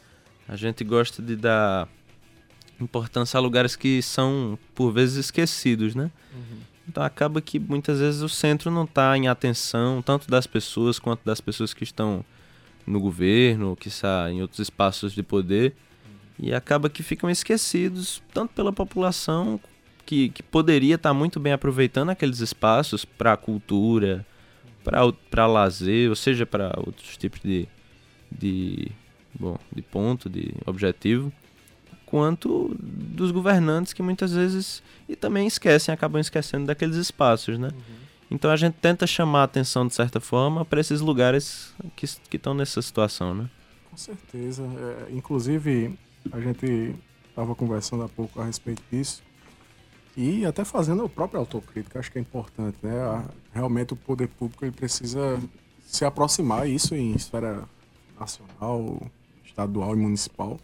A 0.48 0.56
gente 0.56 0.82
gosta 0.82 1.22
de 1.22 1.36
dar 1.36 1.88
importância 2.80 3.36
a 3.36 3.40
lugares 3.40 3.76
que 3.76 4.00
são, 4.02 4.58
por 4.74 4.90
vezes, 4.90 5.16
esquecidos, 5.16 5.94
né? 5.94 6.10
Uhum. 6.34 6.58
Então 6.90 7.04
acaba 7.04 7.40
que 7.40 7.60
muitas 7.60 8.00
vezes 8.00 8.20
o 8.20 8.28
centro 8.28 8.68
não 8.68 8.82
está 8.82 9.16
em 9.16 9.28
atenção, 9.28 10.02
tanto 10.02 10.28
das 10.28 10.44
pessoas 10.44 10.98
quanto 10.98 11.24
das 11.24 11.40
pessoas 11.40 11.72
que 11.72 11.84
estão 11.84 12.24
no 12.84 12.98
governo, 12.98 13.68
ou 13.68 13.76
que 13.76 13.88
em 14.28 14.42
outros 14.42 14.58
espaços 14.58 15.12
de 15.12 15.22
poder. 15.22 15.72
E 16.36 16.52
acaba 16.52 16.90
que 16.90 17.04
ficam 17.04 17.30
esquecidos 17.30 18.20
tanto 18.34 18.52
pela 18.54 18.72
população 18.72 19.60
que, 20.04 20.30
que 20.30 20.42
poderia 20.42 20.96
estar 20.96 21.10
tá 21.10 21.14
muito 21.14 21.38
bem 21.38 21.52
aproveitando 21.52 22.10
aqueles 22.10 22.40
espaços 22.40 23.04
para 23.04 23.36
cultura, 23.36 24.26
para 25.30 25.46
lazer, 25.46 26.10
ou 26.10 26.16
seja, 26.16 26.44
para 26.44 26.74
outros 26.76 27.16
tipos 27.16 27.40
de, 27.40 27.68
de, 28.32 28.90
bom, 29.38 29.56
de 29.72 29.82
ponto, 29.82 30.28
de 30.28 30.52
objetivo, 30.66 31.32
quanto 32.10 32.74
dos 32.78 33.30
governantes 33.30 33.92
que 33.92 34.02
muitas 34.02 34.32
vezes 34.32 34.82
e 35.08 35.14
também 35.14 35.46
esquecem, 35.46 35.92
acabam 35.92 36.20
esquecendo 36.20 36.66
daqueles 36.66 36.96
espaços, 36.96 37.58
né? 37.58 37.68
Uhum. 37.68 38.00
Então 38.30 38.50
a 38.50 38.56
gente 38.56 38.74
tenta 38.74 39.06
chamar 39.06 39.42
a 39.42 39.44
atenção 39.44 39.86
de 39.86 39.94
certa 39.94 40.20
forma 40.20 40.64
para 40.64 40.80
esses 40.80 41.00
lugares 41.00 41.72
que 41.96 42.36
estão 42.36 42.52
nessa 42.52 42.82
situação, 42.82 43.34
né? 43.34 43.50
Com 43.90 43.96
certeza. 43.96 44.62
É, 44.62 45.12
inclusive, 45.12 45.96
a 46.32 46.40
gente 46.40 46.94
estava 47.28 47.54
conversando 47.54 48.02
há 48.02 48.08
pouco 48.08 48.40
a 48.40 48.44
respeito 48.44 48.82
disso. 48.90 49.22
E 50.16 50.44
até 50.44 50.64
fazendo 50.64 51.04
a 51.04 51.08
própria 51.08 51.38
autocrítica, 51.38 51.98
acho 51.98 52.10
que 52.10 52.18
é 52.18 52.20
importante, 52.20 52.76
né? 52.82 53.24
Realmente 53.52 53.92
o 53.92 53.96
poder 53.96 54.28
público 54.28 54.64
ele 54.64 54.72
precisa 54.72 55.40
se 55.86 56.04
aproximar 56.04 56.68
isso 56.68 56.94
em 56.94 57.12
esfera 57.14 57.64
nacional, 58.18 59.00
estadual 59.44 59.94
e 59.94 59.98
municipal, 59.98 60.60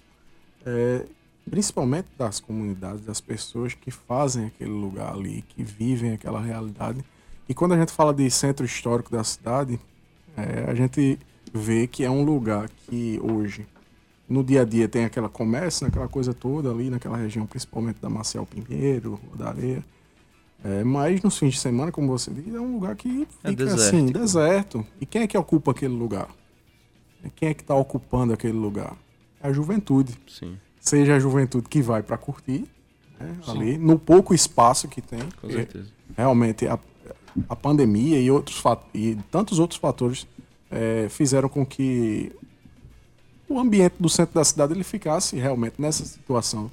é, 0.65 1.07
principalmente 1.49 2.09
das 2.19 2.41
comunidades, 2.41 3.01
das 3.03 3.21
pessoas 3.21 3.75
que 3.75 3.91
fazem 3.91 4.47
aquele 4.47 4.71
lugar 4.71 5.13
ali, 5.13 5.43
que 5.49 5.63
vivem 5.63 6.13
aquela 6.13 6.41
realidade. 6.41 7.05
E 7.49 7.55
quando 7.55 7.73
a 7.73 7.79
gente 7.79 7.93
fala 7.93 8.13
de 8.13 8.29
centro 8.31 8.67
histórico 8.67 9.11
da 9.11 9.23
cidade, 9.23 9.79
é, 10.37 10.69
a 10.69 10.75
gente 10.75 11.19
vê 11.53 11.87
que 11.87 12.05
é 12.05 12.11
um 12.11 12.25
lugar 12.25 12.69
que 12.69 13.21
hoje 13.23 13.67
no 14.29 14.43
dia 14.43 14.63
a 14.63 14.65
dia 14.65 14.89
tem 14.89 15.05
aquela 15.05 15.29
comércio, 15.29 15.87
aquela 15.87 16.09
coisa 16.09 16.35
toda 16.35 16.71
ali 16.71 16.91
naquela 16.91 17.17
região, 17.17 17.47
principalmente 17.47 17.99
da 18.01 18.11
Marcial 18.11 18.45
Pinheiro, 18.45 19.21
da 19.35 19.49
Areia. 19.49 19.85
É, 20.65 20.83
mas 20.83 21.23
nos 21.23 21.39
fins 21.39 21.55
de 21.55 21.61
semana, 21.61 21.93
como 21.93 22.09
você 22.09 22.33
diz, 22.33 22.53
é 22.53 22.61
um 22.61 22.75
lugar 22.75 22.97
que 22.97 23.27
é 23.45 23.51
fica 23.51 23.63
é 23.63 23.73
assim, 23.73 24.07
deserto. 24.07 24.85
E 25.01 25.07
quem 25.07 25.23
é 25.23 25.27
que 25.29 25.39
ocupa 25.39 25.71
aquele 25.71 25.95
lugar? 25.95 26.29
Quem 27.37 27.51
é 27.51 27.55
que 27.55 27.63
está 27.63 27.75
ocupando 27.75 28.33
aquele 28.33 28.57
lugar? 28.57 28.97
É 29.41 29.49
a 29.49 29.53
juventude. 29.53 30.19
Sim. 30.27 30.59
Seja 30.87 31.17
a 31.17 31.19
juventude 31.19 31.69
que 31.69 31.83
vai 31.83 32.01
para 32.01 32.17
curtir, 32.17 32.65
né, 33.19 33.37
ali, 33.49 33.77
no 33.77 33.99
pouco 33.99 34.33
espaço 34.33 34.87
que 34.87 35.01
tem. 35.01 35.19
Com 35.41 35.51
certeza. 35.51 35.89
Realmente, 36.17 36.65
a, 36.69 36.79
a 37.49 37.57
pandemia 37.57 38.21
e, 38.21 38.31
outros, 38.31 38.63
e 38.95 39.19
tantos 39.29 39.59
outros 39.59 39.81
fatores 39.81 40.29
é, 40.71 41.09
fizeram 41.11 41.49
com 41.49 41.67
que 41.67 42.33
o 43.49 43.59
ambiente 43.59 43.95
do 43.99 44.09
centro 44.09 44.37
da 44.37 44.45
cidade 44.45 44.75
ele 44.75 44.85
ficasse 44.85 45.37
realmente 45.37 45.75
nessa 45.77 46.05
situação, 46.05 46.71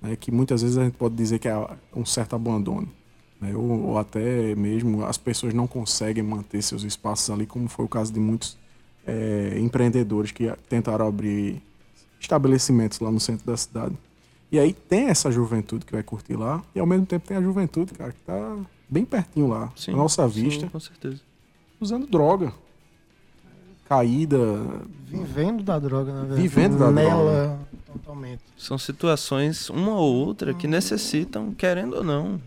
né, 0.00 0.14
que 0.14 0.30
muitas 0.30 0.62
vezes 0.62 0.78
a 0.78 0.84
gente 0.84 0.94
pode 0.94 1.16
dizer 1.16 1.40
que 1.40 1.48
é 1.48 1.68
um 1.94 2.04
certo 2.04 2.36
abandono. 2.36 2.88
Né, 3.40 3.52
ou, 3.52 3.88
ou, 3.88 3.98
até 3.98 4.54
mesmo 4.54 5.04
as 5.04 5.18
pessoas 5.18 5.52
não 5.52 5.66
conseguem 5.66 6.22
manter 6.22 6.62
seus 6.62 6.84
espaços 6.84 7.30
ali, 7.30 7.46
como 7.46 7.68
foi 7.68 7.84
o 7.84 7.88
caso 7.88 8.12
de 8.12 8.20
muitos 8.20 8.56
é, 9.04 9.58
empreendedores 9.58 10.30
que 10.30 10.52
tentaram 10.68 11.06
abrir 11.06 11.60
estabelecimentos 12.20 13.00
lá 13.00 13.10
no 13.10 13.20
centro 13.20 13.46
da 13.46 13.56
cidade. 13.56 13.96
E 14.50 14.58
aí 14.58 14.72
tem 14.72 15.08
essa 15.08 15.30
juventude 15.30 15.84
que 15.84 15.92
vai 15.92 16.02
curtir 16.02 16.36
lá, 16.36 16.62
e 16.74 16.80
ao 16.80 16.86
mesmo 16.86 17.04
tempo 17.06 17.26
tem 17.26 17.36
a 17.36 17.42
juventude, 17.42 17.92
cara, 17.94 18.12
que 18.12 18.20
tá 18.20 18.56
bem 18.88 19.04
pertinho 19.04 19.48
lá, 19.48 19.72
Sim, 19.74 19.92
à 19.92 19.96
nossa 19.96 20.28
sim, 20.28 20.42
vista, 20.44 20.68
com 20.68 20.78
certeza. 20.78 21.20
usando 21.80 22.06
droga. 22.06 22.52
Caída. 23.88 24.38
Vivendo 25.06 25.62
da 25.62 25.78
droga, 25.78 26.12
na 26.12 26.20
verdade. 26.22 26.42
Vivendo 26.42 26.78
da 26.78 26.90
Nela, 26.90 27.58
totalmente. 27.92 28.42
São 28.56 28.76
situações, 28.76 29.70
uma 29.70 29.94
ou 29.96 30.12
outra, 30.26 30.52
que 30.52 30.66
necessitam, 30.66 31.52
querendo 31.54 31.96
ou 31.98 32.04
não. 32.04 32.40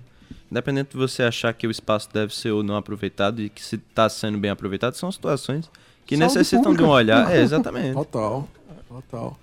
Independente 0.52 0.92
de 0.92 0.98
você 0.98 1.24
achar 1.24 1.54
que 1.54 1.66
o 1.68 1.72
espaço 1.72 2.10
deve 2.12 2.36
ser 2.36 2.52
ou 2.52 2.62
não 2.64 2.76
aproveitado 2.76 3.42
e 3.42 3.50
que 3.50 3.64
se 3.64 3.76
está 3.76 4.10
sendo 4.10 4.38
bem 4.38 4.52
aproveitado, 4.52 4.96
são 4.96 5.12
situações 5.12 5.70
que 6.06 6.18
Saúde 6.18 6.34
necessitam 6.36 6.74
de 6.74 6.84
um 6.84 6.88
pública. 6.88 6.92
olhar. 6.94 7.32
É, 7.32 7.40
exatamente. 7.42 7.94
Total. 7.94 8.48
Total. 8.90 9.40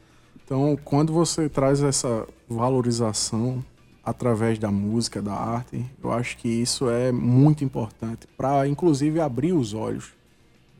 Então, 0.47 0.79
quando 0.85 1.13
você 1.13 1.49
traz 1.49 1.83
essa 1.83 2.25
valorização 2.49 3.65
através 4.05 4.61
da 4.61 4.71
música, 4.71 5.21
da 5.21 5.35
arte, 5.35 5.85
eu 6.01 6.13
acho 6.13 6.37
que 6.37 6.49
isso 6.49 6.89
é 6.89 7.11
muito 7.11 7.65
importante 7.65 8.29
para, 8.37 8.69
inclusive, 8.69 9.19
abrir 9.19 9.53
os 9.53 9.75
olhos 9.75 10.13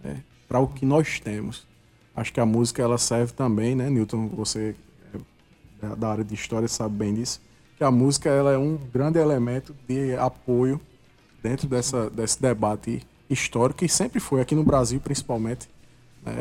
né, 0.05 0.23
para 0.47 0.61
o 0.61 0.69
que 0.69 0.87
nós 0.87 1.19
temos. 1.19 1.67
Acho 2.15 2.33
que 2.33 2.39
a 2.39 2.47
música 2.47 2.81
ela 2.81 2.97
serve 2.97 3.33
também, 3.33 3.75
né, 3.75 3.91
Newton? 3.91 4.29
Você 4.37 4.77
é 5.83 5.97
da 5.97 6.11
área 6.11 6.25
de 6.25 6.33
história 6.33 6.69
sabe 6.69 6.95
bem 6.95 7.15
disso. 7.15 7.41
Que 7.77 7.83
a 7.83 7.91
música 7.91 8.31
ela 8.31 8.53
é 8.53 8.59
um 8.59 8.77
grande 8.77 9.19
elemento 9.19 9.75
de 9.89 10.15
apoio 10.15 10.81
dentro 11.43 11.67
dessa, 11.67 12.09
desse 12.09 12.41
debate 12.41 13.03
histórico 13.29 13.81
que 13.81 13.89
sempre 13.89 14.21
foi 14.21 14.41
aqui 14.41 14.55
no 14.55 14.63
Brasil, 14.63 15.01
principalmente 15.01 15.69
né, 16.25 16.33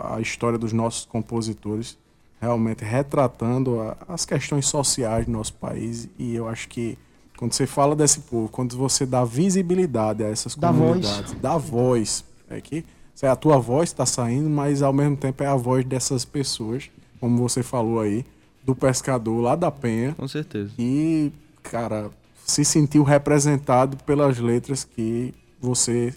a 0.00 0.18
história 0.18 0.58
dos 0.58 0.72
nossos 0.72 1.04
compositores, 1.04 1.98
realmente 2.44 2.84
retratando 2.84 3.80
a- 3.80 3.96
as 4.08 4.24
questões 4.24 4.66
sociais 4.66 5.26
do 5.26 5.32
nosso 5.32 5.54
país. 5.54 6.08
E 6.18 6.34
eu 6.34 6.46
acho 6.48 6.68
que 6.68 6.96
quando 7.36 7.52
você 7.52 7.66
fala 7.66 7.96
desse 7.96 8.20
povo, 8.20 8.48
quando 8.48 8.76
você 8.76 9.04
dá 9.04 9.24
visibilidade 9.24 10.22
a 10.22 10.28
essas 10.28 10.54
Dá 10.54 10.68
comunidades, 10.68 11.32
dá 11.40 11.56
voz, 11.56 12.24
é 12.48 12.60
que 12.60 12.84
é 13.22 13.28
a 13.28 13.36
tua 13.36 13.58
voz 13.58 13.88
está 13.90 14.04
saindo, 14.04 14.50
mas 14.50 14.82
ao 14.82 14.92
mesmo 14.92 15.16
tempo 15.16 15.42
é 15.42 15.46
a 15.46 15.54
voz 15.56 15.84
dessas 15.84 16.24
pessoas, 16.24 16.90
como 17.18 17.36
você 17.38 17.62
falou 17.62 18.00
aí, 18.00 18.24
do 18.64 18.74
pescador 18.74 19.40
lá 19.40 19.56
da 19.56 19.70
Penha, 19.70 20.14
Com 20.14 20.28
certeza. 20.28 20.70
e, 20.78 21.32
cara, 21.62 22.10
se 22.44 22.64
sentiu 22.64 23.02
representado 23.02 23.96
pelas 24.04 24.38
letras 24.38 24.84
que 24.84 25.32
você 25.60 26.12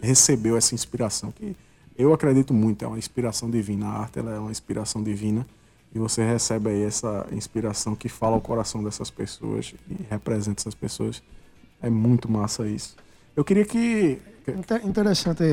recebeu 0.00 0.56
essa 0.56 0.74
inspiração. 0.74 1.30
Que 1.30 1.54
eu 1.96 2.12
acredito 2.12 2.52
muito, 2.52 2.84
é 2.84 2.88
uma 2.88 2.98
inspiração 2.98 3.50
divina. 3.50 3.86
A 3.86 4.00
arte 4.00 4.18
ela 4.18 4.32
é 4.34 4.38
uma 4.38 4.50
inspiração 4.50 5.02
divina. 5.02 5.46
E 5.94 5.98
você 5.98 6.24
recebe 6.24 6.70
aí 6.70 6.82
essa 6.82 7.24
inspiração 7.30 7.94
que 7.94 8.08
fala 8.08 8.34
ao 8.34 8.40
coração 8.40 8.82
dessas 8.82 9.10
pessoas 9.10 9.74
e 9.88 9.96
representa 10.10 10.60
essas 10.62 10.74
pessoas. 10.74 11.22
É 11.80 11.88
muito 11.88 12.28
massa 12.30 12.66
isso. 12.66 12.96
Eu 13.36 13.44
queria 13.44 13.64
que. 13.64 14.20
Inter- 14.48 14.84
Interessante, 14.84 15.44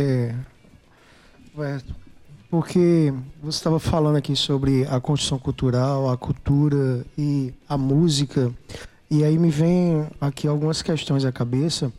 porque 2.49 3.13
você 3.41 3.57
estava 3.57 3.79
falando 3.79 4.17
aqui 4.17 4.35
sobre 4.35 4.85
a 4.87 4.99
construção 4.99 5.39
cultural, 5.39 6.09
a 6.09 6.17
cultura 6.17 7.05
e 7.17 7.53
a 7.69 7.77
música, 7.77 8.51
e 9.09 9.23
aí 9.23 9.37
me 9.37 9.49
vem 9.49 10.07
aqui 10.19 10.47
algumas 10.47 10.81
questões 10.81 11.23
à 11.23 11.31
cabeça. 11.31 11.93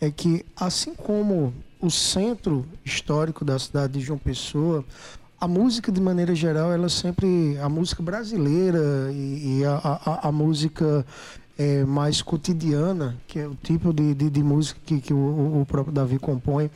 É 0.00 0.10
que, 0.10 0.44
assim 0.56 0.94
como 0.94 1.54
o 1.84 1.90
centro 1.90 2.64
histórico 2.84 3.44
da 3.44 3.58
cidade 3.58 3.94
de 3.94 4.00
João 4.00 4.18
Pessoa, 4.18 4.84
a 5.40 5.46
música, 5.46 5.92
de 5.92 6.00
maneira 6.00 6.34
geral, 6.34 6.72
ela 6.72 6.88
sempre. 6.88 7.58
A 7.60 7.68
música 7.68 8.02
brasileira 8.02 9.10
e, 9.12 9.58
e 9.60 9.64
a, 9.64 9.74
a- 9.76 10.28
a 10.28 10.32
música 10.32 11.04
é, 11.58 11.84
mais 11.84 12.22
cotidiana, 12.22 13.16
que 13.26 13.38
é 13.38 13.46
o 13.46 13.54
tipo 13.54 13.92
de, 13.92 14.14
de, 14.14 14.30
de 14.30 14.42
música 14.42 14.80
que, 14.86 15.00
que 15.00 15.12
o, 15.12 15.60
o 15.60 15.66
próprio 15.66 15.92
Davi 15.92 16.18
compõe, 16.18 16.70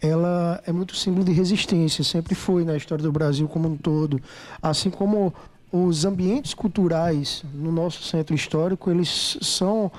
ela 0.00 0.60
é 0.66 0.72
muito 0.72 0.94
símbolo 0.94 1.24
de 1.24 1.32
resistência, 1.32 2.04
sempre 2.04 2.34
foi 2.34 2.64
na 2.64 2.76
história 2.76 3.02
do 3.02 3.10
Brasil 3.12 3.48
como 3.48 3.68
um 3.68 3.76
todo. 3.76 4.20
Assim 4.60 4.90
como 4.90 5.32
os 5.72 6.04
ambientes 6.04 6.52
culturais 6.52 7.42
no 7.54 7.72
nosso 7.72 8.02
centro 8.02 8.34
histórico, 8.34 8.90
eles 8.90 9.38
são 9.40 9.90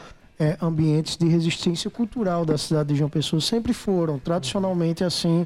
é, 0.41 0.57
ambientes 0.59 1.15
de 1.17 1.27
resistência 1.27 1.87
cultural 1.87 2.43
da 2.43 2.57
cidade 2.57 2.89
de 2.89 2.95
João 2.95 3.11
Pessoa, 3.11 3.39
sempre 3.39 3.73
foram, 3.73 4.17
tradicionalmente 4.17 5.03
assim, 5.03 5.45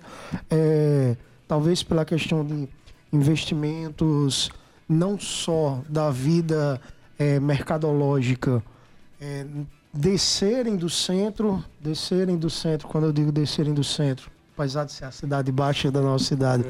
é, 0.49 1.17
talvez 1.45 1.83
pela 1.83 2.05
questão 2.05 2.45
de 2.45 2.69
investimentos, 3.11 4.49
não 4.87 5.19
só 5.19 5.81
da 5.89 6.09
vida 6.09 6.79
é, 7.19 7.41
mercadológica, 7.41 8.63
é, 9.19 9.45
descerem 9.93 10.77
do 10.77 10.89
centro, 10.89 11.61
descerem 11.81 12.37
do 12.37 12.49
centro, 12.49 12.87
quando 12.87 13.03
eu 13.03 13.11
digo 13.11 13.33
descerem 13.33 13.73
do 13.73 13.83
centro, 13.83 14.31
apesar 14.57 14.85
de 14.85 14.93
ser 14.93 15.03
a 15.03 15.11
cidade 15.11 15.51
baixa 15.51 15.91
da 15.91 15.99
nossa 15.99 16.23
cidade, 16.23 16.63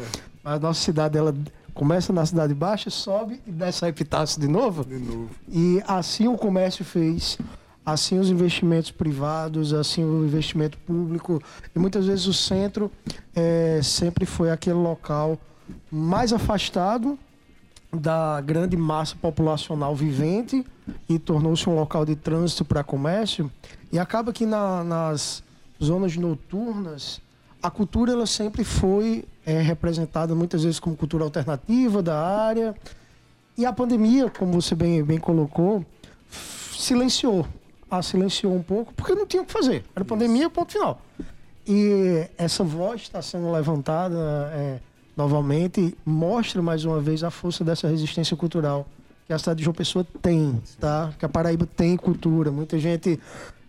mas 0.43 0.55
a 0.55 0.59
nossa 0.59 0.81
cidade 0.81 1.15
ela 1.15 1.31
começa 1.75 2.11
na 2.11 2.25
cidade 2.25 2.55
baixa, 2.55 2.89
sobe 2.89 3.39
e 3.45 3.51
desce 3.51 3.85
a 3.85 3.89
Epitácio 3.89 4.41
de 4.41 4.47
novo. 4.47 4.83
De 4.83 4.97
novo. 4.97 5.29
E 5.47 5.79
assim 5.85 6.27
o 6.27 6.35
comércio 6.35 6.83
fez, 6.83 7.37
assim 7.85 8.17
os 8.19 8.29
investimentos 8.29 8.89
privados, 8.91 9.73
assim 9.73 10.03
o 10.03 10.25
investimento 10.25 10.77
público. 10.79 11.41
E 11.75 11.79
muitas 11.79 12.05
vezes 12.07 12.25
o 12.25 12.33
centro 12.33 12.91
eh, 13.35 13.79
sempre 13.83 14.25
foi 14.25 14.49
aquele 14.51 14.77
local 14.77 15.37
mais 15.91 16.33
afastado 16.33 17.17
da 17.93 18.41
grande 18.41 18.75
massa 18.75 19.15
populacional 19.15 19.95
vivente 19.95 20.65
e 21.07 21.17
tornou-se 21.19 21.69
um 21.69 21.75
local 21.75 22.05
de 22.05 22.15
trânsito 22.15 22.65
para 22.65 22.83
comércio. 22.83 23.49
E 23.91 23.97
acaba 23.99 24.33
que 24.33 24.45
na- 24.45 24.83
nas 24.83 25.43
zonas 25.81 26.15
noturnas 26.17 27.21
a 27.61 27.69
cultura 27.71 28.11
ela 28.11 28.25
sempre 28.25 28.63
foi 28.63 29.25
eh, 29.45 29.61
representada 29.61 30.33
muitas 30.35 30.63
vezes 30.63 30.79
como 30.79 30.95
cultura 30.95 31.23
alternativa 31.23 32.01
da 32.01 32.19
área. 32.19 32.75
E 33.57 33.65
a 33.65 33.71
pandemia, 33.71 34.29
como 34.29 34.53
você 34.61 34.75
bem, 34.75 35.03
bem 35.03 35.17
colocou, 35.19 35.85
silenciou. 36.77 37.47
A 37.97 38.01
silenciou 38.01 38.53
um 38.53 38.63
pouco, 38.63 38.93
porque 38.93 39.13
não 39.13 39.25
tinha 39.25 39.43
o 39.43 39.45
que 39.45 39.53
fazer. 39.53 39.83
Era 39.95 40.03
pandemia, 40.03 40.49
ponto 40.49 40.71
final. 40.71 41.01
E 41.67 42.27
essa 42.37 42.63
voz 42.63 43.01
está 43.01 43.21
sendo 43.21 43.51
levantada 43.51 44.17
é, 44.53 44.79
novamente, 45.15 45.97
mostra 46.05 46.61
mais 46.61 46.85
uma 46.85 46.99
vez 46.99 47.23
a 47.23 47.31
força 47.31 47.63
dessa 47.63 47.87
resistência 47.87 48.35
cultural 48.35 48.87
que 49.25 49.33
a 49.33 49.39
cidade 49.39 49.57
de 49.59 49.63
João 49.63 49.73
Pessoa 49.73 50.05
tem, 50.21 50.61
tá? 50.79 51.11
Que 51.17 51.25
a 51.25 51.29
Paraíba 51.29 51.65
tem 51.65 51.97
cultura. 51.97 52.51
Muita 52.51 52.77
gente 52.77 53.19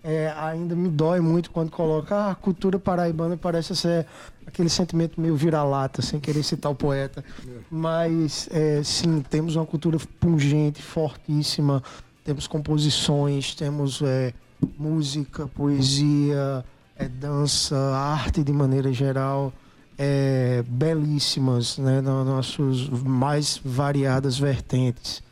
é, 0.04 0.32
ainda 0.36 0.76
me 0.76 0.88
dói 0.88 1.20
muito 1.20 1.50
quando 1.50 1.70
coloca 1.70 2.14
ah, 2.14 2.30
a 2.30 2.34
cultura 2.34 2.78
paraibana 2.78 3.36
parece 3.36 3.74
ser 3.74 4.06
aquele 4.46 4.68
sentimento 4.68 5.20
meio 5.20 5.34
vira-lata, 5.34 6.00
sem 6.00 6.20
querer 6.20 6.42
citar 6.42 6.70
o 6.70 6.74
poeta. 6.74 7.24
Mas, 7.68 8.48
é, 8.52 8.82
sim, 8.84 9.20
temos 9.28 9.56
uma 9.56 9.66
cultura 9.66 9.98
pungente, 10.20 10.80
fortíssima. 10.80 11.82
Temos 12.26 12.48
composições, 12.48 13.54
temos 13.54 14.02
é, 14.02 14.34
música, 14.76 15.46
poesia, 15.46 16.64
é, 16.96 17.06
dança, 17.08 17.76
arte 17.94 18.42
de 18.42 18.52
maneira 18.52 18.92
geral. 18.92 19.52
é, 19.98 20.62
belíssimas, 20.68 21.78
né, 21.78 22.02
nas 22.02 22.26
nossas 22.26 22.86
mais 23.02 23.58
variadas 23.64 24.38
vertentes. 24.38 25.22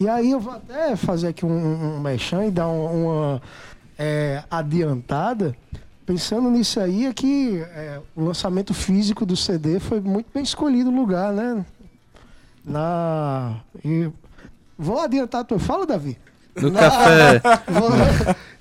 E 0.00 0.08
aí 0.08 0.32
eu 0.32 0.40
vou 0.40 0.54
até 0.54 0.96
fazer 0.96 1.28
aqui 1.28 1.46
um, 1.46 1.94
um 1.96 2.00
mechan 2.00 2.44
e 2.46 2.50
dar 2.50 2.66
um- 2.66 3.04
uma 3.06 3.42
é, 3.96 4.42
adiantada. 4.50 5.54
Pensando 6.04 6.50
nisso 6.50 6.80
aí, 6.80 7.06
é 7.06 7.12
que 7.12 7.58
é, 7.60 8.00
o 8.16 8.24
lançamento 8.24 8.74
físico 8.74 9.24
do 9.24 9.36
CD 9.36 9.78
foi 9.78 10.00
muito 10.00 10.26
bem 10.34 10.42
escolhido 10.42 10.90
o 10.90 10.96
lugar, 10.96 11.32
né? 11.32 11.64
Na. 12.64 13.60
e- 13.84 14.10
Vou 14.76 14.98
adiantar 14.98 15.42
a 15.42 15.44
tua 15.44 15.58
fala, 15.60 15.86
Davi. 15.86 16.18
No 16.56 16.70
Na- 16.70 16.80
café. 16.80 17.40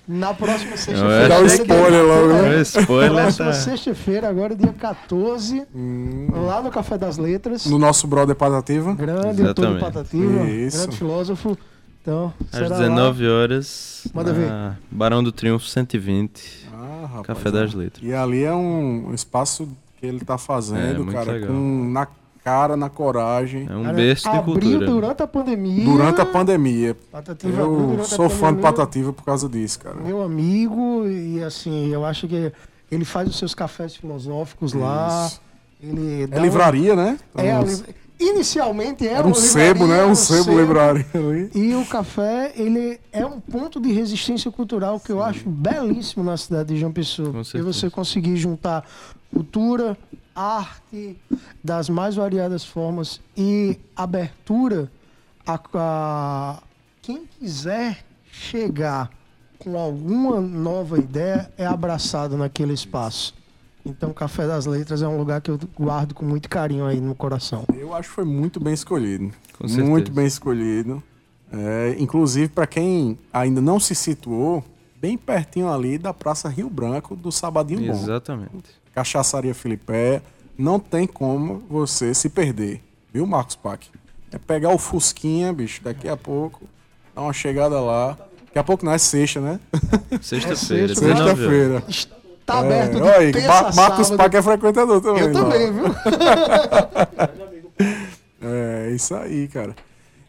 Na 0.08 0.34
próxima 0.34 0.72
Eu 0.72 0.78
sexta-feira. 0.78 1.28
Dá 1.30 1.40
o 1.40 1.46
achei 1.46 1.58
que- 1.60 1.72
spoiler 1.72 2.04
logo, 2.04 2.28
né? 2.34 2.62
Spoiler 2.62 3.12
Próxima 3.22 3.46
tá... 3.46 3.54
sexta-feira, 3.54 4.28
agora 4.30 4.56
dia 4.56 4.74
14, 4.74 5.64
lá 6.48 6.62
no 6.64 6.72
Café 6.72 6.98
das 6.98 7.18
Letras. 7.18 7.66
No 7.68 7.78
nosso 7.78 8.08
brother 8.08 8.36
Patativa. 8.36 8.94
Grande 8.96 9.42
Exatamente. 9.44 9.80
Patativa, 9.82 10.44
Isso. 10.50 10.78
grande 10.80 10.98
filósofo. 10.98 11.58
Então, 12.02 12.34
Às 12.52 12.58
será 12.58 12.70
19 12.78 13.28
horas, 13.28 14.08
Manda 14.14 14.34
ver. 14.34 14.48
na 14.50 14.76
Barão 14.90 15.22
do 15.22 15.32
Triunfo 15.32 15.68
120, 15.68 16.68
Ah, 16.74 17.02
rapaz. 17.08 17.28
Café 17.28 17.52
das 17.52 17.74
Letras. 17.76 18.04
E 18.04 18.12
ali 18.14 18.44
é 18.44 18.54
um 18.54 19.14
espaço 19.14 19.68
que 20.00 20.08
ele 20.08 20.22
tá 20.22 20.36
É, 20.36 20.38
fazendo, 20.40 21.04
muito 21.04 21.12
cara, 21.14 21.34
legal. 21.34 21.50
com 21.50 21.90
na 21.92 22.08
cara, 22.44 22.76
na 22.78 22.90
coragem, 22.90 23.68
É 23.70 23.76
um 23.76 23.94
berço 23.94 24.30
de 24.30 24.36
abriu 24.38 24.54
cultura. 24.56 24.86
durante 24.86 25.24
a 25.24 25.28
pandemia. 25.28 25.86
durante 25.86 26.22
a 26.22 26.26
pandemia. 26.26 26.98
Patativa 27.12 27.62
Eu 27.62 28.04
sou 28.06 28.30
fã 28.30 28.54
de. 28.54 28.62
Patativa 28.62 29.12
por 29.14 29.24
causa 29.24 29.48
disso, 29.50 29.80
cara. 29.80 29.96
Meu 29.98 30.22
amigo, 30.22 31.06
e 31.08 31.44
assim, 31.44 31.90
eu 31.94 32.06
acho 32.06 32.28
que 32.28 32.52
ele 32.92 33.06
faz 33.06 33.30
os 33.30 33.38
seus 33.38 33.54
cafés 33.54 33.96
filosóficos 33.96 34.74
lá. 34.74 35.28
Isso. 35.28 35.42
Ele 35.82 36.28
dá 36.28 36.38
É 36.38 36.40
um- 36.40 36.44
livraria, 36.44 36.96
né? 36.96 37.18
É 37.36 37.52
a 37.52 37.62
Então, 37.62 37.72
li- 37.72 37.96
Inicialmente 38.20 39.08
era, 39.08 39.20
Era 39.20 39.28
um 39.28 39.34
sebo, 39.34 39.88
né? 39.88 40.06
Um 40.06 40.14
sebo 40.14 40.60
livraria 40.60 41.06
ali. 41.14 41.50
E 41.56 41.74
o 41.76 41.86
café, 41.86 42.52
ele 42.56 43.00
é 43.14 43.26
um 43.26 43.40
ponto 43.40 43.80
de 43.80 43.94
resistência 43.94 44.52
cultural 44.52 45.00
que 45.00 45.12
eu 45.12 45.24
acho 45.24 45.50
belíssimo 45.50 46.24
na 46.24 46.36
cidade 46.36 46.74
de 46.74 46.80
João 46.80 46.92
Pessoa. 46.92 47.42
E 47.56 47.62
você 47.62 47.90
conseguir 47.90 48.36
juntar 48.36 48.86
cultura, 49.34 49.98
arte, 50.36 51.18
das 51.64 51.90
mais 51.90 52.16
variadas 52.16 52.66
formas 52.66 53.22
e 53.38 53.78
abertura 53.96 54.92
a, 55.46 55.60
a 55.74 56.64
quem 57.02 57.26
quiser 57.40 58.04
chegar 58.32 59.10
com 59.58 59.78
alguma 59.78 60.40
nova 60.40 60.98
ideia 60.98 61.52
é 61.58 61.66
abraçado 61.66 62.38
naquele 62.38 62.74
espaço. 62.74 63.34
Então, 63.90 64.14
Café 64.14 64.48
das 64.48 64.66
Letras 64.66 65.02
é 65.02 65.08
um 65.08 65.18
lugar 65.18 65.42
que 65.42 65.50
eu 65.50 65.60
guardo 65.78 66.14
com 66.14 66.24
muito 66.24 66.48
carinho 66.48 66.86
aí 66.86 67.02
no 67.02 67.16
coração. 67.16 67.66
Eu 67.76 67.94
acho 67.94 68.10
que 68.10 68.16
foi 68.16 68.26
muito 68.26 68.60
bem 68.60 68.74
escolhido. 68.74 69.32
Com 69.58 69.68
certeza. 69.68 69.90
muito 69.90 70.12
bem 70.12 70.26
escolhido. 70.26 71.04
É, 71.52 71.96
inclusive, 71.98 72.48
para 72.50 72.68
quem 72.68 73.18
ainda 73.34 73.60
não 73.60 73.80
se 73.80 73.96
situou, 73.96 74.64
bem 75.02 75.18
pertinho 75.18 75.70
ali 75.70 75.98
da 75.98 76.14
Praça 76.14 76.48
Rio 76.48 76.70
Branco, 76.70 77.16
do 77.16 77.32
Sabadinho 77.32 77.92
Bom. 77.92 78.00
Exatamente. 78.00 78.80
Cachaçaria 78.94 79.54
Filipé. 79.54 80.22
Não 80.58 80.80
tem 80.80 81.08
como 81.08 81.64
você 81.70 82.14
se 82.14 82.30
perder. 82.30 82.84
Viu, 83.12 83.26
Marcos 83.26 83.56
Pac? 83.56 83.88
É 84.32 84.38
pegar 84.38 84.70
o 84.70 84.78
Fusquinha, 84.78 85.52
bicho, 85.52 85.82
daqui 85.84 86.08
a 86.08 86.16
pouco, 86.16 86.62
dar 87.16 87.22
uma 87.22 87.34
chegada 87.34 87.80
lá. 87.80 88.18
Daqui 88.46 88.60
a 88.60 88.64
pouco 88.64 88.86
não 88.86 88.92
é 88.92 88.98
sexta, 88.98 89.40
né? 89.40 89.60
Sexta-feira, 90.22 90.94
sexta, 90.94 91.34
19 91.34 92.19
Sexta-feira. 92.52 92.86
Está 92.86 92.98
aberto 92.98 93.02
de 93.02 93.08
É, 93.08 93.18
olha 93.18 93.32
terça 93.32 93.48
Ma- 93.48 93.72
Marcos 93.74 94.08
sábado. 94.08 94.18
Pac 94.18 94.36
é 94.36 94.42
frequentador 94.42 95.02
também. 95.02 95.24
Eu 95.24 95.34
também, 95.34 95.72
viu? 95.74 95.86
É, 98.42 98.92
isso 98.94 99.14
aí, 99.16 99.48
cara. 99.48 99.76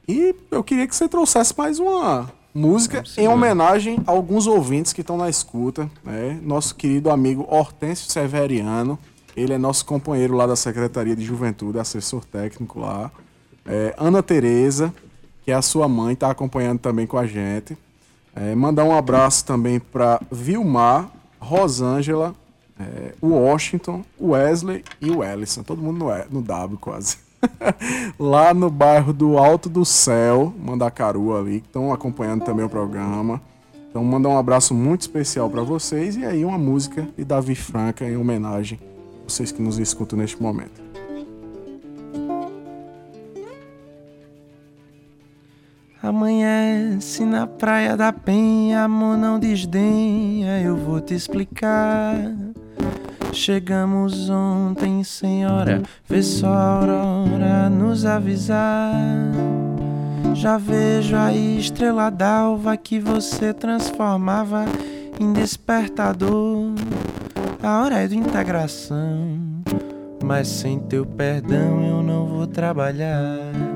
E 0.09 0.35
eu 0.51 0.63
queria 0.65 0.87
que 0.87 0.95
você 0.95 1.09
trouxesse 1.09 1.55
mais 1.57 1.79
uma 1.79 2.31
música 2.53 3.05
em 3.17 3.29
homenagem 3.29 4.01
a 4.07 4.11
alguns 4.11 4.47
ouvintes 4.49 4.93
que 4.93 5.01
estão 5.03 5.17
na 5.17 5.29
escuta, 5.31 5.89
né? 6.05 6.39
Nosso 6.43 6.75
querido 6.75 7.11
amigo 7.11 7.47
Hortêncio 7.49 8.11
Severiano, 8.11 8.99
ele 9.37 9.53
é 9.53 9.59
nosso 9.59 9.85
companheiro 9.87 10.35
lá 10.35 10.47
da 10.47 10.57
Secretaria 10.57 11.15
de 11.15 11.25
Juventude, 11.25 11.79
assessor 11.79 12.25
técnico 12.25 12.81
lá. 12.81 13.11
É, 13.65 13.95
Ana 13.97 14.23
Tereza, 14.23 14.93
que 15.45 15.53
é 15.53 15.55
a 15.55 15.63
sua 15.63 15.87
mãe, 15.89 16.15
está 16.15 16.31
acompanhando 16.31 16.81
também 16.81 17.07
com 17.07 17.17
a 17.17 17.27
gente. 17.27 17.79
É, 18.35 18.55
mandar 18.57 18.85
um 18.85 18.97
abraço 18.97 19.45
também 19.45 19.79
para 19.79 20.21
Vilmar, 20.33 21.09
Rosângela, 21.41 22.35
é, 22.79 23.15
Washington, 23.23 24.05
Wesley 24.21 24.85
e 25.01 25.11
o 25.11 25.25
Ellison. 25.25 25.63
Todo 25.63 25.83
mundo 25.83 26.05
no, 26.05 26.41
no 26.41 26.43
W 26.43 26.79
quase. 26.79 27.19
Lá 28.19 28.53
no 28.53 28.71
bairro 28.71 29.13
do 29.13 29.39
Alto 29.39 29.69
do 29.69 29.85
Céu, 29.85 30.53
Mandacaru 30.59 31.37
ali, 31.37 31.61
que 31.61 31.67
estão 31.67 31.93
acompanhando 31.93 32.45
também 32.45 32.65
o 32.65 32.69
programa. 32.69 33.41
Então 33.89 34.05
mandar 34.05 34.29
um 34.29 34.39
abraço 34.39 34.73
muito 34.73 35.01
especial 35.01 35.51
para 35.51 35.63
vocês 35.63 36.17
e 36.17 36.25
aí 36.25 36.45
uma 36.45 36.59
música 36.59 37.09
de 37.17 37.25
Davi 37.25 37.57
Franca 37.57 38.05
em 38.05 38.17
homenagem 38.17 38.79
a 39.25 39.29
vocês 39.29 39.51
que 39.51 39.61
nos 39.61 39.79
escutam 39.79 40.19
neste 40.19 40.41
momento. 40.41 40.81
Amanhece 46.71 47.25
na 47.25 47.49
praia 47.49 47.97
da 47.97 48.13
penha, 48.13 48.85
amor 48.85 49.17
não 49.17 49.41
desdenha, 49.41 50.61
eu 50.61 50.77
vou 50.77 51.01
te 51.01 51.15
explicar. 51.15 52.15
Chegamos 53.33 54.31
ontem, 54.31 55.03
senhora, 55.03 55.83
vê 56.09 56.23
só 56.23 56.47
a 56.47 56.79
aurora 56.79 57.69
nos 57.69 58.07
avisar. 58.07 58.95
Já 60.33 60.57
vejo 60.59 61.17
a 61.17 61.35
estrela 61.35 62.09
d'alva 62.09 62.77
que 62.77 63.01
você 63.01 63.53
transformava 63.53 64.65
em 65.19 65.33
despertador. 65.33 66.73
A 67.61 67.83
hora 67.83 67.99
é 67.99 68.07
de 68.07 68.17
integração, 68.17 69.41
mas 70.23 70.47
sem 70.47 70.79
teu 70.79 71.05
perdão 71.05 71.83
eu 71.83 72.03
não 72.03 72.27
vou 72.27 72.47
trabalhar. 72.47 73.70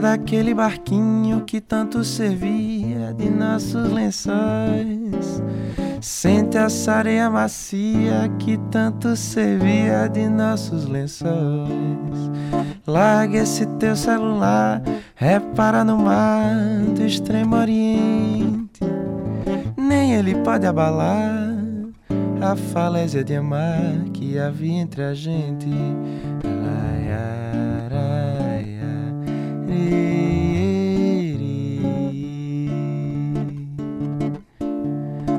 Daquele 0.00 0.54
barquinho 0.54 1.42
que 1.42 1.60
tanto 1.60 2.02
servia 2.02 3.12
de 3.14 3.28
nossos 3.30 3.90
lençóis? 3.92 5.42
Sente 6.00 6.56
essa 6.56 6.94
areia 6.94 7.30
macia 7.30 8.28
que 8.38 8.58
tanto 8.70 9.14
servia 9.14 10.08
de 10.08 10.28
nossos 10.28 10.86
lençóis. 10.86 12.30
Larga 12.86 13.38
esse 13.38 13.66
teu 13.78 13.94
celular, 13.94 14.82
repara 15.14 15.84
no 15.84 15.98
mar 15.98 16.56
do 16.94 17.04
extremo 17.04 17.54
oriente. 17.56 18.80
Nem 19.76 20.14
ele 20.14 20.34
pode 20.36 20.66
abalar 20.66 21.56
a 22.40 22.56
falésia 22.56 23.22
de 23.22 23.36
amar 23.36 24.04
que 24.12 24.38
havia 24.38 24.80
entre 24.80 25.04
a 25.04 25.14
gente. 25.14 25.68
Ai, 26.44 27.12
ai. 27.12 27.41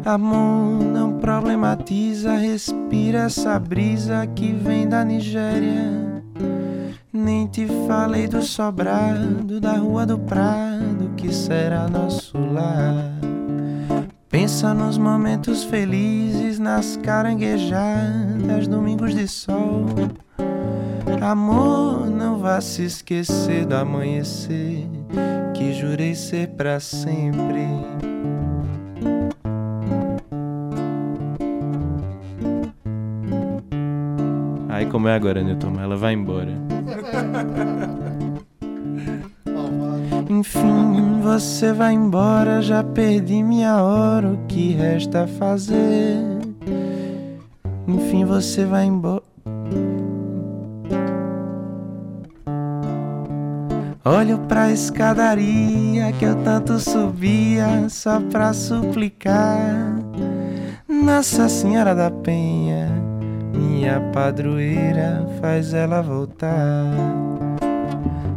Amor, 0.06 0.84
não 0.84 1.18
problematiza, 1.18 2.36
respira 2.36 3.20
essa 3.20 3.58
brisa 3.58 4.28
que 4.28 4.52
vem 4.52 4.88
da 4.88 5.04
Nigéria. 5.04 6.22
Nem 7.12 7.48
te 7.48 7.66
falei 7.88 8.28
do 8.28 8.42
sobrado, 8.42 9.60
da 9.62 9.74
rua 9.74 10.06
do 10.06 10.20
Prado, 10.20 11.10
que 11.16 11.34
será 11.34 11.88
nosso 11.88 12.38
lar. 12.38 13.14
Pensa 14.30 14.74
nos 14.74 14.98
momentos 14.98 15.64
felizes, 15.64 16.60
nas 16.60 16.98
caranguejadas, 16.98 18.68
domingos 18.68 19.16
de 19.16 19.28
sol. 19.28 19.86
Amor, 21.24 22.06
não 22.10 22.38
vá 22.38 22.60
se 22.60 22.84
esquecer 22.84 23.66
do 23.66 23.76
amanhecer, 23.78 24.86
que 25.54 25.72
jurei 25.72 26.14
ser 26.16 26.50
pra 26.50 26.82
sempre. 26.82 27.66
Aí 34.68 34.86
como 34.88 35.08
é 35.08 35.16
agora, 35.16 35.42
Newton? 35.42 35.80
Ela 35.80 35.96
vai 35.96 36.14
embora. 36.14 36.52
Enfim, 40.30 41.22
você 41.22 41.72
vai 41.72 41.94
embora, 41.94 42.62
já 42.62 42.84
perdi 42.84 43.42
minha 43.42 43.82
hora, 43.82 44.28
o 44.28 44.46
que 44.46 44.74
resta 44.74 45.26
fazer? 45.26 46.18
Enfim, 47.88 48.26
você 48.26 48.66
vai 48.66 48.88
embora. 48.88 49.24
Olho 54.06 54.38
pra 54.50 54.70
escadaria 54.70 56.12
que 56.20 56.26
eu 56.26 56.36
tanto 56.44 56.78
subia 56.78 57.88
só 57.88 58.20
pra 58.20 58.52
suplicar. 58.52 59.98
Nossa 60.90 61.48
Senhora 61.48 61.96
da 61.96 62.12
Penha, 62.12 62.92
minha 63.54 64.02
padroeira, 64.12 65.26
faz 65.40 65.74
ela 65.74 66.02
voltar. 66.02 66.86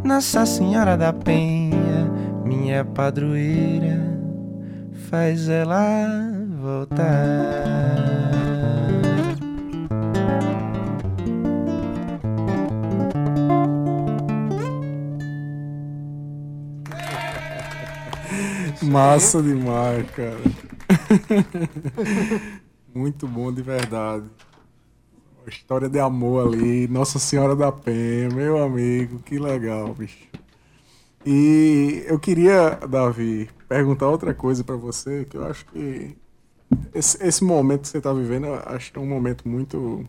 Nossa 0.05 0.45
Senhora 0.45 0.95
da 0.95 1.11
Penha, 1.11 2.09
minha 2.45 2.85
padroeira, 2.85 4.01
faz 5.09 5.49
ela 5.49 6.31
voltar. 6.61 7.66
Massa 19.01 19.43
demais, 19.43 20.09
cara. 20.09 20.39
Muito 22.95 23.27
bom 23.27 23.53
de 23.53 23.61
verdade. 23.61 24.25
Uma 25.39 25.49
história 25.49 25.87
de 25.87 25.99
amor 25.99 26.47
ali, 26.47 26.87
Nossa 26.87 27.19
Senhora 27.19 27.55
da 27.55 27.71
Penha, 27.71 28.27
meu 28.33 28.57
amigo, 28.57 29.19
que 29.19 29.37
legal, 29.37 29.93
bicho. 29.93 30.27
E 31.23 32.05
eu 32.07 32.17
queria, 32.17 32.71
Davi, 32.89 33.47
perguntar 33.69 34.07
outra 34.09 34.33
coisa 34.33 34.63
pra 34.63 34.75
você, 34.75 35.25
que 35.25 35.37
eu 35.37 35.45
acho 35.45 35.63
que 35.67 36.17
esse, 36.91 37.23
esse 37.23 37.43
momento 37.43 37.81
que 37.81 37.89
você 37.89 38.01
tá 38.01 38.11
vivendo, 38.11 38.47
eu 38.47 38.55
acho 38.65 38.91
que 38.91 38.97
é 38.97 39.01
um 39.01 39.05
momento 39.07 39.47
muito, 39.47 40.07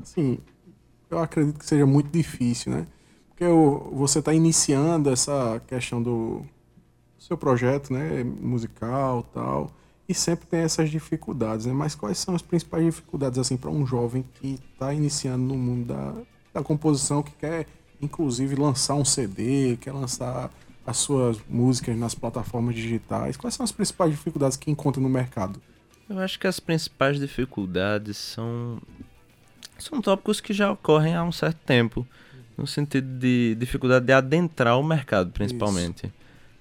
assim, 0.00 0.38
eu 1.10 1.18
acredito 1.18 1.58
que 1.58 1.66
seja 1.66 1.84
muito 1.84 2.08
difícil, 2.10 2.72
né? 2.72 2.86
Porque 3.28 3.44
o- 3.44 3.90
você 3.94 4.20
está 4.20 4.32
iniciando 4.32 5.10
essa 5.10 5.60
questão 5.66 6.02
do 6.02 6.46
seu 7.30 7.38
projeto, 7.38 7.92
né, 7.92 8.24
musical, 8.24 9.22
tal, 9.32 9.72
e 10.08 10.12
sempre 10.12 10.48
tem 10.48 10.60
essas 10.60 10.90
dificuldades, 10.90 11.64
né? 11.64 11.72
Mas 11.72 11.94
quais 11.94 12.18
são 12.18 12.34
as 12.34 12.42
principais 12.42 12.84
dificuldades 12.84 13.38
assim 13.38 13.56
para 13.56 13.70
um 13.70 13.86
jovem 13.86 14.24
que 14.34 14.58
está 14.72 14.92
iniciando 14.92 15.44
no 15.44 15.56
mundo 15.56 15.86
da, 15.86 16.14
da 16.52 16.62
composição, 16.64 17.22
que 17.22 17.30
quer 17.32 17.68
inclusive 18.02 18.56
lançar 18.56 18.96
um 18.96 19.04
CD, 19.04 19.76
quer 19.80 19.92
lançar 19.92 20.50
as 20.84 20.96
suas 20.96 21.38
músicas 21.48 21.96
nas 21.96 22.16
plataformas 22.16 22.74
digitais? 22.74 23.36
Quais 23.36 23.54
são 23.54 23.62
as 23.62 23.70
principais 23.70 24.10
dificuldades 24.10 24.56
que 24.56 24.68
encontra 24.68 25.00
no 25.00 25.08
mercado? 25.08 25.62
Eu 26.08 26.18
acho 26.18 26.36
que 26.36 26.48
as 26.48 26.58
principais 26.58 27.20
dificuldades 27.20 28.16
são 28.16 28.82
são 29.78 30.02
tópicos 30.02 30.40
que 30.40 30.52
já 30.52 30.72
ocorrem 30.72 31.14
há 31.14 31.22
um 31.22 31.30
certo 31.30 31.58
tempo, 31.64 32.04
no 32.58 32.66
sentido 32.66 33.06
de 33.20 33.54
dificuldade 33.54 34.06
de 34.06 34.12
adentrar 34.12 34.76
o 34.76 34.82
mercado, 34.82 35.30
principalmente. 35.30 36.12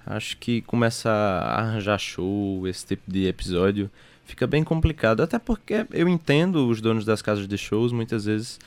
Acho 0.09 0.37
que 0.37 0.63
começar 0.63 1.13
a 1.13 1.59
arranjar 1.59 1.99
show, 1.99 2.67
esse 2.67 2.83
tipo 2.83 3.03
de 3.09 3.27
episódio, 3.27 3.91
fica 4.25 4.47
bem 4.47 4.63
complicado, 4.63 5.21
até 5.21 5.37
porque 5.37 5.85
eu 5.91 6.09
entendo 6.09 6.67
os 6.67 6.81
donos 6.81 7.05
das 7.05 7.21
casas 7.21 7.47
de 7.47 7.55
shows 7.59 7.91
muitas 7.91 8.25
vezes 8.25 8.59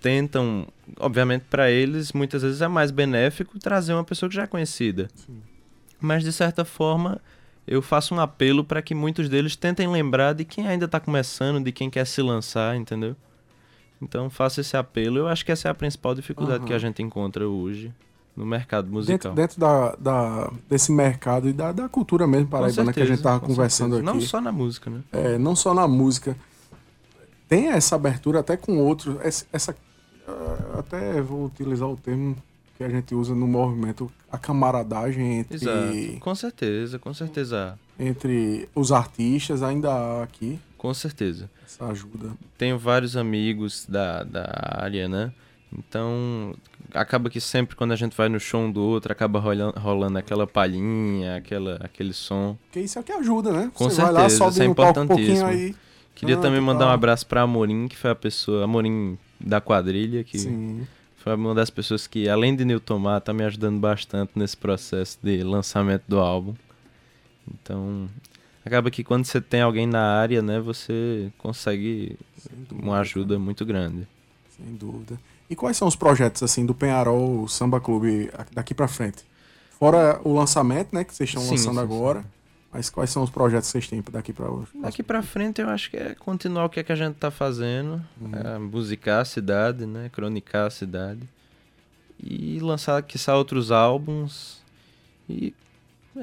tentam, 0.00 0.66
obviamente 0.98 1.44
para 1.48 1.70
eles, 1.70 2.12
muitas 2.12 2.42
vezes 2.42 2.60
é 2.60 2.66
mais 2.66 2.90
benéfico 2.90 3.56
trazer 3.60 3.92
uma 3.92 4.02
pessoa 4.02 4.28
que 4.28 4.34
já 4.34 4.42
é 4.42 4.46
conhecida. 4.48 5.08
Mas 6.00 6.24
de 6.24 6.32
certa 6.32 6.64
forma, 6.64 7.20
eu 7.64 7.80
faço 7.80 8.12
um 8.12 8.18
apelo 8.18 8.64
para 8.64 8.82
que 8.82 8.96
muitos 8.96 9.28
deles 9.28 9.54
tentem 9.54 9.86
lembrar 9.86 10.32
de 10.32 10.44
quem 10.44 10.66
ainda 10.66 10.86
está 10.86 10.98
começando, 10.98 11.62
de 11.62 11.70
quem 11.70 11.88
quer 11.88 12.04
se 12.04 12.20
lançar, 12.20 12.74
entendeu? 12.74 13.14
Então 14.02 14.28
faço 14.28 14.60
esse 14.60 14.76
apelo. 14.76 15.18
Eu 15.18 15.28
acho 15.28 15.44
que 15.44 15.52
essa 15.52 15.68
é 15.68 15.70
a 15.70 15.74
principal 15.74 16.16
dificuldade 16.16 16.58
Aham. 16.58 16.66
que 16.66 16.74
a 16.74 16.78
gente 16.78 17.00
encontra 17.00 17.46
hoje 17.46 17.92
no 18.36 18.46
mercado 18.46 18.84
Dentro, 18.84 18.94
musical. 18.96 19.34
dentro 19.34 19.60
da, 19.60 19.94
da- 19.96 20.50
desse 20.68 20.90
mercado 20.90 21.48
e 21.48 21.52
da, 21.52 21.70
da 21.72 21.88
cultura 21.88 22.26
mesmo 22.26 22.48
paraibana 22.48 22.92
que 22.92 23.00
a 23.00 23.04
gente 23.04 23.16
certeza, 23.18 23.22
tava 23.22 23.40
com 23.40 23.46
conversando 23.48 23.94
certeza. 23.96 24.10
aqui. 24.10 24.20
Não 24.20 24.26
só 24.26 24.40
na 24.40 24.52
música, 24.52 24.90
né? 24.90 25.00
é, 25.12 25.38
não 25.38 25.54
só 25.56 25.74
na 25.74 25.86
música. 25.86 26.36
Tem 27.48 27.68
essa 27.68 27.96
abertura 27.96 28.40
até 28.40 28.56
com 28.56 28.78
outros. 28.78 29.16
Essa, 29.22 29.44
essa- 29.52 29.76
ah, 30.26 30.78
até 30.78 31.20
vou 31.20 31.44
utilizar 31.44 31.88
o 31.88 31.96
termo 31.96 32.36
que 32.78 32.84
a 32.84 32.88
gente 32.88 33.14
usa 33.14 33.34
no 33.34 33.46
movimento, 33.46 34.10
a 34.30 34.38
camaradagem 34.38 35.40
entre, 35.40 35.56
Exato. 35.56 36.20
Com 36.20 36.34
certeza, 36.34 36.98
com 36.98 37.12
certeza. 37.12 37.78
entre 37.98 38.66
os 38.74 38.90
artistas, 38.90 39.62
ainda 39.62 39.92
há 39.92 40.22
aqui 40.22 40.58
Com 40.78 40.92
certeza. 40.94 41.50
essa 41.66 41.84
ajuda. 41.86 42.30
tenho 42.56 42.78
vários 42.78 43.14
amigos 43.16 43.84
da, 43.86 44.22
da 44.24 44.48
área, 44.80 45.06
né? 45.06 45.32
Então, 45.76 46.54
acaba 46.92 47.30
que 47.30 47.40
sempre 47.40 47.74
quando 47.76 47.92
a 47.92 47.96
gente 47.96 48.16
vai 48.16 48.28
no 48.28 48.38
show 48.38 48.60
um 48.60 48.70
do 48.70 48.82
outro, 48.82 49.10
acaba 49.12 49.38
rolando, 49.38 49.78
rolando 49.78 50.18
aquela 50.18 50.46
palhinha, 50.46 51.36
aquela, 51.36 51.76
aquele 51.82 52.12
som. 52.12 52.56
Porque 52.66 52.80
isso 52.80 52.98
é 52.98 53.00
o 53.00 53.04
que 53.04 53.12
ajuda, 53.12 53.52
né? 53.52 53.70
Com 53.74 53.88
Você 53.88 54.02
vai 54.02 54.12
lá, 54.12 54.20
certeza, 54.20 54.38
sobe 54.38 54.50
isso 54.50 54.62
é 54.62 54.64
palco 54.74 55.00
um 55.00 55.04
importantíssimo. 55.04 55.46
aí. 55.48 55.74
Queria 56.14 56.36
Ah, 56.36 56.40
também 56.40 56.60
que 56.60 56.66
mandar 56.66 56.84
um 56.84 56.88
tal. 56.88 56.94
abraço 56.94 57.26
pra 57.26 57.42
Amorim, 57.42 57.88
que 57.88 57.96
foi 57.96 58.10
a 58.10 58.14
pessoa, 58.14 58.64
Amorim 58.64 59.18
da 59.40 59.60
quadrilha, 59.60 60.22
que 60.22 60.38
Sim. 60.38 60.86
foi 61.16 61.34
uma 61.34 61.54
das 61.54 61.70
pessoas 61.70 62.06
que, 62.06 62.28
além 62.28 62.54
de 62.54 62.64
Newton 62.64 62.98
Mar, 62.98 63.20
tá 63.20 63.32
me 63.32 63.44
ajudando 63.44 63.80
bastante 63.80 64.32
nesse 64.36 64.56
processo 64.56 65.18
de 65.22 65.42
lançamento 65.42 66.04
do 66.06 66.20
álbum. 66.20 66.54
Então, 67.50 68.08
acaba 68.64 68.90
que 68.90 69.02
quando 69.02 69.24
você 69.24 69.40
tem 69.40 69.62
alguém 69.62 69.86
na 69.86 70.02
área, 70.20 70.42
né, 70.42 70.60
você 70.60 71.32
consegue 71.38 72.16
uma 72.70 73.00
ajuda 73.00 73.38
muito 73.38 73.64
grande. 73.64 74.06
Sem 74.50 74.76
dúvida. 74.76 75.18
E 75.52 75.54
quais 75.54 75.76
são 75.76 75.86
os 75.86 75.94
projetos 75.94 76.42
assim 76.42 76.64
do 76.64 76.74
Penharol 76.74 77.46
Samba 77.46 77.78
Clube 77.78 78.30
daqui 78.54 78.72
pra 78.72 78.88
frente? 78.88 79.22
Fora 79.78 80.18
o 80.24 80.32
lançamento, 80.32 80.94
né, 80.94 81.04
que 81.04 81.14
vocês 81.14 81.28
estão 81.28 81.42
Sim, 81.42 81.50
lançando 81.50 81.74
sim, 81.74 81.80
agora. 81.80 82.24
Mas 82.72 82.88
quais 82.88 83.10
são 83.10 83.22
os 83.22 83.28
projetos 83.28 83.68
que 83.68 83.72
vocês 83.72 83.86
têm 83.86 84.02
daqui 84.12 84.32
pra 84.32 84.50
hoje? 84.50 84.68
Daqui 84.76 85.02
pra 85.02 85.20
frente 85.22 85.60
eu 85.60 85.68
acho 85.68 85.90
que 85.90 85.98
é 85.98 86.14
continuar 86.14 86.64
o 86.64 86.70
que, 86.70 86.80
é 86.80 86.82
que 86.82 86.90
a 86.90 86.96
gente 86.96 87.16
tá 87.16 87.30
fazendo, 87.30 88.02
é, 88.32 88.56
musicar 88.56 89.20
a 89.20 89.24
cidade, 89.26 89.84
né, 89.84 90.08
cronicar 90.10 90.68
a 90.68 90.70
cidade 90.70 91.20
e 92.18 92.58
lançar 92.58 93.02
quiçá 93.02 93.36
outros 93.36 93.70
álbuns 93.70 94.62
e 95.28 95.52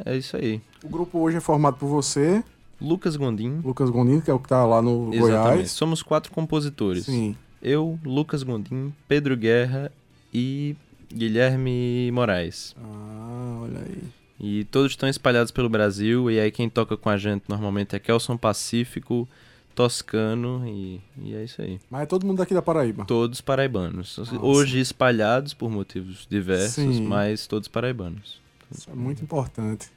é 0.07 0.17
isso 0.17 0.38
aí. 0.38 0.59
O 0.84 0.89
grupo 0.89 1.19
hoje 1.19 1.38
é 1.38 1.39
formado 1.39 1.77
por 1.77 1.88
você, 1.88 2.43
Lucas 2.82 3.15
Gondim, 3.15 3.61
Lucas 3.63 3.91
Gondim, 3.91 4.21
que 4.21 4.32
é 4.32 4.34
o 4.34 4.39
que 4.39 4.49
tá 4.49 4.65
lá 4.65 4.82
no 4.82 5.13
exatamente. 5.13 5.53
Goiás. 5.53 5.71
Somos 5.71 6.01
quatro 6.01 6.32
compositores. 6.32 7.05
Sim. 7.05 7.38
Eu, 7.62 7.99
Lucas 8.05 8.43
Gondim, 8.43 8.93
Pedro 9.07 9.36
Guerra 9.36 9.91
e 10.34 10.76
Guilherme 11.14 12.10
Moraes. 12.12 12.76
Ah, 12.82 13.60
olha 13.64 13.80
aí. 13.80 14.03
E 14.39 14.64
todos 14.66 14.91
estão 14.91 15.10
espalhados 15.10 15.51
pelo 15.51 15.68
Brasil. 15.70 16.32
E 16.32 16.39
aí 16.39 16.49
quem 16.51 16.70
toca 16.70 16.95
com 16.95 17.10
a 17.10 17.18
gente 17.18 17.43
normalmente 17.49 17.95
é 17.95 17.99
Kelson 17.99 18.38
Pacífico, 18.38 19.28
Toscano 19.76 20.64
e, 20.66 21.01
e 21.22 21.34
é 21.36 21.43
isso 21.43 21.62
aí. 21.62 21.80
Mas 21.89 22.03
é 22.03 22.05
todo 22.05 22.26
mundo 22.26 22.38
daqui 22.38 22.53
da 22.53 22.62
Paraíba. 22.62 23.05
Todos 23.05 23.41
paraibanos. 23.41 24.18
Hoje 24.41 24.80
espalhados 24.80 25.53
por 25.53 25.70
motivos 25.70 26.26
diversos, 26.30 26.76
Sim. 26.95 27.01
mas 27.05 27.47
todos 27.47 27.68
paraibanos. 27.68 28.39
Isso 28.72 28.89
é 28.89 28.95
muito 28.95 29.22
importante. 29.24 29.88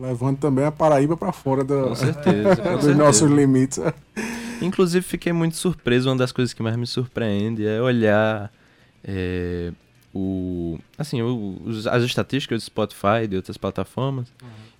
Levando 0.00 0.38
também 0.38 0.64
a 0.64 0.72
Paraíba 0.72 1.16
pra 1.16 1.32
fora 1.32 1.62
da, 1.62 1.82
Com 1.84 1.94
certeza, 1.94 2.56
com 2.56 2.62
dos 2.72 2.80
certeza. 2.82 2.94
nossos 2.94 3.30
limites. 3.30 3.78
Inclusive 4.64 5.04
fiquei 5.04 5.32
muito 5.32 5.56
surpreso. 5.56 6.08
Uma 6.08 6.16
das 6.16 6.32
coisas 6.32 6.52
que 6.54 6.62
mais 6.62 6.76
me 6.76 6.86
surpreende 6.86 7.66
é 7.66 7.80
olhar 7.80 8.50
é, 9.04 9.72
o, 10.14 10.78
assim, 10.96 11.22
o- 11.22 11.56
as 11.90 12.02
estatísticas 12.02 12.62
do 12.62 12.66
Spotify 12.66 13.24
e 13.24 13.26
de 13.28 13.36
outras 13.36 13.56
plataformas 13.56 14.28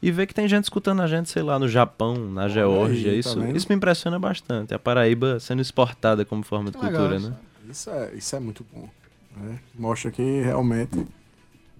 e 0.03 0.11
ver 0.11 0.27
que 0.27 0.35
tem 0.35 0.47
gente 0.49 0.65
escutando 0.65 1.01
a 1.03 1.07
gente, 1.07 1.29
sei 1.31 1.43
lá, 1.43 1.59
no 1.59 1.69
Japão, 1.69 2.15
na 2.31 2.49
Geórgia. 2.49 3.11
aí, 3.13 3.23
tá 3.23 3.31
isso, 3.31 3.41
vendo? 3.41 3.57
isso 3.57 3.67
me 3.69 3.75
impressiona 3.77 4.19
bastante. 4.19 4.75
A 4.75 4.79
Paraíba 4.79 5.41
sendo 5.41 5.63
exportada 5.63 6.25
como 6.25 6.43
forma 6.43 6.71
de 6.71 6.77
legal 6.77 6.91
cultura, 6.93 7.17
isso. 7.17 7.31
né? 7.31 7.37
Isso 7.71 7.91
é, 7.91 8.11
isso 8.15 8.37
é 8.37 8.41
muito 8.41 8.67
bom. 8.73 8.89
né? 9.37 9.59
Mostra 9.79 10.11
que 10.11 10.23
realmente 10.43 11.07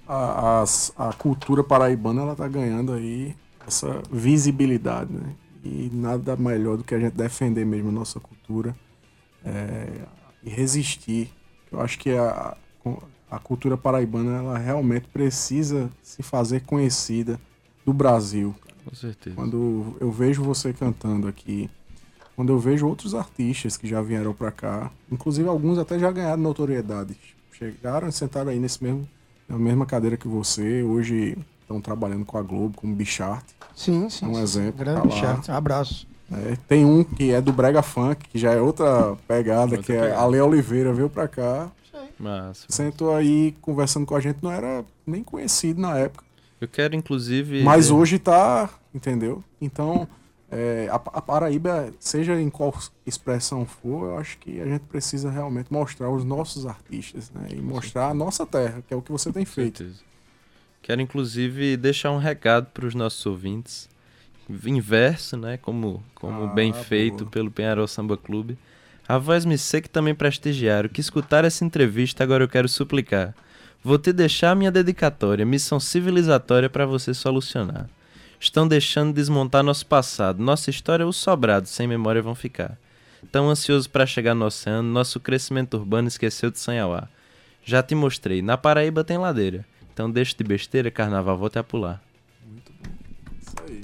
a, 0.09 0.61
as- 0.63 0.93
a 0.97 1.13
cultura 1.13 1.63
paraibana 1.63 2.23
ela 2.23 2.35
tá 2.35 2.49
ganhando 2.49 2.93
aí 2.93 3.35
essa 3.67 4.03
visibilidade, 4.11 5.13
né? 5.13 5.35
E 5.65 5.91
nada 5.93 6.37
melhor 6.37 6.77
do 6.77 6.85
que 6.85 6.95
a 6.95 6.99
gente 6.99 7.15
defender 7.15 7.65
mesmo 7.65 7.91
a 7.91 7.93
nossa 7.93 8.19
cultura 8.19 8.75
é, 9.45 9.87
e 10.43 10.51
resistir. 10.51 11.31
Eu 11.71 11.81
acho 11.81 11.99
que 11.99 12.11
a, 12.11 12.57
a 13.31 13.39
cultura 13.39 13.77
paraibana 13.77 14.39
ela 14.39 14.59
realmente 14.59 15.07
precisa 15.09 15.91
se 16.03 16.23
fazer 16.23 16.61
conhecida 16.61 17.41
do 17.85 17.93
Brasil. 17.93 18.55
Com 18.85 18.95
certeza. 18.95 19.37
Quando 19.37 19.97
eu 20.01 20.11
vejo 20.11 20.43
você 20.43 20.73
cantando 20.73 21.29
aqui, 21.29 21.71
quando 22.35 22.53
eu 22.53 22.59
vejo 22.59 22.87
outros 22.87 23.15
artistas 23.15 23.77
que 23.77 23.87
já 23.87 24.03
vieram 24.03 24.35
pra 24.35 24.51
cá, 24.51 24.91
inclusive 25.11 25.49
alguns 25.49 25.79
até 25.79 25.99
já 25.99 26.11
ganharam 26.11 26.43
notoriedade, 26.43 27.17
chegaram 27.53 28.09
e 28.09 28.13
sentaram 28.13 28.51
aí 28.51 28.59
nesse 28.59 28.83
mesmo, 28.83 29.09
na 29.49 29.59
mesma 29.59 29.87
cadeira 29.87 30.17
que 30.17 30.27
você, 30.27 30.83
hoje 30.83 31.39
estão 31.73 31.81
trabalhando 31.81 32.25
com 32.25 32.39
a 32.39 32.43
Globo, 32.43 32.75
como 32.77 32.95
Bichart. 32.95 33.45
Sim, 33.75 34.09
sim. 34.11 34.27
Um 34.27 34.35
sim. 34.35 34.43
exemplo, 34.43 34.79
Grande 34.79 35.09
tá 35.09 35.15
lá. 35.15 35.21
chat. 35.21 35.51
Abraço. 35.51 36.07
né? 36.29 36.57
Tem 36.69 36.85
um 36.85 37.03
que 37.03 37.33
é 37.33 37.41
do 37.41 37.53
Brega 37.53 37.83
Funk, 37.83 38.29
que 38.29 38.39
já 38.39 38.53
é 38.53 38.61
outra 38.61 39.17
pegada, 39.27 39.77
Outra 39.77 39.83
que 39.83 39.93
é 39.93 40.15
a 40.15 40.25
Lê 40.27 40.41
Oliveira, 40.41 40.93
veio 40.93 41.09
pra 41.09 41.27
cá, 41.29 41.71
Massa. 42.19 42.67
sentou 42.69 43.15
aí 43.15 43.55
conversando 43.61 44.07
com 44.07 44.15
a 44.15 44.21
gente, 44.21 44.39
não 44.43 44.53
era 44.53 44.85
nem 45.07 45.23
conhecido 45.23 45.81
na 45.81 45.97
época. 45.99 46.25
Eu 46.61 46.69
quero, 46.69 46.95
inclusive. 46.95 47.63
Mas 47.65 47.91
é, 47.91 47.93
hoje 47.93 48.19
tá, 48.21 48.71
entendeu? 48.95 49.43
Então, 49.61 50.07
é, 50.51 50.87
a, 50.93 50.95
a 50.95 51.21
Paraíba, 51.21 51.93
seja 51.99 52.41
em 52.41 52.49
qual 52.49 52.73
expressão 53.05 53.67
for, 53.67 54.11
eu 54.11 54.19
acho 54.19 54.39
que 54.39 54.61
a 54.61 54.65
gente 54.67 54.83
precisa 54.83 55.29
realmente 55.31 55.73
mostrar 55.73 56.09
os 56.11 56.25
nossos 56.25 56.65
artistas, 56.67 57.31
né? 57.35 57.49
E 57.51 57.57
mostrar 57.57 58.11
a 58.11 58.15
nossa 58.15 58.47
terra, 58.47 58.83
que 58.87 58.95
é 58.95 58.97
o 58.97 59.03
que 59.03 59.11
você 59.11 59.33
tem 59.33 59.45
Com 59.45 59.51
feito. 59.51 59.79
certeza. 59.79 60.01
Quero 60.83 61.01
inclusive 61.01 61.77
deixar 61.77 62.11
um 62.11 62.19
recado 62.19 62.67
para 62.75 62.85
os 62.87 62.95
nossos 62.95 63.25
ouvintes. 63.25 63.89
Inverso, 64.67 65.37
né? 65.37 65.57
Como, 65.57 66.03
como 66.15 66.45
Ah, 66.45 66.47
bem 66.49 66.73
boa. 66.73 66.85
feito 66.85 67.27
pelo 67.27 67.51
Penharol 67.51 67.87
Samba 67.87 68.17
Clube. 68.17 68.59
A 69.09 69.17
voz 69.17 69.45
me 69.45 69.57
que 69.57 69.89
também 69.89 70.15
prestigiaram. 70.15 70.89
Que 70.89 71.01
escutar 71.01 71.45
essa 71.45 71.65
entrevista 71.65 72.23
agora 72.25 72.45
eu 72.45 72.49
quero 72.49 72.69
suplicar. 72.69 73.35
Vou 73.83 73.99
te 73.99 74.13
deixar 74.13 74.55
minha 74.55 74.71
dedicatória, 74.71 75.45
missão 75.47 75.81
civilizatória 75.81 76.69
para 76.69 76.87
você 76.87 77.15
solucionar. 77.15 77.89
Estão 78.39 78.67
deixando 78.67 79.13
desmontar 79.15 79.63
nosso 79.63 79.87
passado. 79.87 80.43
Nossa 80.43 80.69
história, 80.71 81.07
os 81.07 81.17
sobrados 81.17 81.71
sem 81.71 81.87
memória 81.87 82.21
vão 82.23 82.35
ficar. 82.35 82.77
Tão 83.31 83.49
ansioso 83.49 83.89
para 83.89 84.05
chegar 84.05 84.35
no 84.35 84.45
oceano, 84.45 84.89
nosso 84.89 85.21
crescimento 85.21 85.77
urbano 85.77 86.09
esqueceu 86.09 86.51
de 86.51 86.59
Sanhauá. 86.59 87.09
Já 87.65 87.83
te 87.83 87.95
mostrei, 87.95 88.43
na 88.43 88.57
Paraíba 88.57 89.05
tem 89.05 89.17
ladeira. 89.17 89.65
Então 89.93 90.11
deixa 90.11 90.35
de 90.37 90.45
besteira, 90.45 90.91
carnaval, 90.91 91.37
vou 91.37 91.51
te 91.51 91.59
apular. 91.59 92.03
Isso 93.41 93.55
aí. 93.69 93.81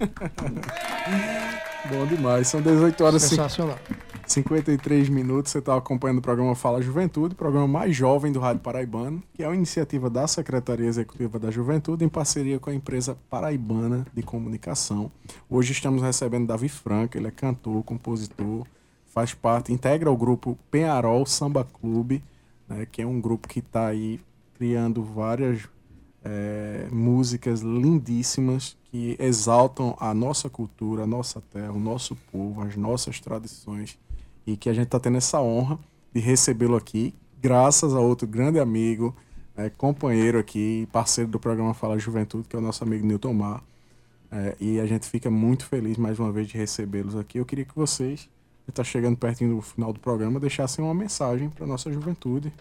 Bom 1.88 2.06
demais, 2.06 2.48
são 2.48 2.60
18 2.60 3.04
horas 3.04 3.22
e 3.22 3.28
Sensacional. 3.28 3.78
53 4.26 5.08
minutos, 5.10 5.52
você 5.52 5.58
está 5.58 5.76
acompanhando 5.76 6.18
o 6.18 6.22
programa 6.22 6.54
Fala 6.54 6.80
Juventude, 6.80 7.34
programa 7.34 7.68
mais 7.68 7.94
jovem 7.94 8.32
do 8.32 8.40
Rádio 8.40 8.62
Paraibano, 8.62 9.22
que 9.34 9.42
é 9.42 9.46
uma 9.46 9.54
iniciativa 9.54 10.08
da 10.08 10.26
Secretaria 10.26 10.86
Executiva 10.86 11.38
da 11.38 11.50
Juventude 11.50 12.04
em 12.04 12.08
parceria 12.08 12.58
com 12.58 12.70
a 12.70 12.74
empresa 12.74 13.16
Paraibana 13.28 14.06
de 14.14 14.22
Comunicação. 14.22 15.12
Hoje 15.48 15.72
estamos 15.72 16.02
recebendo 16.02 16.46
Davi 16.46 16.68
Franca, 16.68 17.18
ele 17.18 17.28
é 17.28 17.30
cantor, 17.30 17.82
compositor, 17.84 18.66
faz 19.06 19.34
parte, 19.34 19.72
integra 19.72 20.10
o 20.10 20.16
grupo 20.16 20.58
Penharol 20.70 21.26
Samba 21.26 21.64
Clube, 21.80 22.24
né, 22.66 22.86
que 22.90 23.02
é 23.02 23.06
um 23.06 23.20
grupo 23.20 23.46
que 23.46 23.58
está 23.58 23.88
aí 23.88 24.20
criando 24.54 25.02
várias 25.02 25.68
é, 26.24 26.88
músicas 26.90 27.60
lindíssimas 27.60 28.76
que 28.90 29.16
exaltam 29.18 29.96
a 30.00 30.14
nossa 30.14 30.48
cultura, 30.48 31.02
a 31.02 31.06
nossa 31.06 31.40
terra, 31.40 31.72
o 31.72 31.78
nosso 31.78 32.16
povo, 32.32 32.62
as 32.62 32.76
nossas 32.76 33.20
tradições 33.20 33.98
e 34.46 34.56
que 34.56 34.68
a 34.68 34.72
gente 34.72 34.86
está 34.86 34.98
tendo 34.98 35.16
essa 35.16 35.40
honra 35.40 35.78
de 36.12 36.20
recebê-lo 36.20 36.76
aqui, 36.76 37.14
graças 37.40 37.94
a 37.94 38.00
outro 38.00 38.26
grande 38.26 38.58
amigo, 38.58 39.14
é, 39.56 39.68
companheiro 39.68 40.38
aqui, 40.38 40.88
parceiro 40.92 41.30
do 41.30 41.38
programa 41.38 41.74
Fala 41.74 41.98
Juventude, 41.98 42.48
que 42.48 42.56
é 42.56 42.58
o 42.58 42.62
nosso 42.62 42.82
amigo 42.84 43.06
Newton 43.06 43.34
Mar. 43.34 43.62
É, 44.30 44.56
e 44.58 44.80
a 44.80 44.86
gente 44.86 45.08
fica 45.08 45.30
muito 45.30 45.66
feliz 45.66 45.96
mais 45.96 46.18
uma 46.18 46.32
vez 46.32 46.48
de 46.48 46.56
recebê-los 46.56 47.14
aqui. 47.16 47.38
Eu 47.38 47.44
queria 47.44 47.64
que 47.64 47.74
vocês, 47.74 48.28
está 48.68 48.82
chegando 48.82 49.16
pertinho 49.16 49.56
do 49.56 49.62
final 49.62 49.92
do 49.92 50.00
programa, 50.00 50.40
deixassem 50.40 50.84
uma 50.84 50.94
mensagem 50.94 51.50
para 51.50 51.66
nossa 51.66 51.92
juventude. 51.92 52.52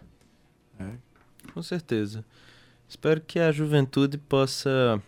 É. 0.79 1.12
Com 1.51 1.61
certeza. 1.61 2.23
Espero 2.87 3.19
que 3.21 3.39
a 3.39 3.51
juventude 3.51 4.17
possa, 4.17 5.01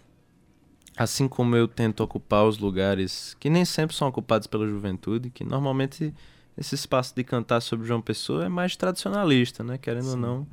assim 0.97 1.27
como 1.27 1.55
eu 1.55 1.67
tento 1.67 2.01
ocupar 2.01 2.45
os 2.45 2.57
lugares 2.57 3.35
que 3.39 3.49
nem 3.49 3.63
sempre 3.63 3.95
são 3.95 4.07
ocupados 4.07 4.47
pela 4.47 4.67
juventude, 4.67 5.29
que 5.29 5.43
normalmente 5.43 6.13
esse 6.57 6.73
espaço 6.73 7.13
de 7.15 7.23
cantar 7.23 7.61
sobre 7.61 7.85
João 7.85 8.01
Pessoa 8.01 8.45
é 8.45 8.49
mais 8.49 8.75
tradicionalista, 8.75 9.63
né? 9.63 9.77
Querendo 9.77 10.05
Sim. 10.05 10.11
ou 10.11 10.17
não, 10.17 10.47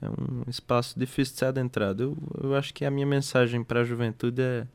é 0.00 0.08
um 0.08 0.44
espaço 0.48 0.98
difícil 0.98 1.34
de 1.34 1.38
ser 1.40 1.44
adentrado. 1.46 2.02
Eu, 2.02 2.50
eu 2.50 2.54
acho 2.56 2.72
que 2.72 2.84
a 2.84 2.90
minha 2.90 3.06
mensagem 3.06 3.62
para 3.62 3.80
a 3.80 3.84
juventude 3.84 4.40
é 4.40 4.66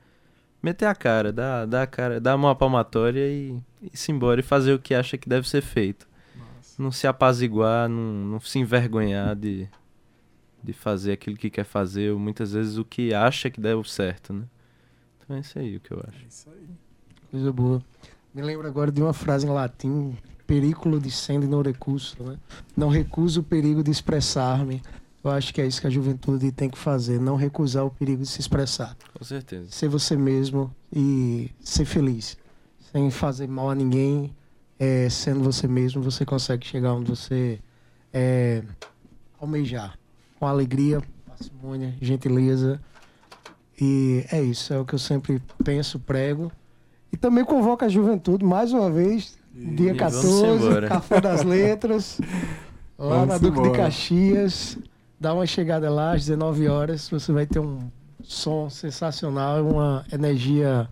meter 0.62 0.86
a 0.86 0.96
cara, 0.96 1.32
dar, 1.32 1.66
dar 1.66 1.84
a 1.84 1.88
cara, 1.88 2.20
dar 2.20 2.36
uma 2.36 2.56
palmatória 2.56 3.28
e, 3.28 3.58
e 3.82 3.98
se 3.98 4.12
embora 4.12 4.40
e 4.40 4.44
fazer 4.44 4.74
o 4.74 4.80
que 4.80 4.94
acha 4.94 5.18
que 5.18 5.30
deve 5.30 5.48
ser 5.48 5.62
feito. 5.62 6.08
Nossa. 6.36 6.84
Não 6.84 6.92
se 6.92 7.08
apaziguar, 7.08 7.88
não, 7.90 8.32
não 8.32 8.40
se 8.40 8.60
envergonhar 8.60 9.36
de, 9.36 9.68
de 10.64 10.74
fazer 10.74 11.14
aquilo 11.14 11.38
que 11.38 11.50
quer 11.50 11.64
fazer, 11.64 12.12
ou 12.12 12.20
muitas 12.20 12.52
vezes 12.54 12.78
o 12.78 12.86
que 12.86 13.14
acha 13.14 13.50
que 13.50 13.62
deve 13.62 13.90
certo, 13.90 14.34
né? 14.34 14.44
Então 15.24 15.36
é 15.36 15.40
isso 15.40 15.60
aí 15.60 15.76
o 15.76 15.80
que 15.80 15.92
eu 15.92 16.04
acho. 16.08 16.24
É 16.24 16.28
isso 16.28 16.50
aí. 16.50 16.68
Coisa 17.32 17.52
boa. 17.52 17.82
Me 18.34 18.42
lembro 18.42 18.68
agora 18.68 18.92
de 18.92 19.02
uma 19.02 19.14
frase 19.14 19.46
em 19.46 19.50
latim 19.50 20.16
periculo 20.48 21.00
de 21.00 21.12
sendo 21.12 21.48
não 21.48 21.62
recurso, 21.62 22.24
né? 22.24 22.38
Não 22.76 22.88
recuso 22.88 23.42
o 23.42 23.44
perigo 23.44 23.84
de 23.84 23.92
expressar-me. 23.92 24.82
Eu 25.24 25.32
acho 25.32 25.54
que 25.54 25.60
é 25.60 25.68
isso 25.68 25.82
que 25.82 25.88
a 25.88 25.90
juventude 25.90 26.52
tem 26.54 26.70
que 26.70 26.78
fazer, 26.78 27.20
não 27.20 27.36
recusar 27.36 27.86
o 27.86 27.92
perigo 27.92 28.22
de 28.22 28.30
se 28.30 28.40
expressar. 28.40 28.96
Com 29.14 29.26
certeza. 29.26 29.70
Ser 29.70 29.90
você 29.90 30.16
mesmo 30.16 30.74
e 30.94 31.52
ser 31.60 31.84
feliz, 31.84 32.38
sem 32.92 33.12
fazer 33.12 33.48
mal 33.48 33.70
a 33.70 33.76
ninguém, 33.76 34.34
é, 34.80 35.10
sendo 35.10 35.44
você 35.44 35.68
mesmo, 35.68 36.02
você 36.02 36.26
consegue 36.26 36.66
chegar 36.66 36.94
onde 36.94 37.10
você 37.10 37.60
é, 38.14 38.64
almejar, 39.40 39.98
com 40.40 40.46
alegria, 40.46 41.02
parcimônia, 41.26 41.96
gentileza. 42.02 42.80
E 43.80 44.26
é 44.32 44.42
isso, 44.42 44.74
é 44.74 44.80
o 44.80 44.86
que 44.86 44.96
eu 44.96 45.00
sempre 45.00 45.42
penso, 45.64 46.00
prego. 46.00 46.52
E 47.12 47.18
também 47.18 47.46
convoco 47.46 47.86
a 47.86 47.90
juventude, 47.90 48.44
mais 48.44 48.74
uma 48.74 48.90
vez, 48.90 49.38
Dia 49.54 49.96
14, 49.96 50.88
Café 50.88 51.20
das 51.20 51.42
Letras, 51.46 52.22
lá 52.98 53.16
vamos 53.16 53.28
na 53.28 53.38
Duque 53.40 53.60
embora. 53.60 53.72
de 53.72 53.78
Caxias. 53.78 54.78
Dá 55.20 55.34
uma 55.34 55.48
chegada 55.48 55.90
lá 55.90 56.14
às 56.14 56.26
19 56.26 56.68
horas, 56.68 57.10
você 57.10 57.32
vai 57.32 57.48
ter 57.48 57.60
um 57.60 57.80
som 58.22 58.70
sensacional 58.70 59.58
e 59.58 59.62
uma 59.62 60.06
energia 60.12 60.88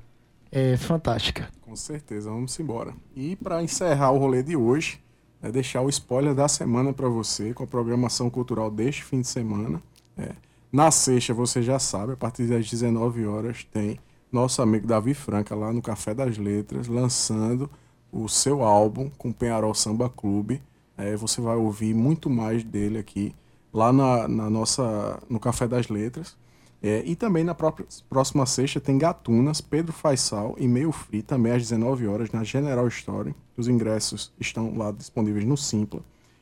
é, 0.52 0.78
fantástica. 0.78 1.48
Com 1.62 1.76
certeza, 1.76 2.30
vamos 2.30 2.60
embora. 2.60 2.94
E 3.16 3.36
para 3.36 3.62
encerrar 3.62 4.12
o 4.12 4.18
rolê 4.18 4.42
de 4.42 4.56
hoje, 4.56 5.00
é 5.46 5.52
deixar 5.52 5.82
o 5.82 5.90
spoiler 5.90 6.34
da 6.34 6.48
semana 6.48 6.92
para 6.92 7.08
você, 7.08 7.54
com 7.54 7.64
a 7.64 7.68
programação 7.68 8.32
cultural 8.32 8.72
deste 8.72 9.04
fim 9.04 9.22
de 9.22 9.28
semana. 9.28 9.80
É. 10.18 10.32
Na 10.72 10.90
sexta, 10.90 11.36
você 11.36 11.62
já 11.62 11.78
sabe, 11.78 12.14
a 12.14 12.18
partir 12.18 12.48
das 12.48 12.68
19 12.68 13.28
horas, 13.28 13.64
tem 13.72 14.00
nosso 14.32 14.60
amigo 14.62 14.88
Davi 14.88 15.14
Franca 15.14 15.54
lá 15.54 15.72
no 15.72 15.84
Café 15.84 16.16
das 16.16 16.38
Letras, 16.40 16.88
lançando 16.88 17.70
o 18.12 18.28
seu 18.28 18.64
álbum 18.64 19.10
com 19.20 19.32
Penharol 19.32 19.76
Samba 19.76 20.10
Clube. 20.10 20.64
É, 20.98 21.16
você 21.16 21.40
vai 21.40 21.56
ouvir 21.56 21.94
muito 21.94 22.28
mais 22.28 22.64
dele 22.64 22.98
aqui 22.98 23.36
lá 23.72 23.94
na, 23.94 24.28
na 24.28 24.50
nossa 24.50 25.22
no 25.30 25.40
Café 25.40 25.68
das 25.68 25.90
Letras. 25.90 26.36
É, 26.82 27.04
e 27.06 27.16
também 27.16 27.44
na 27.44 27.54
própria, 27.54 27.86
próxima 28.10 28.48
sexta 28.48 28.82
tem 28.82 28.98
Gatunas, 28.98 29.62
Pedro 29.62 29.94
Faisal 29.94 30.56
e 30.58 30.68
Meio 30.68 30.92
Free, 30.92 31.22
também 31.22 31.52
às 31.52 31.62
19 31.62 32.08
horas 32.08 32.32
na 32.32 32.44
General 32.44 32.88
Store. 32.88 33.36
Os 33.58 33.68
ingressos 33.68 34.32
estão 34.40 34.78
lá 34.78 34.92
disponíveis 34.92 35.46
no 35.46 35.56
Simpla. 35.56 36.02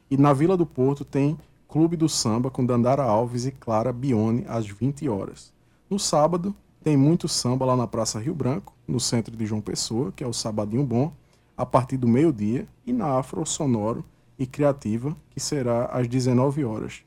E 0.10 0.18
na 0.18 0.34
Vila 0.34 0.58
do 0.58 0.66
Porto 0.66 1.06
tem 1.06 1.38
Clube 1.68 1.98
do 1.98 2.08
Samba 2.08 2.52
com 2.52 2.66
Dandara 2.66 3.04
Alves 3.04 3.46
e 3.46 3.52
Clara 3.52 3.92
Bione 3.92 4.46
às 4.48 4.68
20 4.68 5.10
horas. 5.10 5.52
No 5.90 5.98
sábado 5.98 6.56
tem 6.84 6.98
muito 6.98 7.28
samba 7.28 7.66
lá 7.66 7.78
na 7.78 7.88
Praça 7.88 8.20
Rio 8.20 8.36
Branco, 8.36 8.74
no 8.88 9.00
centro 9.00 9.36
de 9.36 9.46
João 9.46 9.62
Pessoa, 9.62 10.12
que 10.16 10.24
é 10.24 10.28
o 10.28 10.34
Sabadinho 10.34 10.84
Bom 10.84 11.14
a 11.56 11.66
partir 11.66 11.98
do 11.98 12.08
meio-dia, 12.08 12.68
e 12.86 12.92
na 12.92 13.18
Afro 13.18 13.46
Sonoro 13.46 14.04
e 14.38 14.46
Criativa, 14.46 15.16
que 15.30 15.40
será 15.40 15.86
às 15.86 16.08
19 16.08 16.66
horas. 16.66 17.04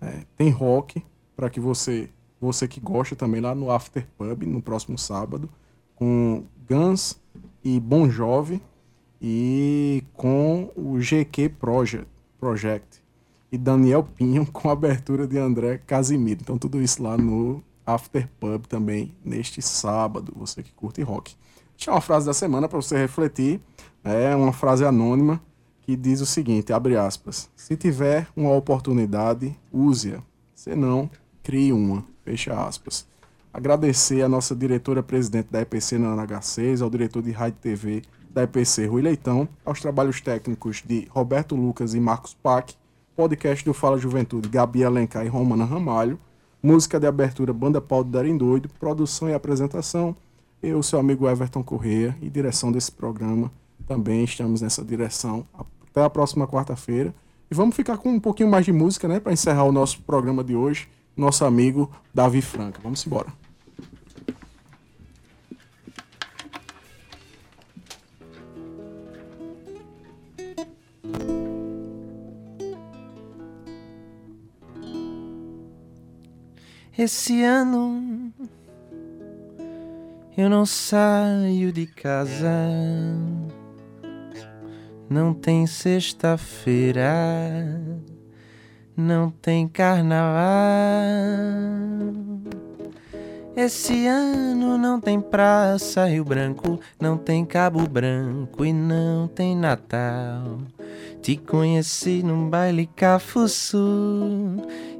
É, 0.00 0.24
tem 0.36 0.50
rock, 0.50 1.02
para 1.36 1.50
que 1.50 1.60
você, 1.60 2.08
você 2.40 2.66
que 2.66 2.80
gosta 2.80 3.14
também 3.14 3.40
lá 3.40 3.54
no 3.54 3.70
After 3.70 4.06
Pub, 4.16 4.42
no 4.44 4.62
próximo 4.62 4.96
sábado, 4.96 5.48
com 5.94 6.44
Guns 6.68 7.20
e 7.62 7.78
Bon 7.78 8.08
Jovi, 8.08 8.62
e 9.20 10.02
com 10.14 10.70
o 10.76 10.98
GQ 10.98 11.48
Project, 11.50 12.06
Project 12.38 13.02
e 13.50 13.58
Daniel 13.58 14.02
Pinho 14.02 14.46
com 14.52 14.68
a 14.68 14.72
abertura 14.72 15.26
de 15.26 15.38
André 15.38 15.78
Casimiro. 15.86 16.40
Então 16.42 16.58
tudo 16.58 16.80
isso 16.80 17.02
lá 17.02 17.16
no 17.16 17.62
After 17.84 18.28
Pub 18.38 18.66
também 18.66 19.14
neste 19.24 19.62
sábado, 19.62 20.32
você 20.36 20.62
que 20.62 20.72
curte 20.72 21.02
rock. 21.02 21.34
Deixa 21.76 21.90
uma 21.90 22.00
frase 22.00 22.26
da 22.26 22.34
semana 22.34 22.68
para 22.68 22.80
você 22.80 22.96
refletir 22.96 23.60
é 24.04 24.34
uma 24.34 24.52
frase 24.52 24.84
anônima 24.84 25.40
que 25.82 25.96
diz 25.96 26.20
o 26.20 26.26
seguinte, 26.26 26.72
abre 26.72 26.96
aspas, 26.96 27.48
se 27.56 27.76
tiver 27.76 28.28
uma 28.36 28.52
oportunidade, 28.52 29.56
use-a, 29.72 30.22
se 30.54 30.74
não, 30.74 31.10
crie 31.42 31.72
uma, 31.72 32.04
fecha 32.24 32.52
aspas. 32.52 33.06
Agradecer 33.52 34.22
a 34.22 34.28
nossa 34.28 34.54
diretora-presidente 34.54 35.48
da 35.50 35.62
EPC 35.62 35.96
na 35.96 36.14
NH6, 36.14 36.82
ao 36.82 36.90
diretor 36.90 37.22
de 37.22 37.30
rádio 37.30 37.58
TV 37.60 38.02
da 38.30 38.42
EPC, 38.42 38.86
Rui 38.86 39.02
Leitão, 39.02 39.48
aos 39.64 39.80
trabalhos 39.80 40.20
técnicos 40.20 40.82
de 40.84 41.08
Roberto 41.10 41.54
Lucas 41.54 41.94
e 41.94 42.00
Marcos 42.00 42.34
Pac, 42.34 42.74
podcast 43.16 43.64
do 43.64 43.74
Fala 43.74 43.98
Juventude, 43.98 44.48
Gabi 44.48 44.84
Alencar 44.84 45.24
e 45.24 45.28
Romana 45.28 45.64
Ramalho, 45.64 46.18
música 46.62 46.98
de 47.00 47.06
abertura 47.06 47.52
Banda 47.52 47.80
Pau 47.80 48.04
do 48.04 48.10
Darem 48.10 48.36
Doido, 48.36 48.68
produção 48.78 49.28
e 49.28 49.34
apresentação, 49.34 50.14
eu, 50.62 50.82
seu 50.82 50.98
amigo 50.98 51.28
Everton 51.28 51.62
Correia, 51.62 52.16
e 52.20 52.28
direção 52.28 52.72
desse 52.72 52.90
programa, 52.90 53.50
também 53.86 54.24
estamos 54.24 54.60
nessa 54.60 54.84
direção. 54.84 55.46
Até 55.90 56.02
a 56.02 56.10
próxima 56.10 56.46
quarta-feira. 56.46 57.14
E 57.50 57.54
vamos 57.54 57.74
ficar 57.74 57.96
com 57.96 58.10
um 58.10 58.20
pouquinho 58.20 58.50
mais 58.50 58.64
de 58.64 58.72
música, 58.72 59.08
né, 59.08 59.18
para 59.18 59.32
encerrar 59.32 59.64
o 59.64 59.72
nosso 59.72 60.02
programa 60.02 60.44
de 60.44 60.54
hoje. 60.54 60.88
Nosso 61.16 61.44
amigo 61.44 61.90
Davi 62.14 62.42
Franca. 62.42 62.80
Vamos 62.82 63.04
embora. 63.06 63.47
Esse 76.98 77.44
ano 77.44 78.32
eu 80.36 80.50
não 80.50 80.66
saio 80.66 81.70
de 81.70 81.86
casa. 81.86 82.50
Não 85.08 85.32
tem 85.32 85.64
sexta-feira, 85.64 87.08
não 88.96 89.30
tem 89.30 89.68
carnaval. 89.68 90.42
Esse 93.56 94.08
ano 94.08 94.76
não 94.76 95.00
tem 95.00 95.20
Praça 95.20 96.04
Rio 96.06 96.24
Branco, 96.24 96.80
não 97.00 97.16
tem 97.16 97.44
Cabo 97.44 97.86
Branco 97.88 98.64
e 98.64 98.72
não 98.72 99.28
tem 99.28 99.56
Natal. 99.56 100.58
Te 101.22 101.36
conheci 101.36 102.22
num 102.24 102.48
baile 102.50 102.86
cafuçu 102.86 104.56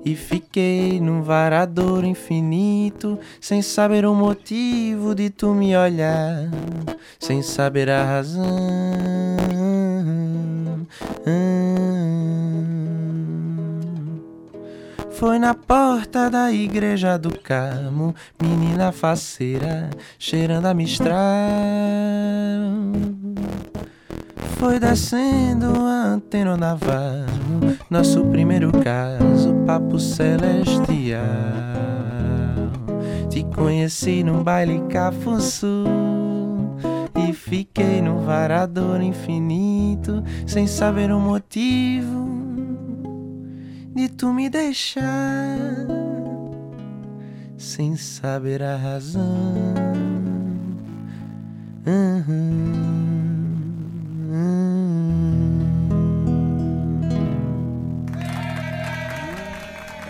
e 0.08 0.16
fiquei 0.16 0.98
num 1.02 1.20
varadouro 1.20 2.06
infinito, 2.06 3.18
sem 3.38 3.60
saber 3.60 4.06
o 4.06 4.14
motivo 4.14 5.14
de 5.14 5.28
tu 5.28 5.52
me 5.52 5.76
olhar, 5.76 6.48
sem 7.20 7.42
saber 7.42 7.90
a 7.90 8.04
razão. 8.04 8.46
Foi 15.10 15.38
na 15.38 15.52
porta 15.52 16.30
da 16.30 16.50
igreja 16.50 17.18
do 17.18 17.38
Carmo, 17.40 18.14
menina 18.40 18.92
faceira, 18.92 19.90
cheirando 20.18 20.64
a 20.64 20.72
mistral. 20.72 21.18
Foi 24.58 24.78
descendo 24.78 25.66
a 25.66 26.14
antena 26.14 26.56
navarro, 26.56 27.76
nosso 27.88 28.24
primeiro 28.26 28.72
caso, 28.72 29.54
papo 29.66 29.98
celestial. 29.98 31.22
Te 33.30 33.44
conheci 33.44 34.22
num 34.24 34.42
baile 34.42 34.80
cafuçu 34.88 35.84
e 37.28 37.32
fiquei 37.32 38.02
no 38.02 38.20
varador 38.20 39.00
infinito, 39.00 40.22
sem 40.46 40.66
saber 40.66 41.12
o 41.12 41.20
motivo 41.20 42.28
de 43.94 44.08
tu 44.08 44.32
me 44.32 44.48
deixar, 44.48 45.04
sem 47.56 47.96
saber 47.96 48.62
a 48.62 48.76
razão. 48.76 49.74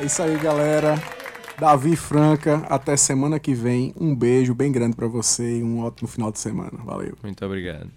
É 0.00 0.04
isso 0.04 0.22
aí, 0.22 0.36
galera. 0.38 0.94
Davi 1.58 1.96
Franca, 1.96 2.64
até 2.68 2.96
semana 2.96 3.40
que 3.40 3.52
vem. 3.52 3.92
Um 4.00 4.14
beijo 4.14 4.54
bem 4.54 4.70
grande 4.70 4.94
para 4.94 5.08
você 5.08 5.58
e 5.58 5.62
um 5.62 5.80
ótimo 5.84 6.08
final 6.08 6.30
de 6.30 6.38
semana. 6.38 6.78
Valeu. 6.84 7.16
Muito 7.22 7.44
obrigado. 7.44 7.90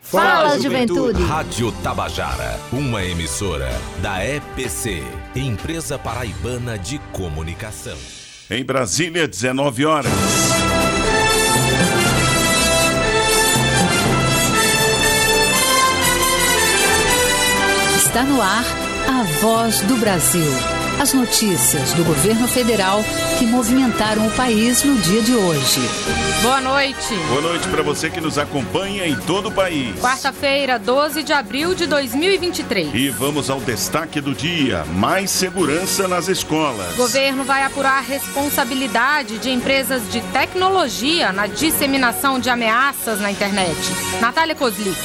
Fala, 0.00 0.56
Juventude. 0.60 1.20
Rádio 1.24 1.72
Tabajara, 1.82 2.60
uma 2.72 3.04
emissora 3.04 3.68
da 4.00 4.24
EPC, 4.24 5.02
Empresa 5.34 5.98
Paraibana 5.98 6.78
de 6.78 7.00
Comunicação. 7.12 7.98
Em 8.48 8.64
Brasília, 8.64 9.26
19 9.26 9.84
horas. 9.84 10.12
Está 17.96 18.22
no 18.22 18.40
ar 18.40 18.64
a 19.08 19.22
voz 19.40 19.80
do 19.80 19.96
Brasil. 19.96 20.75
As 20.98 21.12
notícias 21.12 21.92
do 21.92 22.02
governo 22.04 22.48
federal 22.48 23.04
que 23.38 23.44
movimentaram 23.44 24.26
o 24.26 24.30
país 24.30 24.82
no 24.82 24.96
dia 24.96 25.20
de 25.20 25.34
hoje. 25.34 25.80
Boa 26.42 26.58
noite. 26.62 27.14
Boa 27.28 27.42
noite 27.42 27.68
para 27.68 27.82
você 27.82 28.08
que 28.08 28.18
nos 28.18 28.38
acompanha 28.38 29.06
em 29.06 29.14
todo 29.14 29.50
o 29.50 29.52
país. 29.52 29.94
Quarta-feira, 30.00 30.78
12 30.78 31.22
de 31.22 31.34
abril 31.34 31.74
de 31.74 31.86
2023. 31.86 32.94
E 32.94 33.10
vamos 33.10 33.50
ao 33.50 33.60
destaque 33.60 34.22
do 34.22 34.34
dia: 34.34 34.84
mais 34.94 35.30
segurança 35.30 36.08
nas 36.08 36.28
escolas. 36.28 36.94
O 36.94 36.96
governo 36.96 37.44
vai 37.44 37.62
apurar 37.62 37.98
a 37.98 38.00
responsabilidade 38.00 39.38
de 39.38 39.50
empresas 39.50 40.02
de 40.10 40.22
tecnologia 40.32 41.30
na 41.30 41.46
disseminação 41.46 42.40
de 42.40 42.48
ameaças 42.48 43.20
na 43.20 43.30
internet. 43.30 43.76
Natália 44.18 44.54
Kozlik. 44.54 44.96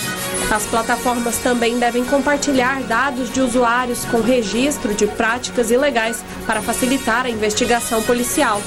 As 0.49 0.65
plataformas 0.65 1.37
também 1.37 1.79
devem 1.79 2.03
compartilhar 2.03 2.81
dados 2.83 3.31
de 3.31 3.39
usuários 3.39 4.03
com 4.05 4.19
registro 4.21 4.93
de 4.93 5.07
práticas 5.07 5.71
ilegais 5.81 6.23
para 6.45 6.61
facilitar 6.61 7.25
a 7.25 7.29
investigação 7.29 8.03
policial. 8.03 8.61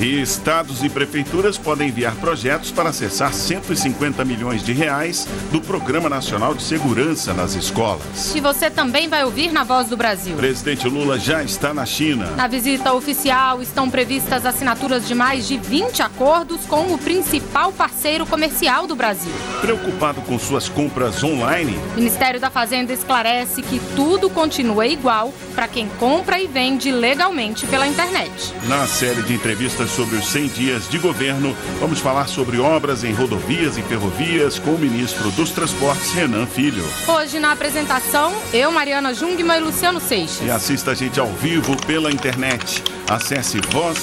E 0.00 0.18
estados 0.18 0.82
e 0.82 0.88
prefeituras 0.88 1.58
podem 1.58 1.88
enviar 1.88 2.14
projetos 2.16 2.70
para 2.70 2.88
acessar 2.88 3.34
150 3.34 4.24
milhões 4.24 4.64
de 4.64 4.72
reais 4.72 5.28
do 5.52 5.60
Programa 5.60 6.08
Nacional 6.08 6.54
de 6.54 6.62
Segurança 6.62 7.34
nas 7.34 7.54
Escolas. 7.54 8.34
E 8.34 8.40
você 8.40 8.70
também 8.70 9.10
vai 9.10 9.22
ouvir 9.24 9.52
na 9.52 9.62
Voz 9.62 9.88
do 9.88 9.98
Brasil. 9.98 10.34
Presidente 10.36 10.88
Lula 10.88 11.18
já 11.18 11.42
está 11.42 11.74
na 11.74 11.84
China. 11.84 12.30
Na 12.30 12.46
visita 12.46 12.94
oficial 12.94 13.60
estão 13.60 13.90
previstas 13.90 14.46
assinaturas 14.46 15.06
de 15.06 15.14
mais 15.14 15.46
de 15.46 15.58
20 15.58 16.00
acordos 16.00 16.64
com 16.64 16.94
o 16.94 16.96
principal 16.96 17.70
parceiro 17.70 18.24
comercial 18.24 18.86
do 18.86 18.96
Brasil. 18.96 19.32
Preocupado 19.60 20.22
com 20.22 20.38
suas 20.38 20.66
compras 20.66 21.22
online? 21.22 21.78
O 21.92 21.96
Ministério 21.96 22.40
da 22.40 22.48
Fazenda 22.48 22.90
esclarece 22.90 23.60
que 23.60 23.78
tudo 23.94 24.30
continua 24.30 24.86
igual 24.86 25.30
para 25.54 25.68
quem 25.68 25.90
compra 25.98 26.40
e 26.40 26.46
vende 26.46 26.90
legalmente 26.90 27.66
pela 27.66 27.86
internet. 27.86 28.54
Na 28.66 28.86
série 28.86 29.20
de 29.24 29.34
entrevistas 29.34 29.89
sobre 29.90 30.16
os 30.16 30.26
100 30.28 30.48
dias 30.48 30.88
de 30.88 30.98
governo, 30.98 31.56
vamos 31.78 32.00
falar 32.00 32.26
sobre 32.28 32.58
obras 32.58 33.04
em 33.04 33.12
rodovias 33.12 33.76
e 33.76 33.82
ferrovias 33.82 34.58
com 34.58 34.70
o 34.70 34.78
ministro 34.78 35.30
dos 35.32 35.50
Transportes, 35.50 36.12
Renan 36.12 36.46
Filho. 36.46 36.84
Hoje 37.06 37.38
na 37.38 37.52
apresentação, 37.52 38.32
eu, 38.52 38.72
Mariana 38.72 39.12
Jungmann 39.12 39.58
e 39.58 39.60
Luciano 39.60 40.00
Seixas. 40.00 40.46
E 40.46 40.50
assista 40.50 40.92
a 40.92 40.94
gente 40.94 41.18
ao 41.20 41.28
vivo 41.28 41.76
pela 41.86 42.10
internet. 42.10 42.82
Acesse 43.08 43.60
voz.gov.br. 43.70 44.00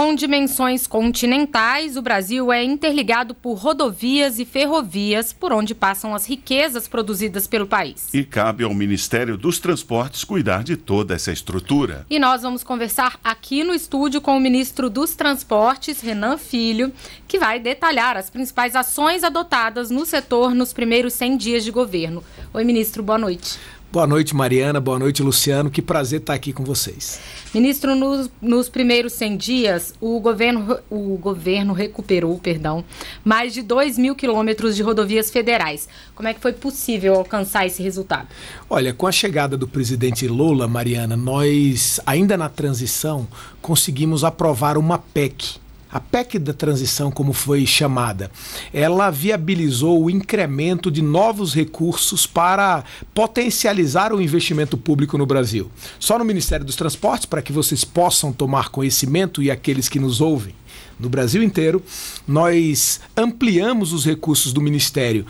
Com 0.00 0.14
dimensões 0.14 0.86
continentais, 0.86 1.94
o 1.94 2.00
Brasil 2.00 2.50
é 2.50 2.64
interligado 2.64 3.34
por 3.34 3.52
rodovias 3.58 4.38
e 4.38 4.46
ferrovias 4.46 5.30
por 5.30 5.52
onde 5.52 5.74
passam 5.74 6.14
as 6.14 6.24
riquezas 6.24 6.88
produzidas 6.88 7.46
pelo 7.46 7.66
país. 7.66 8.08
E 8.14 8.24
cabe 8.24 8.64
ao 8.64 8.72
Ministério 8.72 9.36
dos 9.36 9.58
Transportes 9.58 10.24
cuidar 10.24 10.64
de 10.64 10.74
toda 10.74 11.14
essa 11.14 11.30
estrutura. 11.30 12.06
E 12.08 12.18
nós 12.18 12.40
vamos 12.40 12.64
conversar 12.64 13.20
aqui 13.22 13.62
no 13.62 13.74
estúdio 13.74 14.22
com 14.22 14.38
o 14.38 14.40
ministro 14.40 14.88
dos 14.88 15.14
Transportes, 15.14 16.00
Renan 16.00 16.38
Filho, 16.38 16.90
que 17.28 17.38
vai 17.38 17.60
detalhar 17.60 18.16
as 18.16 18.30
principais 18.30 18.74
ações 18.74 19.22
adotadas 19.22 19.90
no 19.90 20.06
setor 20.06 20.54
nos 20.54 20.72
primeiros 20.72 21.12
100 21.12 21.36
dias 21.36 21.62
de 21.62 21.70
governo. 21.70 22.24
Oi, 22.54 22.64
ministro, 22.64 23.02
boa 23.02 23.18
noite. 23.18 23.58
Boa 23.92 24.06
noite, 24.06 24.36
Mariana. 24.36 24.78
Boa 24.78 25.00
noite, 25.00 25.20
Luciano. 25.20 25.68
Que 25.68 25.82
prazer 25.82 26.20
estar 26.20 26.32
aqui 26.32 26.52
com 26.52 26.62
vocês. 26.62 27.20
Ministro, 27.52 27.96
nos, 27.96 28.30
nos, 28.40 28.68
primeiros 28.68 29.12
100 29.14 29.36
dias, 29.36 29.94
o 30.00 30.20
governo, 30.20 30.78
o 30.88 31.16
governo 31.16 31.72
recuperou, 31.72 32.38
perdão, 32.38 32.84
mais 33.24 33.52
de 33.52 33.62
2 33.62 33.98
mil 33.98 34.14
quilômetros 34.14 34.76
de 34.76 34.82
rodovias 34.84 35.28
federais. 35.28 35.88
Como 36.14 36.28
é 36.28 36.32
que 36.32 36.38
foi 36.38 36.52
possível 36.52 37.14
alcançar 37.16 37.66
esse 37.66 37.82
resultado? 37.82 38.28
Olha, 38.68 38.94
com 38.94 39.08
a 39.08 39.12
chegada 39.12 39.56
do 39.56 39.66
presidente 39.66 40.28
Lula, 40.28 40.68
Mariana, 40.68 41.16
nós, 41.16 41.98
ainda 42.06 42.36
na 42.36 42.48
transição, 42.48 43.26
conseguimos 43.60 44.22
aprovar 44.22 44.78
uma 44.78 44.98
PEC 44.98 45.58
a 45.92 45.98
PEC 45.98 46.38
da 46.38 46.52
transição, 46.52 47.10
como 47.10 47.32
foi 47.32 47.66
chamada, 47.66 48.30
ela 48.72 49.10
viabilizou 49.10 50.04
o 50.04 50.10
incremento 50.10 50.90
de 50.90 51.02
novos 51.02 51.54
recursos 51.54 52.26
para 52.26 52.84
potencializar 53.12 54.12
o 54.12 54.20
investimento 54.20 54.76
público 54.76 55.18
no 55.18 55.26
Brasil. 55.26 55.70
Só 55.98 56.18
no 56.18 56.24
Ministério 56.24 56.64
dos 56.64 56.76
Transportes, 56.76 57.26
para 57.26 57.42
que 57.42 57.52
vocês 57.52 57.84
possam 57.84 58.32
tomar 58.32 58.68
conhecimento 58.68 59.42
e 59.42 59.50
aqueles 59.50 59.88
que 59.88 59.98
nos 59.98 60.20
ouvem, 60.20 60.54
no 60.98 61.08
Brasil 61.08 61.42
inteiro, 61.42 61.82
nós 62.28 63.00
ampliamos 63.16 63.92
os 63.92 64.04
recursos 64.04 64.52
do 64.52 64.60
Ministério 64.60 65.24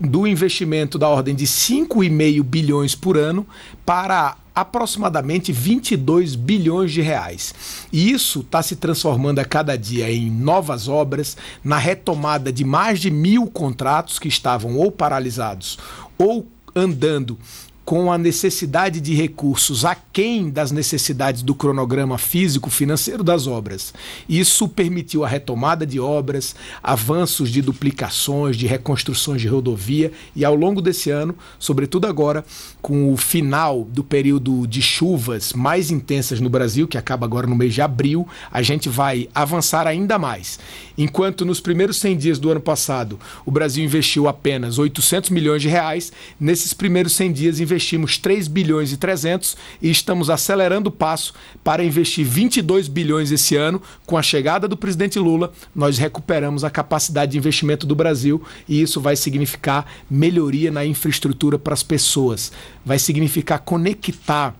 do 0.00 0.26
investimento 0.26 0.98
da 0.98 1.06
ordem 1.06 1.34
de 1.34 1.44
5,5 1.46 2.42
bilhões 2.42 2.94
por 2.94 3.18
ano 3.18 3.46
para 3.84 4.36
aproximadamente 4.56 5.52
22 5.52 6.34
bilhões 6.34 6.90
de 6.90 7.02
reais. 7.02 7.54
E 7.92 8.10
isso 8.10 8.40
está 8.40 8.62
se 8.62 8.74
transformando 8.76 9.38
a 9.38 9.44
cada 9.44 9.76
dia 9.76 10.10
em 10.10 10.30
novas 10.30 10.88
obras, 10.88 11.36
na 11.62 11.76
retomada 11.76 12.50
de 12.50 12.64
mais 12.64 12.98
de 12.98 13.10
mil 13.10 13.46
contratos 13.46 14.18
que 14.18 14.28
estavam 14.28 14.78
ou 14.78 14.90
paralisados 14.90 15.78
ou 16.16 16.48
andando 16.74 17.38
com 17.86 18.10
a 18.10 18.18
necessidade 18.18 19.00
de 19.00 19.14
recursos 19.14 19.84
aquém 19.84 20.50
das 20.50 20.72
necessidades 20.72 21.40
do 21.40 21.54
cronograma 21.54 22.18
físico-financeiro 22.18 23.22
das 23.22 23.46
obras. 23.46 23.94
Isso 24.28 24.66
permitiu 24.66 25.24
a 25.24 25.28
retomada 25.28 25.86
de 25.86 26.00
obras, 26.00 26.56
avanços 26.82 27.48
de 27.48 27.62
duplicações, 27.62 28.56
de 28.56 28.66
reconstruções 28.66 29.40
de 29.40 29.46
rodovia 29.46 30.10
e 30.34 30.44
ao 30.44 30.56
longo 30.56 30.82
desse 30.82 31.10
ano, 31.10 31.36
sobretudo 31.60 32.08
agora, 32.08 32.44
com 32.82 33.12
o 33.12 33.16
final 33.16 33.84
do 33.84 34.02
período 34.02 34.66
de 34.66 34.82
chuvas 34.82 35.52
mais 35.52 35.88
intensas 35.88 36.40
no 36.40 36.50
Brasil, 36.50 36.88
que 36.88 36.98
acaba 36.98 37.24
agora 37.24 37.46
no 37.46 37.54
mês 37.54 37.72
de 37.72 37.82
abril, 37.82 38.26
a 38.50 38.62
gente 38.62 38.88
vai 38.88 39.28
avançar 39.32 39.86
ainda 39.86 40.18
mais. 40.18 40.58
Enquanto 40.98 41.44
nos 41.44 41.60
primeiros 41.60 41.98
100 41.98 42.16
dias 42.16 42.38
do 42.40 42.50
ano 42.50 42.60
passado 42.60 43.16
o 43.44 43.50
Brasil 43.52 43.84
investiu 43.84 44.26
apenas 44.26 44.76
800 44.76 45.30
milhões 45.30 45.62
de 45.62 45.68
reais, 45.68 46.12
nesses 46.40 46.74
primeiros 46.74 47.12
100 47.14 47.32
dias 47.32 47.60
investimos 47.76 48.16
3 48.16 48.48
bilhões 48.48 48.90
e 48.90 48.96
300 48.96 49.56
e 49.82 49.90
estamos 49.90 50.30
acelerando 50.30 50.88
o 50.88 50.92
passo 50.92 51.34
para 51.62 51.84
investir 51.84 52.24
22 52.24 52.88
bilhões 52.88 53.30
esse 53.30 53.54
ano. 53.54 53.82
Com 54.06 54.16
a 54.16 54.22
chegada 54.22 54.66
do 54.66 54.76
presidente 54.76 55.18
Lula, 55.18 55.52
nós 55.74 55.98
recuperamos 55.98 56.64
a 56.64 56.70
capacidade 56.70 57.32
de 57.32 57.38
investimento 57.38 57.86
do 57.86 57.94
Brasil 57.94 58.42
e 58.66 58.80
isso 58.80 59.00
vai 59.00 59.14
significar 59.14 59.86
melhoria 60.10 60.70
na 60.70 60.84
infraestrutura 60.86 61.58
para 61.58 61.74
as 61.74 61.82
pessoas, 61.82 62.50
vai 62.84 62.98
significar 62.98 63.58
conectar 63.58 64.54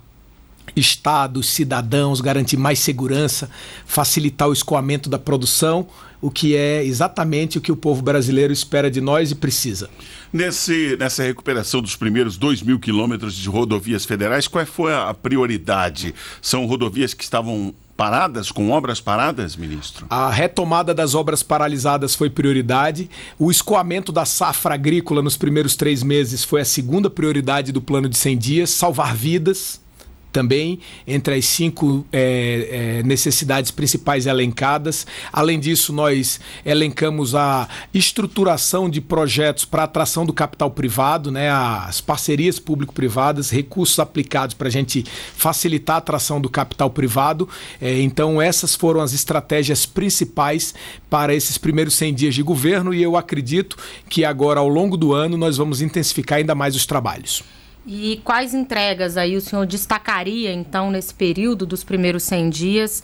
estados, 0.75 1.49
cidadãos, 1.49 2.21
garantir 2.21 2.57
mais 2.57 2.81
segurança, 2.81 3.49
facilitar 3.87 4.49
o 4.49 4.53
escoamento 4.53 5.09
da 5.09 5.19
produção, 5.19 5.87
o 6.21 6.31
que 6.31 6.57
é 6.57 6.85
exatamente 6.85 7.59
o 7.59 7.61
que 7.61 7.73
o 7.73 7.77
povo 7.77 8.03
brasileiro 8.03 8.53
espera 8.53 8.91
de 8.91 9.01
nós 9.01 9.31
e 9.31 9.35
precisa. 9.35 9.89
Nesse, 10.33 10.97
nessa 10.99 11.23
recuperação 11.23 11.81
dos 11.81 11.97
primeiros 11.97 12.37
2 12.37 12.63
mil 12.63 12.79
quilômetros 12.79 13.35
de 13.35 13.49
rodovias 13.49 14.05
federais, 14.05 14.49
qual 14.49 14.67
foi 14.67 14.93
a 14.93 15.15
prioridade? 15.15 16.15
São 16.41 16.67
rodovias 16.67 17.15
que 17.15 17.25
estavam 17.25 17.75
paradas, 17.97 18.53
com 18.53 18.71
obras 18.71 19.01
paradas, 19.01 19.57
ministro? 19.57 20.07
A 20.11 20.31
retomada 20.31 20.93
das 20.93 21.15
obras 21.15 21.43
paralisadas 21.43 22.15
foi 22.15 22.29
prioridade. 22.29 23.09
O 23.39 23.51
escoamento 23.51 24.13
da 24.13 24.25
safra 24.25 24.75
agrícola 24.75 25.23
nos 25.23 25.37
primeiros 25.37 25.75
três 25.75 26.03
meses 26.03 26.45
foi 26.45 26.61
a 26.61 26.65
segunda 26.65 27.09
prioridade 27.09 27.73
do 27.73 27.81
plano 27.81 28.09
de 28.09 28.17
100 28.17 28.39
dias. 28.39 28.71
Salvar 28.71 29.17
vidas, 29.17 29.81
também 30.37 30.81
entre 31.07 31.35
as 31.35 31.47
cinco 31.47 32.05
é, 32.13 32.99
é, 32.99 33.03
necessidades 33.03 33.71
principais 33.71 34.27
elencadas. 34.27 35.07
Além 35.33 35.59
disso, 35.59 35.95
nós 35.95 36.39
elencamos 36.63 37.35
a 37.35 37.67
estruturação 37.95 38.91
de 38.91 39.01
projetos 39.01 39.65
para 39.65 39.85
atração 39.85 40.27
do 40.27 40.35
capital 40.35 40.71
privado, 40.71 41.31
né, 41.31 41.51
as 41.51 42.03
parcerias 42.03 42.59
público-privadas, 42.59 43.49
recursos 43.49 43.99
aplicados 43.99 44.55
para 44.55 44.69
a 44.69 44.71
gente 44.71 45.07
facilitar 45.35 45.97
a 45.97 46.01
atração 46.01 46.39
do 46.39 46.51
capital 46.51 46.91
privado. 46.91 47.49
É, 47.81 47.99
então, 48.03 48.43
essas 48.43 48.75
foram 48.75 49.01
as 49.01 49.15
estratégias 49.15 49.87
principais 49.87 50.75
para 51.09 51.35
esses 51.35 51.57
primeiros 51.57 51.95
100 51.95 52.15
dias 52.15 52.35
de 52.35 52.43
governo 52.43 52.93
e 52.93 53.03
eu 53.03 53.17
acredito 53.17 53.79
que 54.07 54.23
agora, 54.23 54.61
ao 54.61 54.69
longo 54.69 54.99
do 54.99 55.15
ano, 55.15 55.39
nós 55.39 55.57
vamos 55.57 55.81
intensificar 55.81 56.41
ainda 56.41 56.55
mais 56.55 56.77
os 56.77 56.85
trabalhos. 56.85 57.43
E 57.87 58.21
quais 58.25 58.53
entregas 58.53 59.17
aí 59.17 59.37
o 59.37 59.41
senhor 59.41 59.65
destacaria, 59.65 60.53
então, 60.53 60.91
nesse 60.91 61.15
período 61.15 61.65
dos 61.65 61.85
primeiros 61.85 62.25
100 62.25 62.51
dias 62.51 63.03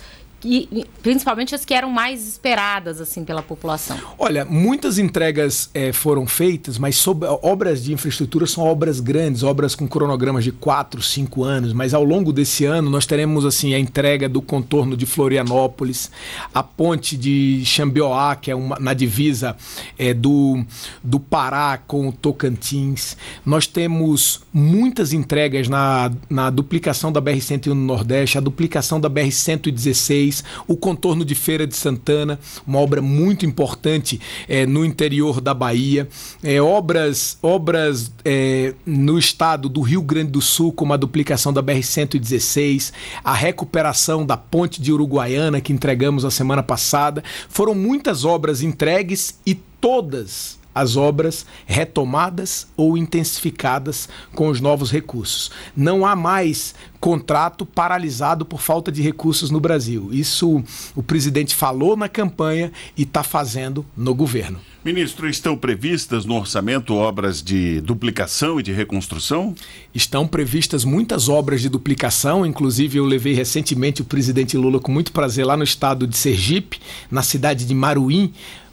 principalmente 1.02 1.54
as 1.54 1.64
que 1.64 1.72
eram 1.72 1.88
mais 1.88 2.26
esperadas 2.26 3.00
assim 3.00 3.24
pela 3.24 3.42
população? 3.42 3.96
Olha, 4.18 4.44
muitas 4.44 4.98
entregas 4.98 5.70
é, 5.72 5.92
foram 5.92 6.26
feitas, 6.26 6.78
mas 6.78 6.96
sobre, 6.96 7.28
obras 7.42 7.84
de 7.84 7.92
infraestrutura 7.92 8.46
são 8.46 8.64
obras 8.64 8.98
grandes, 8.98 9.42
obras 9.42 9.74
com 9.74 9.86
cronogramas 9.86 10.42
de 10.42 10.50
4, 10.50 11.00
5 11.00 11.44
anos, 11.44 11.72
mas 11.72 11.94
ao 11.94 12.02
longo 12.02 12.32
desse 12.32 12.64
ano 12.64 12.90
nós 12.90 13.06
teremos 13.06 13.46
assim 13.46 13.74
a 13.74 13.78
entrega 13.78 14.28
do 14.28 14.42
contorno 14.42 14.96
de 14.96 15.06
Florianópolis, 15.06 16.10
a 16.52 16.62
ponte 16.62 17.16
de 17.16 17.62
Xambioá, 17.64 18.34
que 18.34 18.50
é 18.50 18.54
uma, 18.54 18.78
na 18.80 18.94
divisa 18.94 19.56
é, 19.96 20.12
do, 20.12 20.64
do 21.02 21.20
Pará 21.20 21.78
com 21.78 22.08
o 22.08 22.12
Tocantins. 22.12 23.16
Nós 23.46 23.66
temos 23.66 24.40
muitas 24.52 25.12
entregas 25.12 25.68
na, 25.68 26.10
na 26.28 26.50
duplicação 26.50 27.12
da 27.12 27.22
BR-101 27.22 27.68
no 27.68 27.74
Nordeste, 27.74 28.38
a 28.38 28.40
duplicação 28.40 29.00
da 29.00 29.08
BR-116 29.08 30.31
o 30.66 30.76
contorno 30.76 31.24
de 31.24 31.34
Feira 31.34 31.66
de 31.66 31.74
Santana, 31.74 32.38
uma 32.66 32.78
obra 32.78 33.02
muito 33.02 33.44
importante 33.44 34.20
é, 34.48 34.64
no 34.64 34.84
interior 34.84 35.40
da 35.40 35.52
Bahia, 35.52 36.08
é, 36.42 36.60
obras, 36.62 37.36
obras 37.42 38.12
é, 38.24 38.74
no 38.86 39.18
estado 39.18 39.68
do 39.68 39.80
Rio 39.80 40.02
Grande 40.02 40.30
do 40.30 40.40
Sul, 40.40 40.72
como 40.72 40.92
a 40.92 40.96
duplicação 40.96 41.52
da 41.52 41.62
BR-116, 41.62 42.92
a 43.24 43.34
recuperação 43.34 44.24
da 44.24 44.36
ponte 44.36 44.80
de 44.80 44.92
Uruguaiana 44.92 45.60
que 45.60 45.72
entregamos 45.72 46.24
a 46.24 46.30
semana 46.30 46.62
passada. 46.62 47.22
Foram 47.48 47.74
muitas 47.74 48.24
obras 48.24 48.62
entregues 48.62 49.38
e 49.44 49.54
todas 49.54 50.61
as 50.74 50.96
obras 50.96 51.46
retomadas 51.66 52.66
ou 52.76 52.96
intensificadas 52.96 54.08
com 54.34 54.48
os 54.48 54.60
novos 54.60 54.90
recursos. 54.90 55.50
Não 55.76 56.06
há 56.06 56.16
mais 56.16 56.74
contrato 57.00 57.66
paralisado 57.66 58.44
por 58.44 58.60
falta 58.60 58.92
de 58.92 59.02
recursos 59.02 59.50
no 59.50 59.58
Brasil. 59.58 60.10
Isso 60.12 60.62
o 60.94 61.02
presidente 61.02 61.54
falou 61.54 61.96
na 61.96 62.08
campanha 62.08 62.70
e 62.96 63.02
está 63.02 63.24
fazendo 63.24 63.84
no 63.96 64.14
governo. 64.14 64.60
Ministro, 64.84 65.28
estão 65.28 65.56
previstas 65.56 66.24
no 66.24 66.34
orçamento 66.34 66.94
obras 66.94 67.40
de 67.40 67.80
duplicação 67.82 68.58
e 68.58 68.64
de 68.64 68.72
reconstrução? 68.72 69.54
Estão 69.94 70.26
previstas 70.26 70.84
muitas 70.84 71.28
obras 71.28 71.60
de 71.60 71.68
duplicação, 71.68 72.44
inclusive 72.44 72.98
eu 72.98 73.04
levei 73.04 73.32
recentemente 73.32 74.02
o 74.02 74.04
presidente 74.04 74.56
Lula 74.56 74.80
com 74.80 74.90
muito 74.90 75.12
prazer 75.12 75.46
lá 75.46 75.56
no 75.56 75.62
estado 75.62 76.04
de 76.04 76.16
Sergipe, 76.16 76.80
na 77.08 77.22
cidade 77.22 77.64
de 77.64 77.74
Maruim, 77.74 78.32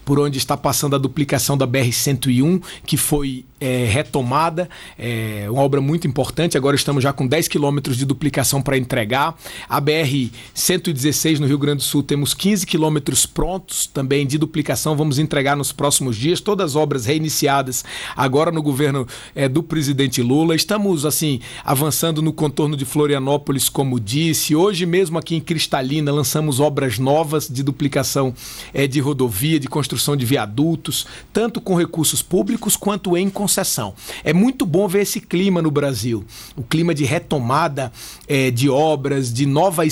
por 0.09 0.19
onde 0.19 0.39
está 0.39 0.57
passando 0.57 0.95
a 0.95 0.97
duplicação 0.97 1.55
da 1.55 1.67
BR-101, 1.67 2.63
que 2.83 2.97
foi 2.97 3.45
é, 3.59 3.85
retomada, 3.85 4.69
é 4.97 5.47
uma 5.49 5.61
obra 5.61 5.81
muito 5.81 6.07
importante. 6.07 6.57
Agora 6.57 6.75
estamos 6.75 7.03
já 7.03 7.11
com 7.11 7.27
10 7.27 7.47
quilômetros 7.47 7.97
de 7.97 8.05
duplicação 8.05 8.61
para 8.61 8.77
entregar. 8.77 9.37
A 9.67 9.81
BR-116 9.81 11.39
no 11.39 11.47
Rio 11.47 11.57
Grande 11.57 11.77
do 11.77 11.83
Sul 11.83 12.01
temos 12.03 12.33
15 12.33 12.65
quilômetros 12.65 13.25
prontos 13.25 13.85
também 13.87 14.25
de 14.25 14.37
duplicação. 14.37 14.95
Vamos 14.95 15.19
entregar 15.19 15.55
nos 15.55 15.71
próximos 15.71 16.15
dias. 16.15 16.39
Todas 16.39 16.71
as 16.71 16.75
obras 16.75 17.05
reiniciadas 17.05 17.83
agora 18.15 18.51
no 18.51 18.61
governo 18.61 19.07
é, 19.35 19.47
do 19.47 19.61
presidente 19.61 20.21
Lula. 20.21 20.55
Estamos 20.55 21.05
assim 21.05 21.39
avançando 21.63 22.21
no 22.21 22.31
contorno 22.31 22.77
de 22.77 22.85
Florianópolis, 22.85 23.69
como 23.69 23.99
disse. 23.99 24.55
Hoje 24.55 24.85
mesmo 24.85 25.17
aqui 25.17 25.35
em 25.35 25.41
Cristalina 25.41 26.11
lançamos 26.11 26.59
obras 26.59 26.99
novas 26.99 27.47
de 27.47 27.63
duplicação 27.63 28.33
é, 28.73 28.87
de 28.87 28.99
rodovia, 28.99 29.59
de 29.59 29.67
construção 29.67 30.15
de 30.15 30.25
viadutos, 30.25 31.05
tanto 31.33 31.59
com 31.59 31.75
recursos 31.75 32.21
públicos 32.21 32.75
quanto 32.75 33.17
em 33.17 33.29
concessão. 33.49 33.95
É 34.23 34.31
muito 34.31 34.65
bom 34.65 34.87
ver 34.87 35.01
esse 35.01 35.19
clima 35.19 35.59
no 35.61 35.71
Brasil, 35.71 36.23
o 36.55 36.61
clima 36.61 36.93
de 36.93 37.03
retomada 37.03 37.91
é, 38.27 38.51
de 38.51 38.69
obras, 38.69 39.33
de 39.33 39.47
nova 39.47 39.85